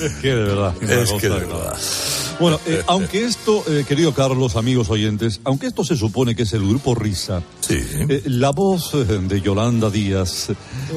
Es 0.00 0.12
que 0.22 0.28
de 0.28 0.44
verdad. 0.44 0.74
Es 0.80 1.10
una 1.10 1.20
que 1.20 1.28
de 1.28 1.34
verdad. 1.40 1.76
Bueno, 2.40 2.60
eh, 2.66 2.82
aunque 2.86 3.24
esto, 3.24 3.64
eh, 3.68 3.84
querido 3.86 4.14
Carlos, 4.14 4.56
amigos 4.56 4.90
oyentes, 4.90 5.40
aunque 5.44 5.66
esto 5.66 5.84
se 5.84 5.96
supone 5.96 6.34
que 6.36 6.42
es 6.44 6.52
el 6.52 6.66
grupo 6.66 6.94
Risa, 6.94 7.42
eh, 7.68 8.22
la 8.26 8.50
voz 8.50 8.94
eh, 8.94 9.04
de 9.04 9.40
Yolanda 9.40 9.90
Díaz 9.90 10.50
eh, 10.50 10.54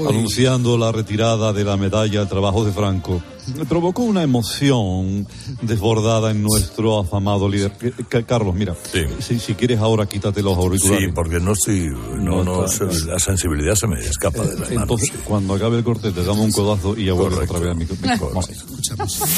anunciando 0.07 0.77
la 0.77 0.91
retirada 0.91 1.51
de 1.53 1.63
la 1.63 1.77
medalla 1.77 2.21
al 2.21 2.29
trabajo 2.29 2.63
de 2.65 2.71
Franco 2.71 3.21
provocó 3.67 4.03
una 4.03 4.21
emoción 4.21 5.27
desbordada 5.63 6.29
en 6.29 6.43
nuestro 6.43 6.99
afamado 6.99 7.49
líder. 7.49 7.73
Eh, 7.81 7.91
eh, 8.11 8.23
Carlos, 8.25 8.53
mira, 8.53 8.75
si, 9.19 9.39
si 9.39 9.55
quieres 9.55 9.79
ahora 9.79 10.05
quítate 10.05 10.43
los 10.43 10.55
auriculares. 10.55 11.07
Sí, 11.07 11.11
porque 11.13 11.39
no 11.39 11.53
estoy. 11.53 11.89
No, 12.19 12.43
no, 12.43 12.67
se- 12.67 12.85
la 13.07 13.17
sensibilidad 13.17 13.73
se 13.73 13.87
me 13.87 13.99
escapa 13.99 14.43
de 14.43 14.59
las 14.59 14.69
manos. 14.71 14.81
Entonces, 14.83 15.11
cuando 15.25 15.55
acabe 15.55 15.77
el 15.79 15.83
corte, 15.83 16.11
te 16.11 16.23
damos 16.23 16.45
un 16.45 16.51
codazo 16.51 16.95
y 16.95 17.05
ya 17.05 17.13
vuelves 17.13 17.39
otra 17.49 17.59
vez 17.59 17.69
al 17.71 17.77
micro. 17.77 17.95
Vamos. 18.29 18.47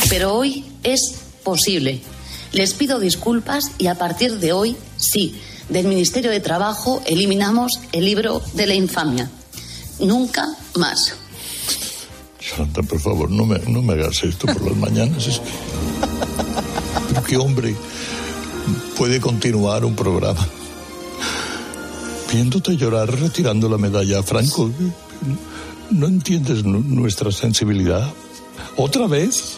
Pero 0.10 0.34
hoy 0.36 0.66
es 0.84 1.23
posible. 1.44 2.02
Les 2.52 2.74
pido 2.74 3.00
disculpas 3.00 3.72
y 3.78 3.88
a 3.88 3.96
partir 3.96 4.40
de 4.40 4.54
hoy, 4.54 4.76
sí, 4.98 5.36
del 5.70 5.88
Ministerio 5.88 6.30
de 6.32 6.40
Trabajo 6.40 7.02
eliminamos 7.06 7.72
el 7.92 8.06
libro 8.06 8.42
de 8.54 8.68
la 8.68 8.76
infamia. 8.76 9.30
Nunca 10.00 10.46
más. 10.76 11.16
Santa, 12.56 12.84
por 12.84 13.00
favor, 13.00 13.32
no 13.32 13.46
me, 13.46 13.58
no 13.60 13.82
me 13.82 13.94
hagas 13.94 14.24
esto 14.24 14.46
por 14.48 14.62
las 14.62 14.76
mañanas. 14.78 15.42
¿Qué 17.28 17.38
hombre 17.38 17.74
puede 18.98 19.20
continuar 19.22 19.86
un 19.86 19.96
programa 19.96 20.46
viéndote 22.32 22.76
llorar 22.76 23.10
retirando 23.20 23.70
la 23.70 23.78
medalla 23.78 24.20
a 24.20 24.24
Franco? 24.24 24.70
¿No 25.92 26.08
entiendes 26.08 26.64
nu- 26.64 26.84
nuestra 26.84 27.32
sensibilidad? 27.32 28.12
¿Otra 28.78 29.08
vez? 29.08 29.58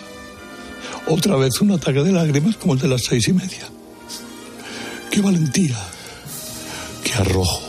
¿Otra 1.07 1.35
vez 1.35 1.61
un 1.61 1.71
ataque 1.71 2.01
de 2.01 2.11
lágrimas 2.11 2.55
como 2.55 2.73
el 2.73 2.79
de 2.79 2.87
las 2.87 3.03
seis 3.03 3.27
y 3.27 3.33
media? 3.33 3.69
¡Qué 5.11 5.21
valentía! 5.21 5.77
¡Qué 7.03 7.13
arrojo! 7.13 7.61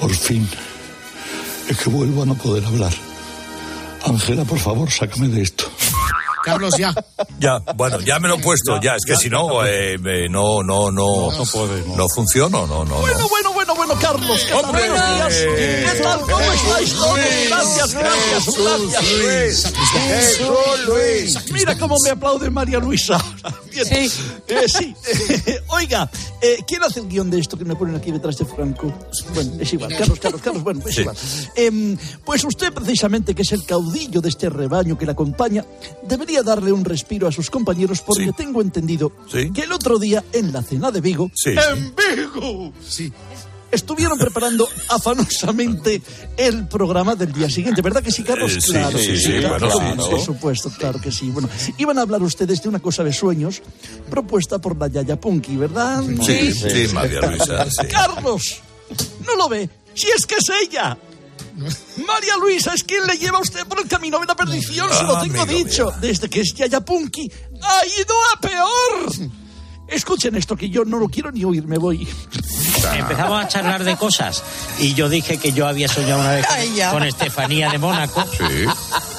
Por, 0.00 0.14
fin 0.14 0.46
es 1.68 1.78
que 1.78 1.88
vuelvo 1.88 2.22
a 2.22 2.26
no 2.26 2.34
poder 2.34 2.64
hablar. 2.64 2.92
Ángela, 4.04 4.44
por 4.44 4.58
favor, 4.58 4.90
sácame 4.90 5.28
de 5.28 5.42
esto. 5.42 5.64
Carlos, 6.44 6.74
ya. 6.78 6.94
Ya, 7.40 7.58
bueno, 7.74 8.00
ya 8.00 8.18
me 8.18 8.28
lo 8.28 8.36
he 8.36 8.38
puesto, 8.40 8.80
ya, 8.80 8.94
es 8.96 9.04
que 9.04 9.16
si 9.16 9.30
no, 9.30 9.64
eh, 9.64 9.94
eh, 9.94 10.28
no, 10.30 10.62
no, 10.62 10.90
no, 10.90 11.30
no, 11.32 11.46
no 11.96 12.08
funciona, 12.14 12.58
no, 12.66 12.84
no, 12.84 12.96
Bueno, 13.00 13.18
no. 13.18 13.28
bueno, 13.28 13.52
bueno, 13.52 13.74
bueno, 13.74 13.94
Carlos, 14.00 14.40
¿qué 14.46 14.52
tal? 14.52 14.72
Buenos 14.72 15.14
días. 15.14 15.34
¿Qué 15.34 16.00
tal? 16.02 16.20
¿Cómo 16.20 16.40
estáis 16.40 16.92
todos? 16.94 17.18
Gracias, 17.48 17.94
gracias, 17.94 18.58
gracias. 18.58 19.72
Jesús 20.06 20.86
Luis. 20.86 21.52
Mira 21.52 21.78
cómo 21.78 21.96
me 22.04 22.10
aplaude 22.10 22.50
María 22.50 22.78
Luisa. 22.78 23.18
Bien. 23.72 23.86
Eh, 24.48 24.66
sí. 24.68 24.94
Oiga, 25.68 26.10
eh, 26.40 26.58
¿quién 26.66 26.82
hace 26.82 27.00
el 27.00 27.08
guion 27.08 27.30
de 27.30 27.40
esto 27.40 27.56
que 27.56 27.64
me 27.64 27.74
ponen 27.74 27.96
aquí 27.96 28.10
detrás 28.12 28.36
de 28.38 28.44
Franco? 28.44 28.92
Bueno, 29.34 29.52
es 29.58 29.72
igual. 29.72 29.96
Carlos, 29.96 30.18
Carlos, 30.20 30.40
Carlos, 30.42 30.62
bueno, 30.62 30.80
es 30.86 30.94
Sí. 30.94 31.00
igual. 31.00 31.16
Em, 31.56 31.96
pues 32.24 32.44
usted, 32.44 32.72
precisamente, 32.72 33.34
que 33.34 33.42
es 33.42 33.52
el 33.52 33.64
caudillo 33.64 34.20
de 34.20 34.28
este 34.28 34.48
rebaño 34.48 34.96
que 34.96 35.06
le 35.06 35.12
acompaña, 35.12 35.64
debería 36.02 36.33
darle 36.42 36.72
un 36.72 36.84
respiro 36.84 37.28
a 37.28 37.32
sus 37.32 37.50
compañeros 37.50 38.00
porque 38.00 38.32
tengo 38.32 38.60
entendido 38.62 39.12
que 39.30 39.62
el 39.62 39.72
otro 39.72 39.98
día 39.98 40.24
en 40.32 40.52
la 40.52 40.62
cena 40.62 40.90
de 40.90 41.00
Vigo, 41.00 41.30
Sí. 41.34 41.50
¡En 41.50 41.94
Vigo! 41.94 42.72
Sí. 42.86 43.12
Estuvieron 43.70 44.16
preparando 44.16 44.68
afanosamente 44.88 46.00
el 46.36 46.68
programa 46.68 47.16
del 47.16 47.32
día 47.32 47.50
siguiente, 47.50 47.82
¿verdad 47.82 48.04
que 48.04 48.12
sí, 48.12 48.22
Carlos? 48.22 48.54
Eh, 48.54 48.60
sí, 48.60 48.70
claro, 48.70 48.98
sí, 48.98 49.16
sí, 49.16 49.32
claro, 49.40 49.70
sí, 49.70 49.78
claro, 49.78 50.10
por 50.10 50.20
supuesto, 50.20 50.70
claro 50.78 51.00
que 51.00 51.10
sí. 51.10 51.30
Bueno, 51.30 51.48
iban 51.78 51.98
a 51.98 52.02
hablar 52.02 52.22
ustedes 52.22 52.62
de 52.62 52.68
una 52.68 52.78
cosa 52.78 53.02
de 53.02 53.12
sueños 53.12 53.62
propuesta 54.08 54.60
por 54.60 54.78
la 54.78 54.86
Yaya 54.86 55.20
Punky, 55.20 55.56
¿verdad? 55.56 56.04
Sí, 56.24 56.52
sí, 56.52 56.86
María 56.94 57.20
Luisa, 57.22 57.66
sí. 57.68 57.86
Carlos, 57.88 58.60
¿no 59.26 59.34
lo 59.34 59.48
ve? 59.48 59.68
Si 59.94 60.06
es 60.08 60.24
que 60.24 60.36
es 60.36 60.48
ella. 60.62 60.96
María 61.56 62.36
Luisa 62.40 62.74
es 62.74 62.82
quien 62.82 63.06
le 63.06 63.16
lleva 63.16 63.38
a 63.38 63.40
usted 63.42 63.64
por 63.66 63.80
el 63.80 63.86
camino 63.88 64.18
de 64.18 64.26
la 64.26 64.34
perdición, 64.34 64.88
se 64.92 65.02
lo 65.04 65.16
Ah, 65.16 65.22
tengo 65.22 65.46
dicho. 65.46 65.92
Desde 66.00 66.28
que 66.28 66.40
es 66.40 66.52
Yaya 66.54 66.80
Punky, 66.80 67.30
ha 67.62 67.86
ido 67.86 68.14
a 68.34 68.40
peor. 68.40 69.30
Escuchen 69.88 70.34
esto, 70.36 70.56
que 70.56 70.70
yo 70.70 70.84
no 70.84 70.98
lo 70.98 71.08
quiero 71.08 71.30
ni 71.30 71.44
oír, 71.44 71.66
me 71.66 71.78
voy. 71.78 72.08
Empezamos 72.96 73.44
a 73.44 73.48
charlar 73.48 73.84
de 73.84 73.96
cosas 73.96 74.42
y 74.78 74.94
yo 74.94 75.08
dije 75.08 75.38
que 75.38 75.52
yo 75.52 75.66
había 75.66 75.88
soñado 75.88 76.20
una 76.20 76.32
vez 76.32 76.46
Ay, 76.50 76.78
con 76.90 77.02
Estefanía 77.02 77.70
de 77.70 77.78
Mónaco 77.78 78.24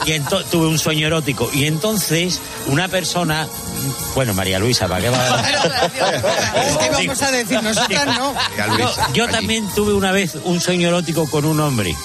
y 0.05 0.11
ento- 0.11 0.43
tuve 0.45 0.67
un 0.67 0.77
sueño 0.77 1.07
erótico 1.07 1.49
y 1.53 1.65
entonces 1.65 2.39
una 2.67 2.87
persona, 2.87 3.47
bueno 4.13 4.33
María 4.33 4.59
Luisa, 4.59 4.87
¿para 4.87 5.01
qué 5.01 5.09
va? 5.09 5.43
¿Qué 6.79 6.89
vamos 6.91 7.21
a 7.21 7.31
decir? 7.31 7.61
Nosotras 7.63 8.05
no. 8.17 8.33
Yo, 8.77 8.93
yo 9.13 9.27
también 9.29 9.67
tuve 9.73 9.93
una 9.93 10.11
vez 10.11 10.35
un 10.43 10.59
sueño 10.61 10.89
erótico 10.89 11.27
con 11.29 11.45
un 11.45 11.59
hombre 11.59 11.95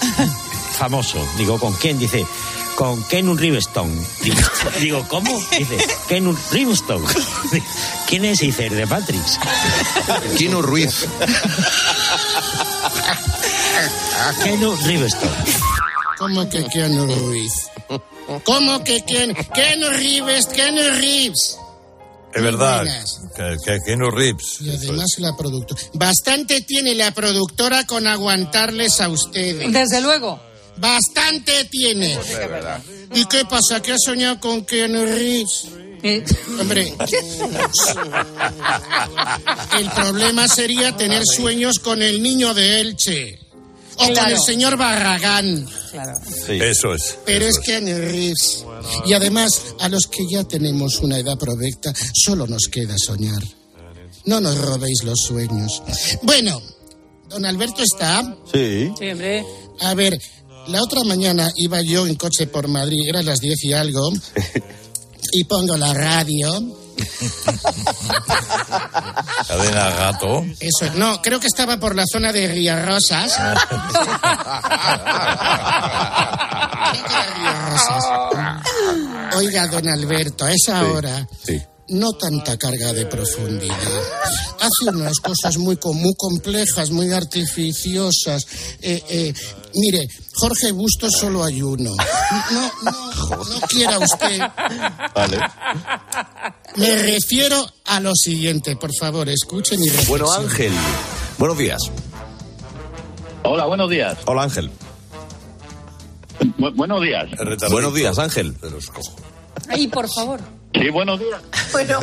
famoso. 0.78 1.18
Digo, 1.36 1.58
¿con 1.58 1.74
quién? 1.74 1.98
Dice, 1.98 2.26
con 2.80 3.04
Ken 3.04 3.36
Rivestone. 3.36 3.94
Digo, 4.22 4.40
digo, 4.80 5.06
¿cómo? 5.06 5.38
Dice, 5.50 5.76
Ken 6.08 6.34
Rivestone. 6.50 7.06
¿Quién 8.08 8.24
es? 8.24 8.38
Dice, 8.38 8.70
de 8.70 8.86
Matrix. 8.86 9.38
Kino 10.38 10.62
Ruiz. 10.62 11.04
Ken 14.42 14.62
Rivestone. 14.86 15.36
¿Cómo 16.16 16.48
que 16.48 16.64
Keanu 16.68 17.04
Ruiz? 17.16 17.52
¿Cómo 18.44 18.82
que 18.82 19.04
Ken, 19.04 19.34
Keanu 19.54 19.90
Reeves, 19.90 20.46
Keanu 20.46 20.80
Reeves? 20.80 21.58
Es 22.32 22.42
verdad, 22.42 22.86
que, 23.36 23.78
que 23.84 23.96
Reeves. 24.10 24.56
Y 24.60 24.70
además 24.70 25.06
la 25.18 25.36
productora. 25.36 25.82
Bastante 25.92 26.62
tiene 26.62 26.94
la 26.94 27.10
productora 27.10 27.84
con 27.84 28.06
aguantarles 28.06 29.02
a 29.02 29.10
ustedes. 29.10 29.70
Desde 29.70 30.00
luego. 30.00 30.49
Bastante 30.80 31.64
tiene. 31.70 32.18
¿Y 33.14 33.24
qué 33.26 33.44
pasa? 33.44 33.80
¿Que 33.82 33.92
has 33.92 34.02
soñado 34.04 34.40
con 34.40 34.64
Keanu 34.64 35.04
Reeves? 35.04 35.66
Hombre, 36.58 36.94
el 39.78 39.90
problema 39.90 40.48
sería 40.48 40.96
tener 40.96 41.22
sueños 41.26 41.78
con 41.78 42.00
el 42.02 42.22
niño 42.22 42.54
de 42.54 42.80
Elche. 42.80 43.38
O 43.96 44.04
con 44.04 44.12
Claro. 44.14 44.34
el 44.36 44.40
señor 44.42 44.76
Barragán. 44.78 45.68
Eso 46.48 46.94
es. 46.94 47.18
Pero 47.26 47.44
es 47.44 47.58
Keanu 47.58 47.98
Reeves. 47.98 48.64
Y 49.04 49.12
además, 49.12 49.50
a 49.80 49.88
los 49.90 50.06
que 50.06 50.24
ya 50.30 50.44
tenemos 50.44 51.00
una 51.00 51.18
edad 51.18 51.36
provecta, 51.38 51.92
solo 52.14 52.46
nos 52.46 52.62
queda 52.72 52.94
soñar. 52.96 53.42
No 54.24 54.40
nos 54.40 54.56
robéis 54.56 55.02
los 55.04 55.20
sueños. 55.20 55.82
Bueno, 56.22 56.62
don 57.28 57.44
Alberto 57.44 57.82
está. 57.82 58.22
Sí. 58.52 58.90
Sí, 58.98 59.10
hombre. 59.10 59.44
A 59.80 59.94
ver, 59.94 60.18
la 60.68 60.82
otra 60.82 61.04
mañana 61.04 61.50
iba 61.56 61.80
yo 61.82 62.06
en 62.06 62.14
coche 62.16 62.46
por 62.46 62.68
Madrid, 62.68 63.08
eran 63.08 63.26
las 63.26 63.40
10 63.40 63.64
y 63.64 63.72
algo, 63.72 64.10
y 65.32 65.44
pongo 65.44 65.76
la 65.76 65.92
radio. 65.94 66.76
Cadena 69.48 69.90
Gato. 69.90 70.44
Eso, 70.60 70.92
no, 70.96 71.22
creo 71.22 71.40
que 71.40 71.46
estaba 71.46 71.78
por 71.78 71.96
la 71.96 72.04
zona 72.10 72.32
de 72.32 72.48
Rosas. 72.86 73.38
Oiga, 79.36 79.66
don 79.68 79.88
Alberto, 79.88 80.44
a 80.44 80.52
esa 80.52 80.84
hora 80.84 81.26
no 81.90 82.12
tanta 82.12 82.56
carga 82.56 82.92
de 82.92 83.06
profundidad. 83.06 83.76
Hace 84.60 84.96
unas 84.96 85.18
cosas 85.18 85.56
muy, 85.58 85.78
muy 85.82 86.14
complejas, 86.16 86.90
muy 86.90 87.12
artificiosas. 87.12 88.46
Eh, 88.80 89.02
eh, 89.08 89.34
mire, 89.74 90.08
Jorge 90.34 90.72
Bustos 90.72 91.12
solo 91.18 91.44
hay 91.44 91.62
uno. 91.62 91.90
No, 92.52 92.72
no, 92.82 93.36
no 93.36 93.60
quiera 93.68 93.98
usted. 93.98 94.40
Vale. 95.14 95.38
Me 96.76 97.02
refiero 97.02 97.66
a 97.86 98.00
lo 98.00 98.12
siguiente, 98.14 98.76
por 98.76 98.94
favor, 98.94 99.28
escuchen 99.28 99.82
y 99.82 99.88
reflexionen. 99.88 100.26
Bueno, 100.26 100.32
Ángel, 100.32 100.72
buenos 101.38 101.58
días. 101.58 101.80
Hola, 103.42 103.66
buenos 103.66 103.90
días. 103.90 104.18
Hola, 104.26 104.42
Ángel. 104.44 104.70
buenos 106.76 107.02
días. 107.02 107.28
Buenos 107.70 107.94
días, 107.94 108.18
Ángel. 108.18 108.54
Ay, 109.70 109.86
por 109.88 110.08
favor. 110.12 110.40
Sí, 110.74 110.88
buenos 110.90 111.18
días. 111.18 111.40
Bueno. 111.72 111.98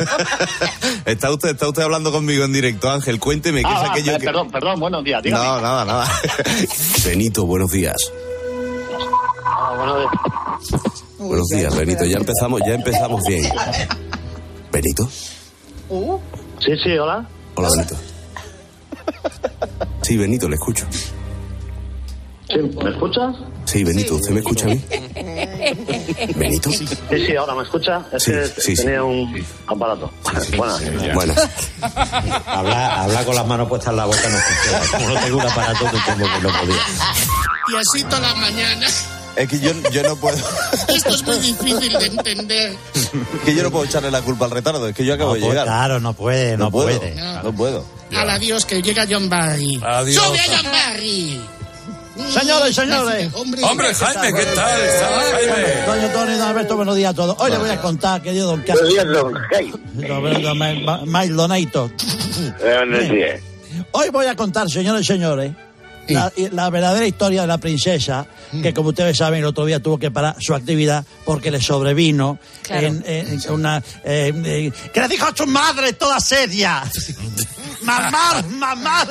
Está 1.06 1.30
usted, 1.30 1.50
está 1.50 1.68
usted 1.68 1.82
hablando 1.82 2.12
conmigo 2.12 2.44
en 2.44 2.52
directo, 2.52 2.90
Ángel. 2.90 3.18
Cuénteme 3.18 3.62
qué 3.62 3.66
Ah, 3.68 3.80
es 3.82 3.88
ah, 3.88 3.92
aquello 3.92 4.12
per- 4.12 4.20
que. 4.20 4.26
Perdón, 4.26 4.50
perdón, 4.50 4.80
buenos 4.80 5.04
días. 5.04 5.22
dígame. 5.22 5.42
No, 5.44 5.60
nada, 5.60 5.84
nada. 5.86 6.06
Benito, 7.04 7.46
buenos 7.46 7.70
días. 7.70 7.96
Ah, 9.44 9.74
buenos 9.76 9.98
días. 10.00 10.12
Buenos 11.18 11.46
días, 11.48 11.76
Benito. 11.76 12.04
Ya 12.04 12.18
empezamos, 12.18 12.60
ya 12.66 12.74
empezamos 12.74 13.22
bien. 13.26 13.50
Benito. 14.70 15.08
Sí, 16.60 16.72
sí, 16.82 16.98
hola. 16.98 17.26
Hola, 17.54 17.68
Benito. 17.70 17.96
Sí, 20.02 20.16
Benito, 20.16 20.48
le 20.48 20.54
escucho. 20.56 20.84
Sí, 22.50 22.58
¿Me 22.82 22.90
escuchas? 22.90 23.34
Sí, 23.64 23.84
Benito, 23.84 24.14
¿usted 24.14 24.30
me 24.32 24.40
escucha 24.40 24.66
a 24.66 24.68
mí? 24.70 24.82
Benito. 26.36 26.70
Sí, 26.70 26.86
sí, 27.26 27.36
ahora 27.36 27.54
me 27.54 27.62
escucha. 27.62 28.02
Es 28.12 28.22
Sí, 28.22 28.32
que 28.32 28.46
sí, 28.60 28.76
sí. 28.76 28.84
tenía 28.84 29.02
un 29.02 29.44
aparato. 29.66 30.10
Bueno, 30.56 30.74
Bueno, 31.14 31.34
Hablar, 32.46 32.98
hablar 33.00 33.24
con 33.24 33.34
las 33.34 33.46
manos 33.46 33.68
puestas 33.68 33.90
en 33.90 33.96
la 33.96 34.04
boca 34.06 34.28
no 34.28 34.38
funciona. 34.38 34.80
Como 34.92 35.08
no 35.14 35.20
tengo 35.20 35.36
un 35.38 35.46
aparato, 35.46 35.84
te 35.84 36.12
tengo 36.12 36.26
que 36.34 36.40
no 36.40 36.60
podía. 36.60 36.76
Y 37.72 37.76
así 37.76 38.04
toda 38.04 38.20
la 38.20 38.34
mañana. 38.36 38.86
es 39.36 39.48
que 39.48 39.60
yo, 39.60 39.72
yo 39.90 40.02
no 40.02 40.16
puedo. 40.16 40.36
Esto 40.88 41.08
es 41.10 41.22
muy 41.24 41.38
difícil 41.38 41.92
de 41.98 42.06
entender. 42.06 42.76
que 43.44 43.54
yo 43.54 43.62
no 43.62 43.70
puedo 43.70 43.84
echarle 43.84 44.10
la 44.10 44.22
culpa 44.22 44.46
al 44.46 44.50
retardo, 44.52 44.88
es 44.88 44.94
que 44.96 45.04
yo 45.04 45.14
acabo 45.14 45.34
de 45.34 45.40
pues, 45.40 45.50
llegar. 45.50 45.66
claro, 45.66 46.00
no 46.00 46.12
puede, 46.14 46.56
no 46.56 46.70
puedo, 46.70 46.98
puede. 46.98 47.14
No 47.42 47.52
puedo. 47.52 47.84
Al 48.16 48.30
adiós, 48.30 48.64
que 48.64 48.80
llega 48.82 49.04
John 49.08 49.28
Barry. 49.28 49.80
Adiós. 49.84 50.24
¡Sube 50.24 50.40
a 50.40 50.56
John 50.56 50.66
Barry! 50.72 51.40
Señores, 52.30 52.74
señores. 52.74 53.30
Hombre, 53.34 53.62
Hombre, 53.64 53.94
Jaime, 53.94 54.32
¿qué 54.38 54.44
tal? 54.54 54.80
¿Está 54.80 55.06
Jaime? 55.32 55.86
Doña 55.86 56.12
Tony, 56.12 56.32
don 56.32 56.42
Alberto, 56.48 56.76
buenos 56.76 56.96
días 56.96 57.10
a 57.12 57.14
todos. 57.14 57.36
Hoy 57.38 57.50
le 57.50 57.58
voy 57.58 57.70
a 57.70 57.80
contar, 57.80 58.20
querido 58.22 58.48
don 58.48 58.62
Carlos. 58.62 58.82
Buenos 58.92 58.92
días, 58.94 59.22
don 59.22 59.32
Don- 59.32 59.42
don. 61.72 61.92
Buenos 62.60 63.08
días. 63.10 63.40
Hoy 63.92 64.08
voy 64.10 64.26
a 64.26 64.34
contar, 64.36 64.68
señores 64.68 65.02
y 65.02 65.04
señores, 65.04 65.52
la, 66.08 66.32
la 66.52 66.70
verdadera 66.70 67.06
historia 67.06 67.42
de 67.42 67.46
la 67.46 67.58
princesa, 67.58 68.26
que 68.62 68.72
como 68.74 68.90
ustedes 68.90 69.16
saben, 69.16 69.40
el 69.40 69.46
otro 69.46 69.64
día 69.66 69.80
tuvo 69.80 69.98
que 69.98 70.10
parar 70.10 70.36
su 70.40 70.54
actividad 70.54 71.04
porque 71.24 71.50
le 71.50 71.60
sobrevino 71.60 72.38
Claro. 72.62 72.86
en, 72.86 73.04
en 73.06 73.50
una... 73.50 73.78
eh, 74.04 74.32
eh, 74.44 74.72
que 74.92 75.00
le 75.00 75.08
dijo 75.08 75.26
a 75.26 75.34
su 75.36 75.46
madre 75.46 75.92
toda 75.94 76.20
seria. 76.20 76.82
Mamá, 77.82 78.42
mamá, 78.48 79.06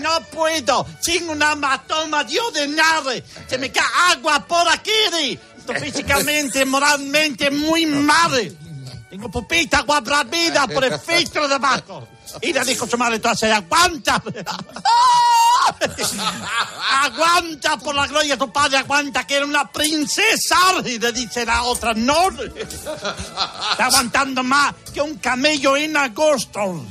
no 0.00 0.20
puedo, 0.32 0.86
sin 1.00 1.28
una 1.28 1.54
matoma 1.54 2.24
dio 2.24 2.50
de 2.52 2.66
nada, 2.66 3.12
se 3.46 3.58
me 3.58 3.70
cae 3.70 3.84
agua 4.12 4.44
por 4.46 4.66
aquí, 4.68 4.90
estoy 5.58 5.76
físicamente, 5.78 6.64
moralmente 6.64 7.50
muy 7.50 7.84
mal. 7.86 8.56
Tengo 9.10 9.30
pupita 9.30 9.78
agua 9.78 10.00
bravida 10.00 10.66
por 10.66 10.84
el 10.84 10.98
filtro 10.98 11.46
de 11.46 11.54
abajo. 11.56 12.08
Y 12.42 12.52
le 12.52 12.64
dijo 12.64 12.86
su 12.86 12.96
madre 12.98 13.18
toda 13.18 13.34
seria, 13.34 13.56
aguanta. 13.56 14.22
aguanta 17.02 17.76
por 17.78 17.94
la 17.94 18.06
gloria 18.06 18.34
de 18.36 18.38
tu 18.38 18.52
padre, 18.52 18.78
aguanta 18.78 19.26
que 19.26 19.36
era 19.36 19.44
una 19.46 19.70
princesa. 19.70 20.56
Y 20.84 20.98
le 20.98 21.12
dice 21.12 21.44
la 21.44 21.62
otra, 21.62 21.94
no. 21.94 22.28
Está 22.30 23.86
aguantando 23.86 24.42
más 24.42 24.74
que 24.92 25.00
un 25.00 25.16
camello 25.16 25.76
en 25.76 25.96
agosto. 25.96 26.84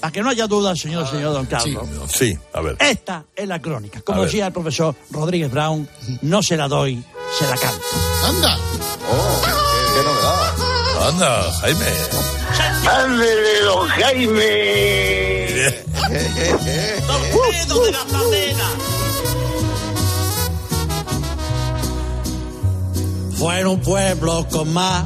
Para 0.00 0.12
que 0.12 0.22
no 0.22 0.30
haya 0.30 0.46
duda, 0.46 0.74
señor, 0.76 1.08
señor 1.08 1.32
Don 1.32 1.46
Carlos. 1.46 1.88
Sí, 2.12 2.36
a 2.52 2.60
ver. 2.60 2.76
Esta 2.80 3.24
es 3.34 3.46
la 3.48 3.60
crónica. 3.60 4.00
Como 4.02 4.18
A 4.18 4.20
ver. 4.22 4.30
decía 4.30 4.46
el 4.46 4.52
profesor 4.52 4.94
Rodríguez 5.10 5.50
Brown, 5.50 5.88
no 6.22 6.42
se 6.42 6.56
la 6.56 6.68
doy, 6.68 7.04
se 7.38 7.46
la 7.46 7.56
canto. 7.56 7.82
¡Anda! 8.24 8.58
qué 9.94 10.02
novedad. 10.02 11.08
Anda, 11.08 11.52
Jaime. 11.60 12.35
¡Ándele, 12.88 13.60
don 13.64 13.88
Jaime! 13.88 15.56
¡Torpedo 17.06 17.84
de 17.84 17.92
la 17.92 18.04
pradera! 18.04 18.68
Fue 23.38 23.60
en 23.60 23.66
un 23.66 23.80
pueblo 23.80 24.46
con 24.50 24.72
mar 24.72 25.04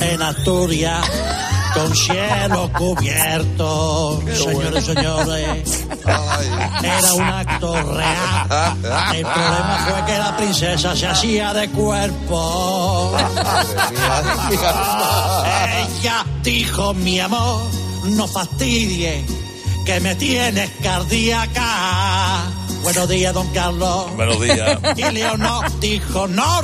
en 0.00 0.20
Asturias, 0.20 1.06
con 1.74 1.94
cielo 1.96 2.70
cubierto. 2.76 4.20
Señores 4.26 4.82
y 4.82 4.94
señores, 4.94 5.86
era 6.82 7.12
un 7.14 7.22
acto 7.22 7.72
real. 7.94 8.76
El 9.14 9.22
problema 9.22 9.86
fue 9.88 10.04
que 10.06 10.18
la 10.18 10.36
princesa 10.36 10.94
se 10.96 11.06
hacía 11.06 11.54
de 11.54 11.68
cuerpo. 11.70 13.16
Dijo, 16.42 16.94
mi 16.94 17.20
amor, 17.20 17.62
no 18.04 18.26
fastidie, 18.26 19.24
que 19.86 20.00
me 20.00 20.16
tienes 20.16 20.70
cardíaca. 20.82 22.42
Buenos 22.82 23.08
días, 23.08 23.32
don 23.32 23.46
Carlos. 23.52 24.12
Buenos 24.16 24.40
días. 24.40 24.78
Y 24.96 25.02
Leonor 25.12 25.70
dijo, 25.78 26.26
no, 26.26 26.62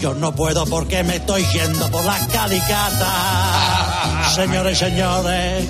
yo 0.00 0.14
no 0.14 0.34
puedo 0.34 0.66
porque 0.66 1.04
me 1.04 1.16
estoy 1.16 1.44
yendo 1.52 1.88
por 1.92 2.04
las 2.04 2.26
calicatas. 2.26 4.32
Señores 4.34 4.82
y 4.82 4.84
señores, 4.84 5.68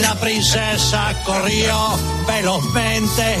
la 0.00 0.14
princesa 0.14 1.12
corrió 1.26 1.90
velozmente 2.26 3.36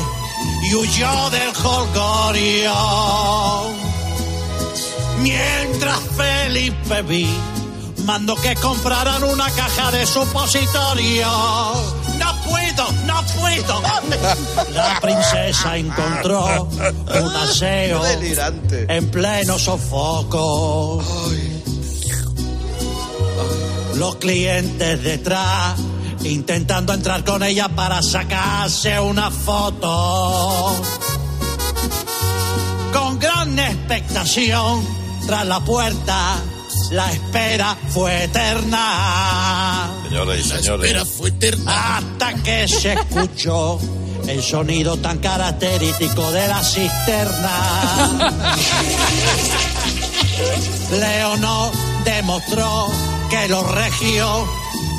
y 0.70 0.74
huyó 0.74 1.30
del 1.30 1.52
holgorio. 1.64 2.74
Mientras 5.20 5.98
Felipe 6.16 7.02
vi, 7.02 7.28
mandó 8.10 8.34
que 8.34 8.56
compraran 8.56 9.22
una 9.22 9.48
caja 9.50 9.92
de 9.92 10.04
supositorio. 10.04 11.28
No 12.18 12.42
puedo, 12.44 12.92
no 13.06 13.24
puedo. 13.38 13.82
La 14.72 14.98
princesa 15.00 15.76
encontró 15.76 16.64
un 16.64 17.36
aseo 17.36 18.02
en 18.88 19.10
pleno 19.12 19.60
sofoco. 19.60 21.00
Los 23.94 24.16
clientes 24.16 25.04
detrás 25.04 25.78
intentando 26.24 26.92
entrar 26.92 27.22
con 27.22 27.44
ella 27.44 27.68
para 27.68 28.02
sacarse 28.02 28.98
una 28.98 29.30
foto. 29.30 30.74
Con 32.92 33.20
gran 33.20 33.56
expectación, 33.56 34.84
tras 35.28 35.46
la 35.46 35.60
puerta, 35.60 36.42
la 36.90 37.12
espera 37.12 37.76
fue 37.88 38.24
eterna. 38.24 39.90
Señoras 40.08 40.38
y 40.38 40.44
señores. 40.44 40.96
Hasta 41.66 42.34
que 42.42 42.66
se 42.68 42.94
escuchó 42.94 43.78
el 44.26 44.42
sonido 44.42 44.96
tan 44.96 45.18
característico 45.18 46.30
de 46.32 46.48
la 46.48 46.62
cisterna. 46.62 48.30
Leonor 50.92 51.72
demostró 52.04 52.88
que 53.28 53.48
los 53.48 53.70
regios 53.70 54.48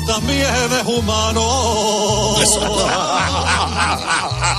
también 0.06 0.72
es 0.80 0.86
humano. 0.86 2.36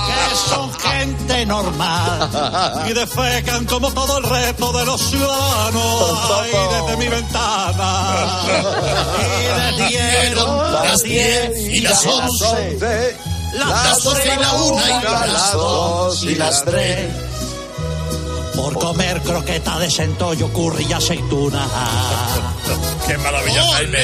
que 0.06 0.36
son 0.36 0.72
gente 0.72 1.46
normal 1.46 2.82
y 2.88 2.92
defecan 2.92 3.64
como 3.66 3.92
todo 3.92 4.18
el 4.18 4.24
resto 4.24 4.72
de 4.72 4.84
los 4.86 5.00
ciudadanos. 5.00 6.30
Ahí 6.40 6.52
desde 6.72 6.96
mi 6.96 7.08
ventana. 7.08 8.16
Y 9.28 9.80
le 9.80 9.88
dieron 9.88 10.72
las 10.72 11.02
10 11.02 11.58
y 11.58 11.80
las 11.80 12.06
11. 12.06 13.16
Las 13.54 14.02
12 14.02 14.22
y 14.24 14.40
la 14.40 14.52
1 14.52 14.82
y 14.86 15.04
las 15.04 15.52
2 15.52 16.24
y 16.24 16.34
las 16.34 16.64
3. 16.64 17.12
Por 18.56 18.78
comer 18.78 19.20
croqueta 19.22 19.78
de 19.78 19.90
centollo, 19.90 20.52
curry 20.52 20.86
y 20.88 20.92
aceituna. 20.92 21.66
Qué 23.06 23.18
maravilla, 23.18 23.62
Jaime. 23.72 23.98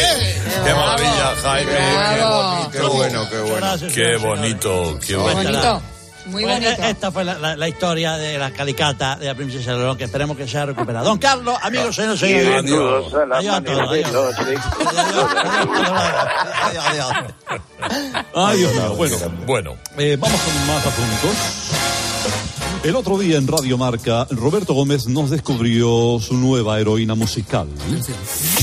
Qué 0.64 0.74
maravilla, 0.74 1.34
Jaime. 1.42 1.72
Qué 1.72 2.22
bonito. 2.24 2.70
Qué 2.70 2.80
bueno, 2.96 3.28
qué 3.30 3.38
bueno. 3.40 3.66
Qué 3.94 4.16
bonito, 4.16 4.98
qué 5.06 5.16
bonito. 5.16 5.82
Muy 6.26 6.44
bonito. 6.44 6.68
eh, 6.70 6.90
Esta 6.90 7.11
fue 7.11 7.24
la, 7.24 7.38
la- 7.38 7.56
la 7.56 7.66
historia 7.68 8.16
de 8.18 8.36
la 8.38 8.50
calicata 8.52 9.16
de 9.16 9.26
la 9.26 9.34
princesa 9.34 9.72
Leonor, 9.72 9.96
que 9.96 10.04
esperemos 10.04 10.36
que 10.36 10.46
sea 10.46 10.66
recuperada. 10.66 11.04
Don 11.06 11.18
Carlos, 11.18 11.56
amigos, 11.62 11.96
señores, 11.96 12.20
señores. 12.20 12.62
Adiós 12.62 13.14
Adiós 13.32 13.54
a 13.56 13.61
todos, 13.62 13.88
adiós. 14.38 14.64
Adiós. 18.34 18.96
Bueno, 18.96 19.16
bueno. 19.46 19.76
eh, 19.98 20.16
vamos 20.20 20.40
con 20.40 20.66
más 20.66 20.86
asuntos. 20.86 21.80
El 22.83 22.97
otro 22.97 23.18
día 23.18 23.37
en 23.37 23.47
Radio 23.47 23.76
Marca, 23.76 24.26
Roberto 24.31 24.72
Gómez 24.72 25.07
nos 25.07 25.28
descubrió 25.28 26.18
su 26.18 26.33
nueva 26.35 26.81
heroína 26.81 27.14
musical. 27.14 27.68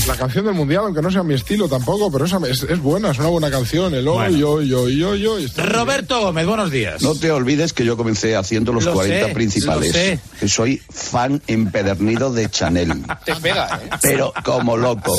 La 0.08 0.16
canción 0.16 0.44
del 0.44 0.54
mundial, 0.54 0.86
aunque 0.86 1.00
no 1.00 1.08
sea 1.12 1.22
mi 1.22 1.34
estilo 1.34 1.68
tampoco, 1.68 2.10
pero 2.10 2.24
esa 2.24 2.40
es, 2.50 2.64
es 2.64 2.82
buena, 2.82 3.12
es 3.12 3.18
una 3.20 3.28
buena 3.28 3.48
canción. 3.48 3.94
El 3.94 4.08
hoy, 4.08 4.42
hoy, 4.42 4.72
hoy, 4.74 5.04
hoy. 5.04 5.46
Roberto 5.56 6.20
Gómez, 6.20 6.46
buenos 6.46 6.68
días. 6.72 7.00
No 7.00 7.14
te 7.14 7.30
olvides 7.30 7.72
que 7.72 7.84
yo 7.84 7.96
comencé 7.96 8.34
haciendo 8.34 8.72
los 8.72 8.86
Lo 8.86 8.94
40 8.94 9.28
sé, 9.28 9.34
principales. 9.34 9.86
lo 9.86 9.92
sé. 9.92 10.20
Que 10.40 10.48
soy 10.48 10.82
fan 10.90 11.40
empedernido 11.46 12.32
de 12.32 12.50
Chanel. 12.50 13.04
Te 13.24 13.36
pega, 13.36 13.80
¿eh? 13.84 13.88
Pero 14.02 14.32
como 14.44 14.76
loco. 14.76 15.16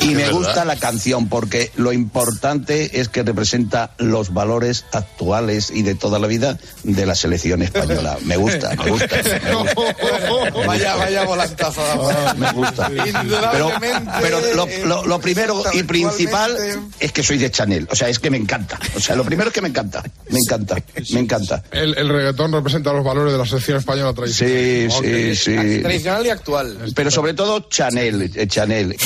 Y 0.00 0.06
me 0.08 0.14
verdad. 0.24 0.32
gusta 0.32 0.64
la 0.64 0.74
canción 0.74 1.28
porque 1.28 1.70
lo 1.76 1.92
importante 1.92 2.98
es 3.00 3.08
que 3.08 3.22
representa 3.22 3.92
los 3.98 4.34
valores 4.34 4.86
actuales 4.92 5.70
y 5.72 5.82
de 5.82 5.94
toda 5.94 6.18
la 6.18 6.26
vida 6.26 6.58
de 6.82 7.06
la 7.06 7.14
selección 7.14 7.62
española. 7.62 8.18
Me 8.24 8.39
gusta, 8.40 8.70
me 8.76 8.90
gusta. 8.90 9.16
Vaya, 10.66 10.94
vaya 10.96 11.24
volantazo. 11.24 11.82
Me 12.36 12.52
gusta. 12.52 12.90
Pero, 13.52 13.70
pero 14.20 14.40
lo, 14.54 14.66
lo- 14.86 15.04
lo 15.06 15.20
primero 15.20 15.62
y 15.72 15.82
principal 15.82 16.56
es 16.98 17.12
que 17.12 17.22
soy 17.22 17.38
de 17.38 17.50
Chanel. 17.50 17.88
O 17.90 17.96
sea, 17.96 18.08
es 18.08 18.18
que 18.18 18.30
me 18.30 18.36
encanta. 18.36 18.78
O 18.94 19.00
sea, 19.00 19.16
lo 19.16 19.24
primero 19.24 19.48
es 19.48 19.54
que 19.54 19.60
me 19.62 19.68
encanta. 19.68 20.02
Me 20.28 20.38
encanta. 20.38 20.76
Me 21.12 21.20
encanta. 21.20 21.62
El, 21.70 21.96
el 21.96 22.08
reggaetón 22.08 22.52
representa 22.52 22.92
los 22.92 23.04
valores 23.04 23.32
de 23.32 23.38
la 23.38 23.46
selección 23.46 23.78
española 23.78 24.12
tradicional. 24.14 24.54
Sí, 24.54 25.34
sí, 25.34 25.36
sí. 25.36 25.80
Tradicional 25.82 26.26
y 26.26 26.30
actual. 26.30 26.92
Pero 26.94 27.10
sobre 27.10 27.34
todo 27.34 27.60
Chanel, 27.68 28.30
eh, 28.34 28.46
Chanel. 28.46 28.96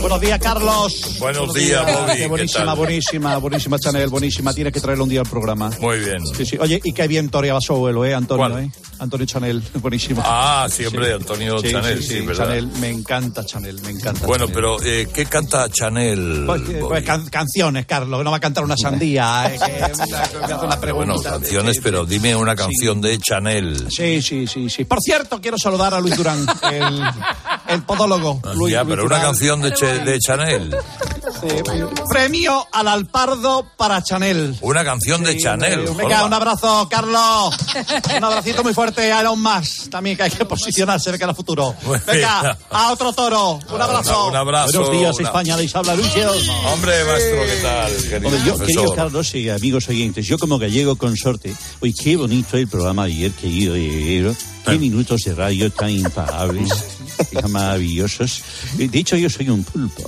Buenos 0.00 0.20
días, 0.20 0.38
Carlos. 0.40 1.16
Buenos 1.18 1.54
días, 1.54 1.82
Bobby. 1.86 2.12
Qué 2.12 2.16
¿Qué 2.18 2.26
buenísima, 2.28 2.64
tal? 2.66 2.76
buenísima, 2.76 3.36
buenísima 3.38 3.78
Chanel, 3.78 4.08
buenísima. 4.08 4.52
Tienes 4.52 4.72
que 4.72 4.80
traerlo 4.80 5.04
un 5.04 5.10
día 5.10 5.20
al 5.20 5.28
programa. 5.28 5.70
Muy 5.80 5.98
bien. 6.00 6.18
Sí, 6.36 6.44
sí. 6.44 6.56
Oye, 6.60 6.80
y 6.82 6.92
qué 6.92 7.06
bien 7.08 7.28
toreaba 7.28 7.60
su 7.60 7.72
abuelo, 7.72 8.04
¿eh, 8.04 8.14
Antonio? 8.14 8.58
¿eh? 8.58 8.70
Antonio 8.98 9.26
Chanel, 9.26 9.62
buenísimo. 9.74 10.22
Ah, 10.24 10.66
siempre 10.70 11.12
Antonio 11.14 11.58
Sí, 11.60 11.70
Chanel, 11.72 12.02
sí, 12.02 12.20
¿verdad? 12.20 12.44
Chanel, 12.46 12.66
me 12.80 12.90
encanta 12.90 13.44
Chanel, 13.44 13.80
me 13.82 13.90
encanta. 13.90 14.26
Bueno, 14.26 14.46
Chanel. 14.46 14.54
pero 14.54 14.82
eh, 14.82 15.08
¿qué 15.12 15.26
canta 15.26 15.68
Chanel? 15.70 16.44
Pues, 16.46 16.62
eh, 16.68 16.78
pues, 16.80 17.04
can- 17.04 17.26
canciones, 17.28 17.86
Carlos, 17.86 18.22
no 18.24 18.30
va 18.30 18.36
a 18.36 18.40
cantar 18.40 18.64
una 18.64 18.76
sandía. 18.76 19.52
eh, 19.54 19.58
que 19.58 20.54
una 20.64 20.80
pregunta. 20.80 21.12
Bueno, 21.14 21.22
canciones, 21.22 21.80
pero 21.82 22.04
dime 22.04 22.34
una 22.36 22.54
canción 22.56 23.00
de 23.00 23.18
Chanel. 23.18 23.86
Sí, 23.90 24.20
sí, 24.22 24.46
sí, 24.46 24.68
sí. 24.68 24.84
Por 24.84 25.00
cierto, 25.00 25.40
quiero 25.40 25.56
saludar 25.58 25.94
a 25.94 26.00
Luis 26.00 26.16
Durán, 26.16 26.44
el, 26.72 27.02
el 27.72 27.82
podólogo. 27.82 28.40
Luis, 28.54 28.72
ya, 28.72 28.82
Luis 28.82 28.90
pero 28.94 29.06
una 29.06 29.16
Durán. 29.16 29.22
canción 29.22 29.60
de, 29.62 29.72
Che- 29.72 29.98
de 30.04 30.18
Chanel. 30.18 30.76
Premio 32.08 32.66
al 32.72 32.88
Alpardo 32.88 33.66
para 33.76 34.02
Chanel. 34.02 34.56
Una 34.60 34.84
canción 34.84 35.22
de 35.24 35.36
Chanel. 35.36 35.84
Venga, 35.96 36.24
un 36.24 36.32
abrazo, 36.32 36.88
Carlos. 36.90 37.54
Un 38.16 38.24
abracito 38.24 38.62
muy 38.62 38.74
fuerte 38.74 39.12
a 39.12 39.20
Elon 39.20 39.40
Musk. 39.42 39.90
También 39.90 40.16
que 40.16 40.24
hay 40.24 40.30
que 40.30 40.44
posicionarse 40.44 41.10
de 41.12 41.18
cara 41.18 41.30
al 41.30 41.36
futuro. 41.36 41.74
Venga, 42.06 42.56
a 42.70 42.92
otro 42.92 43.12
toro. 43.12 43.58
Un 43.72 43.80
abrazo. 43.82 44.28
Un 44.28 44.36
abrazo, 44.36 44.80
Buenos 44.82 44.98
días, 44.98 45.14
una- 45.18 45.28
España. 45.28 45.56
Les 45.56 45.74
habla 45.74 45.94
Luis. 45.94 46.12
Hombre, 46.72 47.04
maestro, 47.04 47.40
¿qué 47.46 47.62
tal? 47.62 47.92
Querido 47.96 48.28
Hombre, 48.28 48.40
yo, 48.44 48.58
querido 48.58 48.94
Carlos 48.94 49.34
y 49.34 49.48
amigos 49.48 49.88
oyentes, 49.88 50.26
yo 50.26 50.38
como 50.38 50.58
gallego 50.58 50.96
consorte, 50.96 51.54
hoy 51.80 51.94
qué 51.94 52.16
bonito 52.16 52.56
el 52.56 52.68
programa 52.68 53.06
de 53.06 53.12
ayer, 53.12 53.32
querido 53.32 53.72
gallego. 53.74 54.34
Qué 54.64 54.78
minutos 54.78 55.22
de 55.24 55.34
radio 55.34 55.72
tan 55.72 55.90
impagables. 55.90 56.70
Maravillosos. 57.48 58.42
De 58.76 58.98
hecho, 58.98 59.16
yo 59.16 59.28
soy 59.30 59.48
un 59.48 59.64
pulpo. 59.64 60.02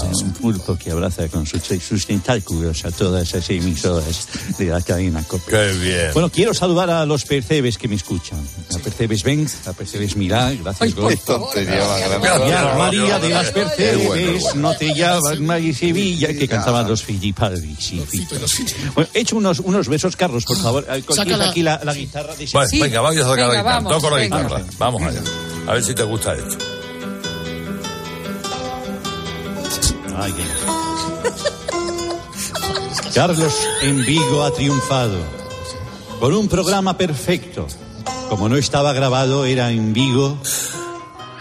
Soy 0.00 0.22
un 0.24 0.32
pulpo 0.32 0.76
que 0.76 0.90
abraza 0.90 1.28
con 1.28 1.46
sus, 1.46 1.62
sus 1.86 2.06
tentáculos 2.06 2.84
a 2.84 2.90
todas 2.90 3.28
esas 3.28 3.48
emisoras 3.50 4.28
de 4.58 4.66
la 4.66 4.80
cadena 4.80 5.22
COPE. 5.24 5.50
Qué 5.50 5.72
bien. 5.78 6.10
Bueno, 6.12 6.30
quiero 6.30 6.54
saludar 6.54 6.90
a 6.90 7.06
los 7.06 7.24
percebes 7.24 7.78
que 7.78 7.88
me 7.88 7.94
escuchan. 7.96 8.38
A 8.74 8.78
Percebes 8.78 9.22
Ben, 9.22 9.46
a 9.66 9.72
Percebes 9.72 10.16
Milá, 10.16 10.52
gracias, 10.52 10.94
Gol. 10.94 11.16
Ya, 12.48 12.74
María 12.76 13.18
de 13.18 13.28
las 13.30 13.50
Percebes, 13.50 14.54
no 14.54 14.76
te 14.76 14.94
llamas 14.94 15.40
María 15.40 15.74
Sevilla, 15.74 16.28
que 16.28 16.48
cantaban 16.48 16.88
los 16.88 17.02
Fito. 17.02 17.50
Bueno, 18.94 19.10
he 19.14 19.20
hecho 19.20 19.36
unos, 19.36 19.60
unos 19.60 19.88
besos, 19.88 20.16
Carlos, 20.16 20.44
por 20.44 20.56
favor. 20.56 20.86
Eh, 20.90 21.02
Saca 21.14 21.36
la- 21.36 21.50
aquí 21.50 21.62
la, 21.62 21.80
la 21.84 21.94
guitarra 21.94 22.34
de 22.36 22.48
Bueno, 22.52 22.68
venga, 22.80 23.00
vamos 23.00 23.18
a 23.20 23.22
sacar 23.24 23.38
la 23.38 23.46
Venga, 23.46 23.58
guitarra. 23.62 23.74
vamos, 23.76 23.92
Toco 23.92 24.10
la 24.10 24.16
venga. 24.16 24.42
guitarra. 24.42 24.64
Vamos 24.78 25.02
allá. 25.02 25.22
A 25.66 25.72
ver 25.74 25.82
si 25.82 25.94
te 25.94 26.02
gusta 26.04 26.34
esto. 26.34 26.56
Ay, 30.18 30.32
qué- 30.32 30.44
Carlos 33.14 33.54
en 33.82 34.04
Vigo 34.04 34.42
ha 34.44 34.50
triunfado. 34.52 35.18
Con 36.20 36.34
un 36.34 36.48
programa 36.48 36.96
perfecto. 36.96 37.66
Como 38.28 38.48
no 38.48 38.56
estaba 38.56 38.92
grabado, 38.92 39.44
era 39.44 39.70
en 39.70 39.92
Vigo 39.92 40.38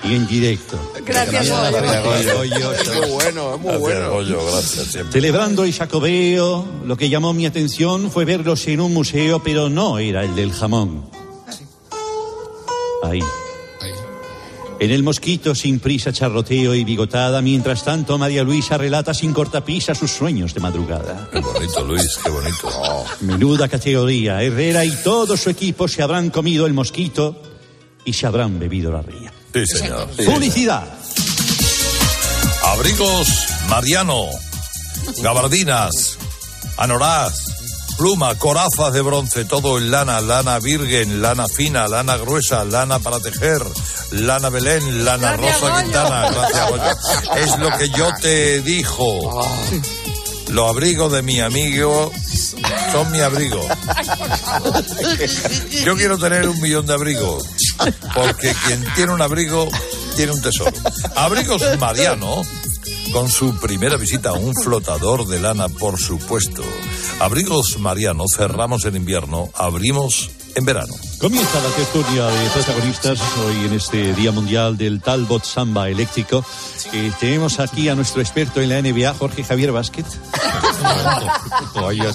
y 0.04 0.14
en 0.16 0.28
directo. 0.28 0.78
Gracias. 1.06 1.48
Es 1.48 1.52
muy 1.52 3.10
bueno, 3.12 3.56
es 3.56 3.62
muy 3.62 3.78
bueno. 3.78 4.12
Goyo, 4.12 4.46
gracias 4.52 4.88
siempre. 4.88 5.14
Celebrando 5.14 5.64
el 5.64 5.74
Jacobeo, 5.74 6.66
lo 6.86 6.98
que 6.98 7.10
llamó 7.10 7.34
mi 7.34 7.46
atención 7.46 8.12
fue 8.12 8.26
verlos 8.26 8.68
en 8.68 8.82
un 8.82 8.94
museo, 8.94 9.42
pero 9.44 9.70
no 9.70 9.98
era 10.00 10.24
el 10.24 10.36
del 10.36 10.52
jamón. 10.54 11.10
Ahí. 13.04 13.22
En 14.80 14.92
el 14.92 15.04
mosquito, 15.04 15.56
sin 15.56 15.80
prisa, 15.80 16.12
charroteo 16.12 16.76
y 16.76 16.84
bigotada, 16.84 17.42
mientras 17.42 17.84
tanto 17.84 18.18
María 18.18 18.44
Luisa 18.44 18.78
relata 18.78 19.14
sin 19.14 19.34
cortapisa 19.34 19.96
sus 19.96 20.12
sueños 20.12 20.54
de 20.54 20.60
madrugada. 20.60 21.30
Qué 21.32 21.40
bonito, 21.40 21.84
Luis, 21.84 22.20
qué 22.24 22.30
bonito. 22.30 22.70
Menuda 23.22 23.68
categoría. 23.68 24.42
Herrera 24.42 24.84
y 24.84 24.92
todo 25.04 25.38
su 25.38 25.50
equipo 25.50 25.88
se 25.88 26.04
habrán 26.04 26.30
comido 26.30 26.66
el 26.66 26.74
mosquito 26.74 27.42
y 28.04 28.14
se 28.14 28.28
habrán 28.28 28.60
bebido 28.60 28.92
la 28.92 29.02
ría. 29.02 29.32
Sí, 29.54 29.66
señor. 29.66 30.08
Publicidad. 30.26 30.84
Abrigos 32.64 33.48
Mariano, 33.70 34.26
gabardinas, 35.22 36.18
anoraz, 36.78 37.46
pluma, 37.98 38.36
corazas 38.36 38.94
de 38.94 39.02
bronce, 39.02 39.46
todo 39.46 39.78
en 39.78 39.92
lana, 39.92 40.20
lana 40.22 40.60
virgen, 40.60 41.22
lana 41.22 41.48
fina, 41.48 41.88
lana 41.88 42.18
gruesa, 42.18 42.66
lana 42.66 43.00
para 43.00 43.20
tejer, 43.20 43.62
lana 44.12 44.50
Belén, 44.50 45.06
lana 45.06 45.36
Gracias, 45.38 45.62
Rosa 45.62 45.74
Goyo. 45.74 45.84
Quintana. 45.84 46.30
Gracias, 46.32 46.70
Goyo. 46.70 46.84
Es 47.36 47.60
lo 47.60 47.78
que 47.78 47.90
yo 47.90 48.10
te 48.22 48.62
dijo. 48.62 49.46
Los 50.50 50.70
abrigos 50.70 51.12
de 51.12 51.22
mi 51.22 51.40
amigo 51.40 52.12
son 52.92 53.12
mi 53.12 53.20
abrigo. 53.20 53.62
Yo 55.84 55.96
quiero 55.96 56.18
tener 56.18 56.48
un 56.48 56.62
millón 56.62 56.86
de 56.86 56.94
abrigos, 56.94 57.44
porque 58.14 58.54
quien 58.66 58.86
tiene 58.96 59.14
un 59.14 59.22
abrigo 59.22 59.68
tiene 60.16 60.34
un 60.34 60.42
tesoro. 60.42 60.72
Abrigos 61.16 61.62
Mariano, 61.80 62.44
con 63.12 63.30
su 63.30 63.58
primera 63.60 63.98
visita 63.98 64.30
a 64.30 64.34
un 64.34 64.54
flotador 64.54 65.28
de 65.28 65.40
lana, 65.40 65.68
por 65.68 66.00
supuesto. 66.00 66.64
Abrigos 67.20 67.80
Mariano, 67.80 68.26
cerramos 68.34 68.86
en 68.86 68.96
invierno, 68.96 69.50
abrimos 69.56 70.30
en 70.56 70.66
verano. 70.66 70.94
Comienza 71.20 71.62
la 71.62 71.70
tertulia 71.70 72.26
de 72.28 72.50
protagonistas 72.50 73.20
hoy 73.46 73.66
en 73.66 73.74
este 73.74 74.14
Día 74.14 74.32
Mundial 74.32 74.78
del 74.78 75.02
Talbot 75.02 75.44
Samba 75.44 75.90
Eléctrico. 75.90 76.46
Eh, 76.94 77.12
tenemos 77.20 77.60
aquí 77.60 77.90
a 77.90 77.96
nuestro 77.96 78.22
experto 78.22 78.62
en 78.62 78.70
la 78.70 78.82
NBA, 78.82 79.14
Jorge 79.14 79.44
Javier 79.44 79.72
Vázquez. 79.72 80.06
Vaya. 81.76 82.10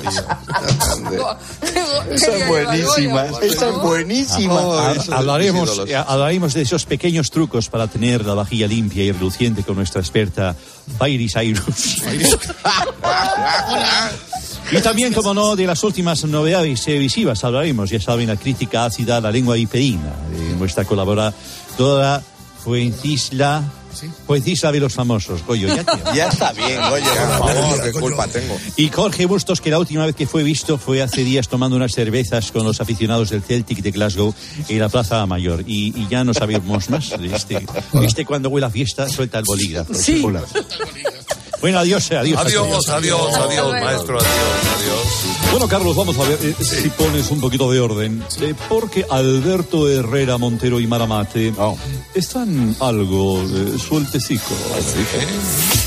Esa 2.10 2.36
es 2.36 2.48
buenísima, 2.48 3.26
esa 3.42 3.68
es 3.68 3.76
buenísima. 3.76 4.60
Ah, 4.60 4.94
de 4.94 5.14
hablaremos, 5.14 5.82
eh, 5.86 5.96
hablaremos 5.96 6.54
de 6.54 6.62
esos 6.62 6.86
pequeños 6.86 7.30
trucos 7.30 7.68
para 7.68 7.88
tener 7.88 8.24
la 8.24 8.34
vajilla 8.34 8.66
limpia 8.66 9.04
y 9.04 9.12
reluciente 9.12 9.62
con 9.62 9.76
nuestra 9.76 10.00
experta 10.00 10.56
Fairy 10.98 11.28
Cyrus. 11.28 12.02
Y 14.72 14.80
también, 14.82 15.12
como 15.12 15.34
no, 15.34 15.56
de 15.56 15.66
las 15.66 15.82
últimas 15.82 16.24
novedades 16.24 16.82
televisivas 16.84 17.42
hablaremos. 17.44 17.90
Ya 17.90 18.00
saben, 18.00 18.28
la 18.28 18.36
crítica 18.36 18.84
ácida 18.84 19.16
a 19.16 19.20
la 19.20 19.30
lengua 19.32 19.56
viperina 19.56 20.12
de 20.30 20.54
nuestra 20.56 20.84
colaboradora 20.84 22.22
Fuencisla. 22.62 23.64
Fuencisla 24.26 24.70
de 24.70 24.78
los 24.80 24.92
famosos. 24.94 25.44
Goyo, 25.44 25.66
ya 25.68 25.82
te- 25.84 26.16
Ya 26.16 26.28
está 26.28 26.52
bien, 26.52 26.78
oye, 26.92 27.04
por 27.04 27.48
favor, 27.48 27.82
qué 27.82 27.92
culpa 27.92 28.28
tengo. 28.28 28.56
Y 28.76 28.88
Jorge 28.88 29.26
Bustos, 29.26 29.60
que 29.60 29.70
la 29.70 29.78
última 29.80 30.06
vez 30.06 30.14
que 30.14 30.26
fue 30.26 30.42
visto 30.44 30.78
fue 30.78 31.02
hace 31.02 31.24
días 31.24 31.48
tomando 31.48 31.74
unas 31.76 31.92
cervezas 31.92 32.52
con 32.52 32.64
los 32.64 32.80
aficionados 32.80 33.30
del 33.30 33.42
Celtic 33.42 33.78
de 33.82 33.90
Glasgow 33.90 34.32
en 34.68 34.78
la 34.78 34.88
Plaza 34.88 35.24
Mayor. 35.26 35.64
Y, 35.66 35.92
y 36.00 36.06
ya 36.08 36.22
no 36.22 36.32
sabemos 36.34 36.88
más 36.90 37.10
este. 37.20 37.66
Este 38.02 38.24
cuando 38.24 38.48
huele 38.50 38.66
a 38.66 38.70
fiesta 38.70 39.08
suelta 39.08 39.38
el 39.40 39.44
bolígrafo. 39.44 39.92
Sí. 39.94 40.22
Bueno, 41.60 41.78
adiós, 41.78 42.10
eh, 42.10 42.16
adiós. 42.16 42.40
Adiós, 42.40 42.66
todos. 42.68 42.88
adiós, 42.88 43.34
adiós, 43.36 43.70
maestro, 43.72 44.16
adiós, 44.18 44.30
adiós. 44.78 45.50
Bueno, 45.50 45.68
Carlos, 45.68 45.94
vamos 45.94 46.16
a 46.18 46.22
ver 46.22 46.38
eh, 46.42 46.54
si 46.64 46.88
pones 46.90 47.30
un 47.30 47.40
poquito 47.40 47.70
de 47.70 47.80
orden. 47.80 48.24
eh, 48.40 48.54
porque 48.68 49.04
Alberto 49.10 49.86
Herrera 49.88 50.38
Montero 50.38 50.80
y 50.80 50.86
Maramate 50.86 51.52
están 52.14 52.74
algo 52.80 53.42
eh, 53.42 53.76
sueltecicos. 53.78 54.56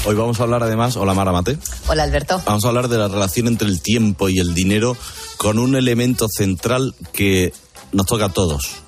Hoy 0.06 0.14
vamos 0.16 0.40
a 0.40 0.44
hablar 0.44 0.62
además, 0.64 0.96
hola 0.96 1.14
Mara 1.16 1.32
Mate, 1.32 1.58
Hola, 1.88 2.04
Alberto. 2.04 2.40
vamos 2.46 2.66
a 2.66 2.68
hablar 2.68 2.88
de 2.88 2.98
la 3.00 3.08
relación 3.08 3.48
entre 3.48 3.68
el 3.68 3.82
tiempo 3.82 4.30
y 4.30 4.38
el 4.40 4.54
dinero 4.54 4.96
con 5.38 5.58
un 5.58 5.76
elemento 5.76 6.28
central 6.30 6.94
que 7.14 7.52
nos 7.94 8.06
toca 8.06 8.26
a 8.26 8.30
todos. 8.30 8.83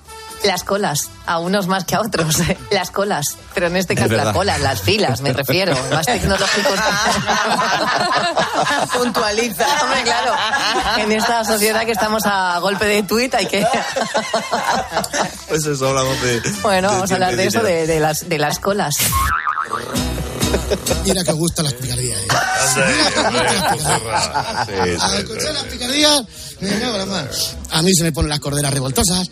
Las 0.45 0.63
colas, 0.63 1.09
a 1.25 1.39
unos 1.39 1.67
más 1.67 1.85
que 1.85 1.95
a 1.95 2.01
otros. 2.01 2.37
Las 2.69 2.91
colas, 2.91 3.37
pero 3.53 3.67
en 3.67 3.77
este 3.77 3.93
Es 3.93 3.99
caso 3.99 4.13
las 4.13 4.33
colas, 4.33 4.59
las 4.61 4.81
filas, 4.81 5.21
me 5.21 5.33
refiero. 5.33 5.75
Más 5.91 6.05
tecnológicos. 6.05 6.79
Puntualiza. 8.93 9.65
Hombre, 9.83 10.03
claro. 10.03 10.33
En 10.97 11.11
esta 11.11 11.43
sociedad 11.43 11.85
que 11.85 11.91
estamos 11.91 12.23
a 12.25 12.59
golpe 12.59 12.85
de 12.85 13.03
tuit 13.03 13.33
hay 13.33 13.47
que... 13.47 13.65
Pues 15.47 15.65
eso 15.65 15.89
hablamos 15.89 16.21
de... 16.21 16.41
Bueno, 16.61 16.89
de 16.89 16.95
vamos 16.95 17.11
a 17.11 17.13
hablar 17.15 17.35
de 17.35 17.47
eso, 17.47 17.63
de 17.63 17.99
las, 17.99 18.29
de 18.29 18.37
las 18.37 18.59
colas. 18.59 18.95
Mira 21.05 21.23
que 21.23 21.31
gusta 21.31 21.63
las 21.63 21.73
picardías. 21.73 22.19
¿eh? 22.19 22.25
Al 24.99 25.19
escuchar 25.19 25.53
las 25.53 25.63
picardías. 25.65 26.23
A 27.71 27.81
mí 27.81 27.93
se 27.93 28.03
me 28.03 28.11
ponen 28.11 28.29
las 28.29 28.39
corderas 28.39 28.73
revoltosas. 28.73 29.29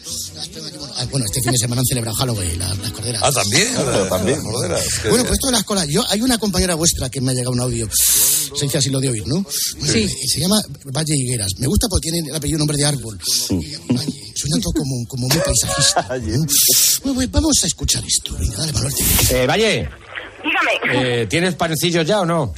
Bueno, 1.09 1.25
este 1.25 1.41
fin 1.41 1.51
de 1.51 1.57
semana 1.57 1.81
han 1.81 1.85
celebrado 1.85 2.15
Halloween, 2.17 2.59
las, 2.59 2.77
las 2.77 2.91
corderas. 2.91 3.21
Ah, 3.23 3.31
también, 3.31 3.67
ah, 3.77 4.05
también, 4.09 4.41
corderas. 4.41 4.83
Bueno, 5.09 5.23
pues 5.23 5.33
esto 5.33 5.47
de 5.47 5.53
las 5.53 5.63
colas. 5.63 5.87
Yo, 5.87 6.03
hay 6.09 6.21
una 6.21 6.37
compañera 6.37 6.75
vuestra 6.75 7.09
que 7.09 7.21
me 7.21 7.31
ha 7.31 7.33
llegado 7.33 7.51
un 7.51 7.61
audio. 7.61 7.89
Se 7.93 8.65
dice 8.65 8.77
así 8.77 8.89
lo 8.89 8.99
de 8.99 9.09
oír, 9.09 9.23
¿no? 9.25 9.45
Sí. 9.49 10.03
Eh, 10.03 10.27
Se 10.27 10.39
llama 10.39 10.61
Valle 10.85 11.15
Higueras. 11.15 11.51
Me 11.57 11.67
gusta 11.67 11.87
porque 11.87 12.11
tiene 12.11 12.29
el 12.29 12.35
apellido 12.35 12.59
nombre 12.59 12.77
de 12.77 12.85
árbol. 12.85 13.19
Y 13.49 13.75
Valle. 13.93 14.33
Suena 14.35 14.57
todo 14.61 14.73
como, 14.73 15.05
como 15.07 15.27
muy 15.27 15.37
paisajista. 15.37 16.07
Bueno, 16.09 17.15
pues 17.15 17.31
vamos 17.31 17.55
a 17.63 17.67
escuchar 17.67 18.03
esto. 18.05 18.35
Venga, 18.37 18.57
dale, 18.57 18.73
Manuel. 18.73 18.93
Eh, 19.29 19.47
Valle, 19.47 19.89
Dígame. 20.43 20.71
eh, 21.21 21.25
¿tienes 21.27 21.55
panecillos 21.55 22.05
ya 22.05 22.21
o 22.21 22.25
no? 22.25 22.53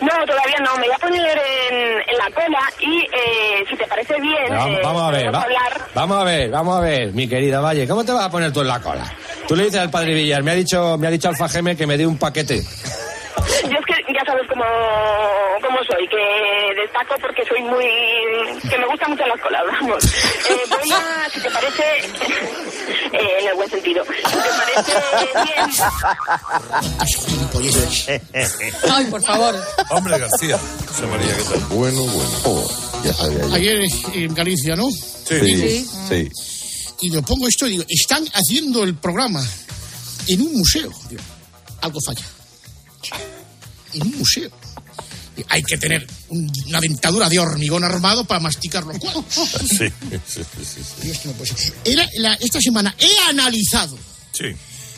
No, 0.00 0.26
todavía 0.26 0.56
no. 0.64 0.76
Me 0.78 0.86
voy 0.86 0.94
a 0.94 0.98
poner 0.98 1.38
en, 1.70 1.76
en 2.08 2.16
la 2.18 2.30
cola 2.34 2.60
y 2.80 3.00
eh, 3.02 3.64
si 3.70 3.76
te 3.76 3.86
parece 3.86 4.20
bien. 4.20 4.36
Vamos, 4.50 4.78
eh, 4.78 4.80
vamos 4.82 5.02
a 5.02 5.10
ver, 5.12 5.34
va- 5.34 5.42
hablar. 5.42 5.80
vamos 5.94 6.18
a 6.20 6.24
ver, 6.24 6.50
vamos 6.50 6.76
a 6.76 6.80
ver, 6.80 7.12
mi 7.12 7.28
querida 7.28 7.60
Valle, 7.60 7.86
¿cómo 7.86 8.04
te 8.04 8.12
vas 8.12 8.24
a 8.24 8.30
poner 8.30 8.52
tú 8.52 8.60
en 8.62 8.68
la 8.68 8.80
cola? 8.80 9.04
Tú 9.46 9.54
le 9.56 9.64
dices 9.64 9.80
al 9.80 9.90
padre 9.90 10.14
Villar, 10.14 10.42
me 10.42 10.50
ha 10.50 10.54
dicho, 10.54 10.98
me 10.98 11.06
ha 11.06 11.10
dicho 11.10 11.28
Alfa 11.28 11.48
Geme 11.48 11.76
que 11.76 11.86
me 11.86 11.96
dé 11.96 12.06
un 12.06 12.18
paquete. 12.18 12.60
Yo 12.60 13.78
es 13.78 13.86
que 13.86 13.97
ya 14.18 14.24
sabes 14.24 14.46
cómo, 14.48 14.64
cómo 15.62 15.78
soy, 15.84 16.08
que 16.08 16.80
destaco 16.80 17.14
porque 17.20 17.44
soy 17.46 17.62
muy. 17.62 17.86
que 18.68 18.78
me 18.78 18.86
gustan 18.86 19.10
mucho 19.10 19.24
las 19.26 19.40
colas, 19.40 19.62
vamos. 19.70 20.04
Eh, 20.04 20.64
voy 20.68 20.90
a, 20.92 21.28
si 21.32 21.40
te 21.40 21.50
parece. 21.50 21.82
eh, 23.12 23.38
en 23.40 23.48
el 23.48 23.54
buen 23.54 23.70
sentido. 23.70 24.04
Si 24.04 24.22
te 24.22 24.50
parece 24.58 24.92
bien. 25.44 25.70
Ay, 28.92 29.04
por 29.06 29.22
favor. 29.22 29.54
Hombre, 29.90 30.18
García. 30.18 30.58
José 30.86 31.06
María, 31.06 31.36
¿qué 31.36 31.42
tal? 31.44 31.60
Bueno, 31.70 32.02
bueno. 32.02 32.30
Oh, 32.44 32.66
ya 33.04 33.12
sabía 33.12 33.40
yo. 33.40 33.54
Ayer 33.54 33.80
en 34.14 34.34
Galicia, 34.34 34.74
¿no? 34.76 34.90
Sí, 34.90 35.86
sí. 36.08 36.28
Y 37.00 37.10
me 37.10 37.22
pongo 37.22 37.46
esto 37.46 37.66
y 37.66 37.70
digo, 37.70 37.84
están 37.88 38.24
haciendo 38.32 38.82
el 38.82 38.94
programa 38.96 39.44
en 40.26 40.42
un 40.42 40.56
museo. 40.56 40.90
Algo 41.82 42.00
falla. 42.04 42.24
En 43.94 44.02
un 44.02 44.18
museo. 44.18 44.50
Y 45.36 45.44
Hay 45.48 45.62
que 45.62 45.78
tener 45.78 46.06
un- 46.30 46.50
una 46.66 46.80
dentadura 46.80 47.28
de 47.28 47.38
hormigón 47.38 47.84
armado 47.84 48.24
para 48.24 48.40
masticar 48.40 48.84
los 48.84 48.98
cuadros. 48.98 49.24
Sí, 49.68 49.76
sí, 49.78 49.90
sí, 50.26 50.42
sí, 50.64 50.82
sí. 50.82 51.06
Y 51.06 51.10
esto 51.10 51.28
no 51.28 51.34
puede 51.34 51.54
ser. 51.56 51.72
Era 51.84 52.08
la- 52.16 52.34
esta 52.34 52.60
semana 52.60 52.94
he 52.98 53.30
analizado 53.30 53.96
Sí. 54.32 54.46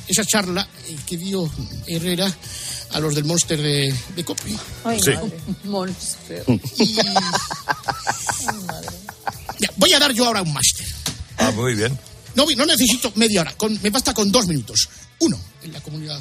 esa 0.08 0.24
charla 0.24 0.66
eh, 0.88 0.96
que 1.06 1.16
dio 1.18 1.50
Herrera 1.86 2.34
a 2.92 3.00
los 3.00 3.14
del 3.14 3.24
Monster 3.24 3.60
de, 3.60 3.94
de 4.16 4.24
Cope. 4.24 4.48
Sí. 5.04 5.12
Monster. 5.64 6.44
Ya, 9.58 9.68
voy 9.76 9.92
a 9.92 9.98
dar 9.98 10.12
yo 10.12 10.24
ahora 10.26 10.40
un 10.42 10.52
máster. 10.52 10.86
Ah, 11.36 11.50
muy 11.50 11.74
bien. 11.74 11.98
No, 12.34 12.46
no 12.56 12.64
necesito 12.66 13.12
media 13.16 13.42
hora, 13.42 13.52
con- 13.56 13.78
me 13.82 13.90
basta 13.90 14.14
con 14.14 14.30
dos 14.32 14.46
minutos. 14.46 14.88
Uno, 15.18 15.38
en 15.62 15.72
la 15.72 15.80
comunidad 15.82 16.18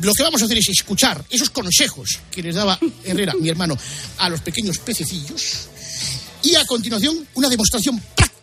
Lo 0.00 0.12
que 0.12 0.22
vamos 0.22 0.42
a 0.42 0.44
hacer 0.44 0.58
es 0.58 0.68
escuchar 0.68 1.24
esos 1.30 1.50
consejos 1.50 2.20
que 2.30 2.42
les 2.42 2.54
daba 2.54 2.78
Herrera, 3.04 3.34
mi 3.40 3.48
hermano, 3.48 3.76
a 4.18 4.28
los 4.28 4.40
pequeños 4.40 4.78
pececillos. 4.78 5.68
Y 6.42 6.54
a 6.54 6.66
continuación, 6.66 7.26
una 7.34 7.48
demostración 7.48 7.98
práctica 8.14 8.36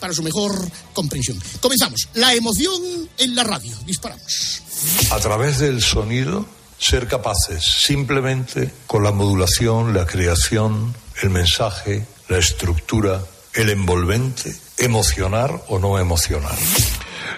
para 0.00 0.12
su 0.12 0.22
mejor 0.22 0.70
comprensión. 0.92 1.40
Comenzamos. 1.60 2.08
La 2.14 2.34
emoción 2.34 3.08
en 3.18 3.34
la 3.34 3.44
radio. 3.44 3.76
Disparamos. 3.84 4.62
A 5.10 5.18
través 5.18 5.58
del 5.58 5.82
sonido, 5.82 6.46
ser 6.78 7.08
capaces 7.08 7.64
simplemente 7.64 8.70
con 8.86 9.02
la 9.02 9.12
modulación, 9.12 9.94
la 9.94 10.06
creación, 10.06 10.94
el 11.22 11.30
mensaje, 11.30 12.06
la 12.28 12.38
estructura, 12.38 13.24
el 13.54 13.70
envolvente, 13.70 14.54
emocionar 14.78 15.64
o 15.68 15.78
no 15.78 15.98
emocionar. 15.98 16.56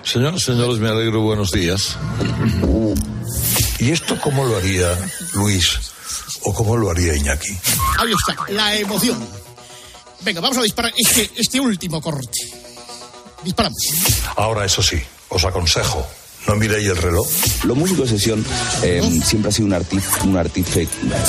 Señoras, 0.05 0.43
señores, 0.43 0.79
me 0.79 0.89
alegro, 0.89 1.21
buenos 1.21 1.51
días. 1.53 1.97
¿Y 3.79 3.91
esto 3.91 4.19
cómo 4.21 4.45
lo 4.45 4.57
haría 4.57 4.89
Luis 5.35 5.79
o 6.43 6.53
cómo 6.55 6.77
lo 6.77 6.91
haría 6.91 7.15
Iñaki? 7.17 7.51
Ahí 7.99 8.13
está, 8.13 8.53
la 8.53 8.75
emoción. 8.77 9.19
Venga, 10.23 10.41
vamos 10.41 10.59
a 10.59 10.63
disparar 10.63 10.93
este, 10.97 11.31
este 11.37 11.61
último 11.61 12.01
corte. 12.01 12.39
Disparamos. 13.45 13.79
Ahora, 14.37 14.65
eso 14.65 14.83
sí, 14.83 15.01
os 15.29 15.45
aconsejo, 15.45 16.07
no 16.47 16.57
miréis 16.57 16.89
el 16.89 16.97
reloj. 16.97 17.27
Los 17.65 17.77
músicos 17.77 18.11
de 18.11 18.19
sesión 18.19 18.45
eh, 18.83 19.03
siempre 19.25 19.51
ha 19.51 19.53
sido 19.53 19.67
un 19.67 19.75
artista, 19.75 20.25
un 20.25 20.37
artífice, 20.37 20.89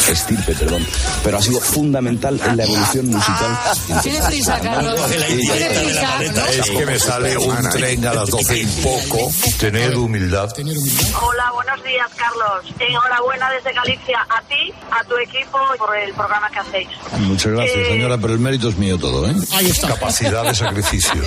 estirpe, 0.10 0.54
perdón, 0.56 0.86
pero 1.24 1.38
ha 1.38 1.42
sido 1.42 1.60
fundamental 1.60 2.40
en 2.46 2.58
la 2.58 2.64
evolución 2.64 3.08
musical. 3.08 3.60
Tiene 4.04 4.22
prisa, 4.28 4.60
Carlos. 4.60 5.00
Tiene 5.10 5.70
prisa. 5.70 6.24
Es 6.52 6.70
que 6.70 6.86
me 6.86 7.00
sale 7.00 7.38
un 7.38 7.70
tren 7.72 8.06
a 8.06 8.14
las 8.14 8.30
doce 8.30 8.60
y 8.60 8.66
poco. 8.66 9.32
Tened 9.60 9.96
humildad. 9.96 10.50
Hola, 10.58 11.52
buenos 11.54 11.84
días, 11.84 12.08
Carlos. 12.16 12.74
Enhorabuena 12.80 13.50
desde 13.52 13.74
Galicia 13.74 14.20
a 14.30 14.42
ti, 14.48 14.74
a 14.92 15.04
tu 15.04 15.16
equipo 15.18 15.60
por 15.78 15.96
el 15.98 16.14
programa 16.14 16.50
que 16.50 16.60
hacéis. 16.60 16.88
Muchas 17.20 17.52
gracias, 17.52 17.78
Eh, 17.78 17.86
señora, 17.90 18.18
pero 18.18 18.34
el 18.34 18.40
mérito 18.40 18.70
es 18.70 18.78
mío 18.78 18.98
todo, 18.98 19.30
¿eh? 19.30 19.36
Ahí 19.54 19.68
está. 19.70 19.90
Capacidad 19.90 20.44
de 20.46 20.56
sacrificio. 20.56 21.22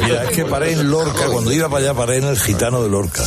Mira, 0.00 0.24
es 0.24 0.30
que 0.30 0.44
paré 0.44 0.72
en 0.72 0.90
Lorca, 0.90 1.26
cuando 1.26 1.52
iba 1.52 1.68
para 1.68 1.82
allá 1.84 1.94
paré 1.94 2.18
en 2.18 2.24
el 2.24 2.38
gitano 2.38 2.82
de 2.82 2.88
Lorca. 2.88 3.17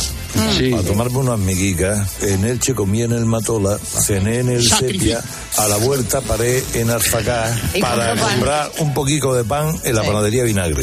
Para 0.70 0.82
tomarme 0.82 1.18
unas 1.18 1.38
miguicas. 1.38 2.22
En 2.22 2.44
Elche 2.44 2.74
comí 2.74 3.02
en 3.02 3.12
el 3.12 3.24
Matola, 3.26 3.78
cené 3.78 4.38
en 4.40 4.48
el 4.50 4.66
Sacrificio. 4.68 5.20
Sepia. 5.20 5.64
A 5.64 5.68
la 5.68 5.76
vuelta 5.76 6.20
paré 6.22 6.62
en 6.74 6.90
Arzacá 6.90 7.54
Y 7.74 7.80
para 7.80 8.08
compró 8.10 8.24
pan. 8.26 8.34
comprar 8.34 8.72
un 8.78 8.94
poquito 8.94 9.34
de 9.34 9.44
pan 9.44 9.78
en 9.84 9.94
la 9.94 10.02
panadería 10.02 10.44
Vinagre. 10.44 10.82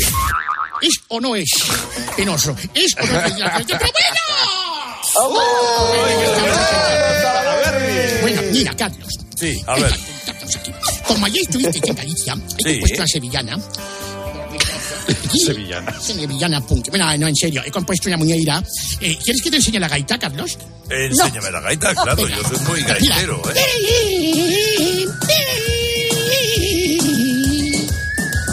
¿Es 0.81 0.93
o 1.09 1.19
no 1.19 1.35
es 1.35 1.49
penoso? 2.15 2.55
¿Es 2.73 2.95
o 3.01 3.05
no 3.05 3.19
es 3.25 3.33
¡Pero 3.67 3.79
bueno! 5.29 5.41
Bueno, 8.21 8.41
mira, 8.51 8.73
Carlos. 8.75 9.07
Sí, 9.37 9.61
a 9.67 9.75
ver. 9.75 9.93
Como 11.07 11.25
ayer 11.25 11.41
estuviste 11.41 11.79
en 11.89 11.95
Galicia, 11.95 12.33
he 12.33 12.63
Sí. 12.63 12.69
compuesto 12.79 13.01
la 13.01 13.07
sevillana. 13.07 13.57
Sevillana. 15.45 15.99
Sevillana 15.99 16.61
punk. 16.61 16.89
Bueno, 16.89 17.17
no, 17.17 17.27
en 17.27 17.35
serio, 17.35 17.61
he 17.65 17.71
compuesto 17.71 18.09
una 18.09 18.17
muñeira. 18.17 18.63
Eh, 18.99 19.17
¿Quieres 19.23 19.41
que 19.41 19.49
te 19.51 19.57
enseñe 19.57 19.79
la 19.79 19.87
gaita, 19.87 20.17
Carlos? 20.17 20.57
Enséñame 20.89 21.51
la 21.51 21.61
gaita, 21.61 21.93
claro, 21.95 22.27
yo 22.27 22.43
soy 22.43 22.59
muy 22.67 22.81
gaitero, 22.81 23.41
¿eh? 23.53 25.05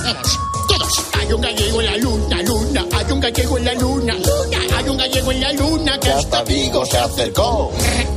Vamos, 0.04 0.38
todos. 0.68 1.04
Hay 1.14 1.32
un 1.32 1.40
gallego 1.40 1.80
en 1.80 1.86
la 1.86 1.96
luna, 1.96 2.42
luna. 2.42 2.84
Hay 3.06 3.12
un 3.12 3.20
gallego 3.20 3.56
en 3.56 3.64
la 3.64 3.74
luna, 3.74 4.14
luna. 4.14 4.58
Hay 4.76 4.88
un 4.88 4.96
gallego 4.96 5.30
en 5.30 5.40
la 5.40 5.52
luna 5.52 6.00
que 6.00 6.10
hasta 6.10 6.42
Vigo 6.42 6.84
se 6.84 6.98
acercó. 6.98 7.72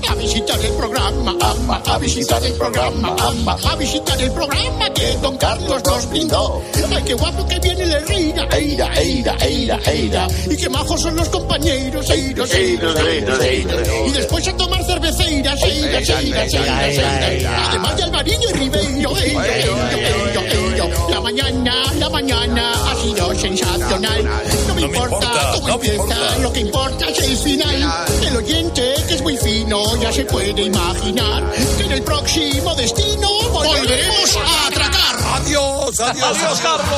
A 0.10 0.16
visitar 0.16 0.60
el 0.60 0.72
programa, 0.72 1.36
ama, 1.40 1.84
a 1.86 2.00
visitar 2.00 2.44
el 2.44 2.54
programa, 2.54 3.16
ama, 3.20 3.58
a 3.70 3.76
visitar 3.76 4.20
el 4.20 4.32
programa 4.32 4.90
que 4.92 5.16
don 5.22 5.38
Carlos 5.38 5.84
nos 5.86 6.10
brindó. 6.10 6.64
Ay, 6.90 7.04
qué 7.06 7.14
guapo 7.14 7.46
que 7.48 7.60
viene 7.60 7.84
el 7.84 7.92
Herrera, 7.92 8.48
eira, 8.52 8.92
eira, 8.96 9.38
eira, 9.42 9.80
eira. 9.86 10.28
Y 10.50 10.58
qué 10.58 10.70
majos 10.70 11.02
son 11.02 11.16
los 11.16 11.30
compañeros, 11.30 12.10
eiros, 12.10 12.52
eiros, 12.52 13.00
eiros, 13.00 13.40
eiros. 13.42 13.88
Y 14.08 14.12
después 14.12 14.48
a 14.48 14.58
tomar 14.58 14.84
cerveceiras, 14.84 15.62
eiras, 15.62 16.10
eiras, 16.10 16.54
eiras, 16.54 16.98
eiras. 16.98 17.68
Además 17.70 17.96
de 17.96 18.04
Alvariño 18.04 18.50
y 18.50 18.54
Ribeiro, 18.54 19.18
eiro, 19.20 19.44
eiro, 19.44 19.78
eiro, 20.00 20.42
eiro. 20.42 21.10
La 21.10 21.22
mañana, 21.22 21.94
la 22.00 22.10
mañana 22.10 22.72
ha 22.92 22.96
sido 22.96 23.36
sensacional. 23.36 24.24
No 24.68 24.79
me 24.80 24.86
importa 24.88 25.52
cómo 25.56 25.70
empieza, 25.76 26.38
lo 26.40 26.54
que 26.54 26.60
importa 26.62 27.08
es 27.10 27.20
el 27.20 27.38
final. 27.38 28.06
El 28.24 28.38
oyente, 28.38 28.94
que 29.08 29.16
es 29.16 29.22
muy 29.22 29.38
fino, 29.38 29.96
ya 30.02 30.12
se 30.12 30.26
puede 30.26 30.62
imaginar 30.62 31.44
que 31.78 31.84
en 31.84 31.92
el 31.92 32.02
próximo 32.04 32.76
destino 32.76 33.30
volveremos 33.52 34.38
a 34.38 34.68
atracar. 34.68 35.16
Adiós, 35.42 36.00
adiós, 36.00 36.38
adiós, 36.38 36.60
Carlos. 36.62 36.90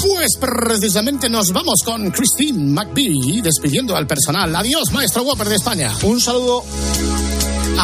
Pues 0.00 0.36
precisamente 0.38 1.28
nos 1.28 1.50
vamos 1.52 1.82
con 1.84 2.10
Christine 2.12 2.72
McBee 2.72 3.40
despidiendo 3.42 3.96
al 3.96 4.06
personal. 4.06 4.54
Adiós, 4.54 4.92
maestro 4.92 5.24
Whopper 5.24 5.48
de 5.48 5.56
España. 5.56 5.92
Un 6.04 6.20
saludo. 6.20 6.64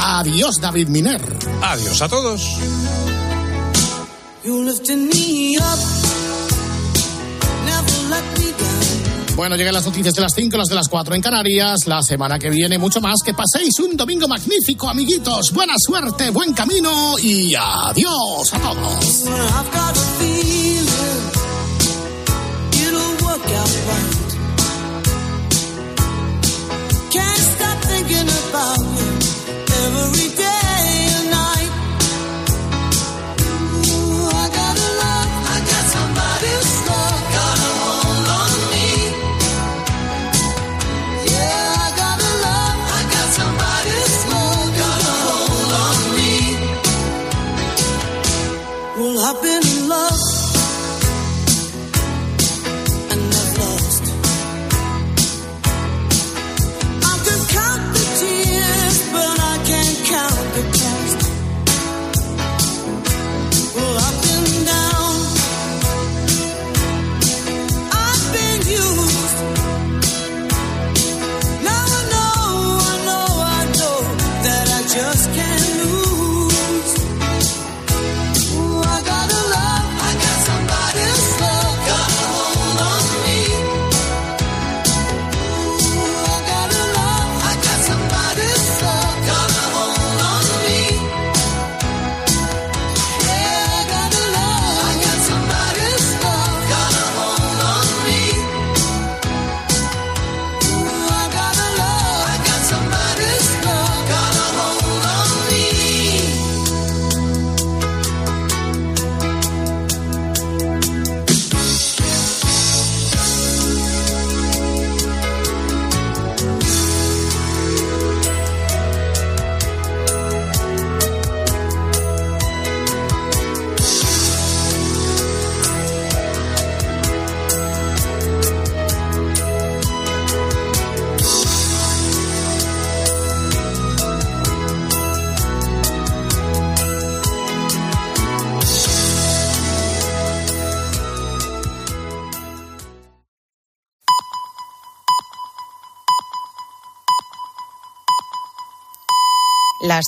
Adiós, 0.00 0.60
David 0.60 0.88
Miner. 0.88 1.20
Adiós 1.60 2.00
a 2.02 2.08
todos. 2.08 2.40
Bueno, 9.34 9.56
llegan 9.56 9.74
las 9.74 9.84
noticias 9.84 10.14
de 10.14 10.22
las 10.22 10.32
5, 10.34 10.56
las 10.56 10.68
de 10.68 10.74
las 10.76 10.88
4 10.88 11.14
en 11.16 11.20
Canarias. 11.20 11.86
La 11.86 12.00
semana 12.02 12.38
que 12.38 12.48
viene, 12.48 12.78
mucho 12.78 13.00
más. 13.00 13.16
Que 13.24 13.34
paséis 13.34 13.78
un 13.80 13.96
domingo 13.96 14.28
magnífico, 14.28 14.88
amiguitos. 14.88 15.52
Buena 15.52 15.74
suerte, 15.76 16.30
buen 16.30 16.52
camino 16.52 17.18
y 17.18 17.54
adiós 17.56 18.54
a 18.54 18.58
todos. 18.58 19.24
Every 29.88 30.36
day. 30.36 30.47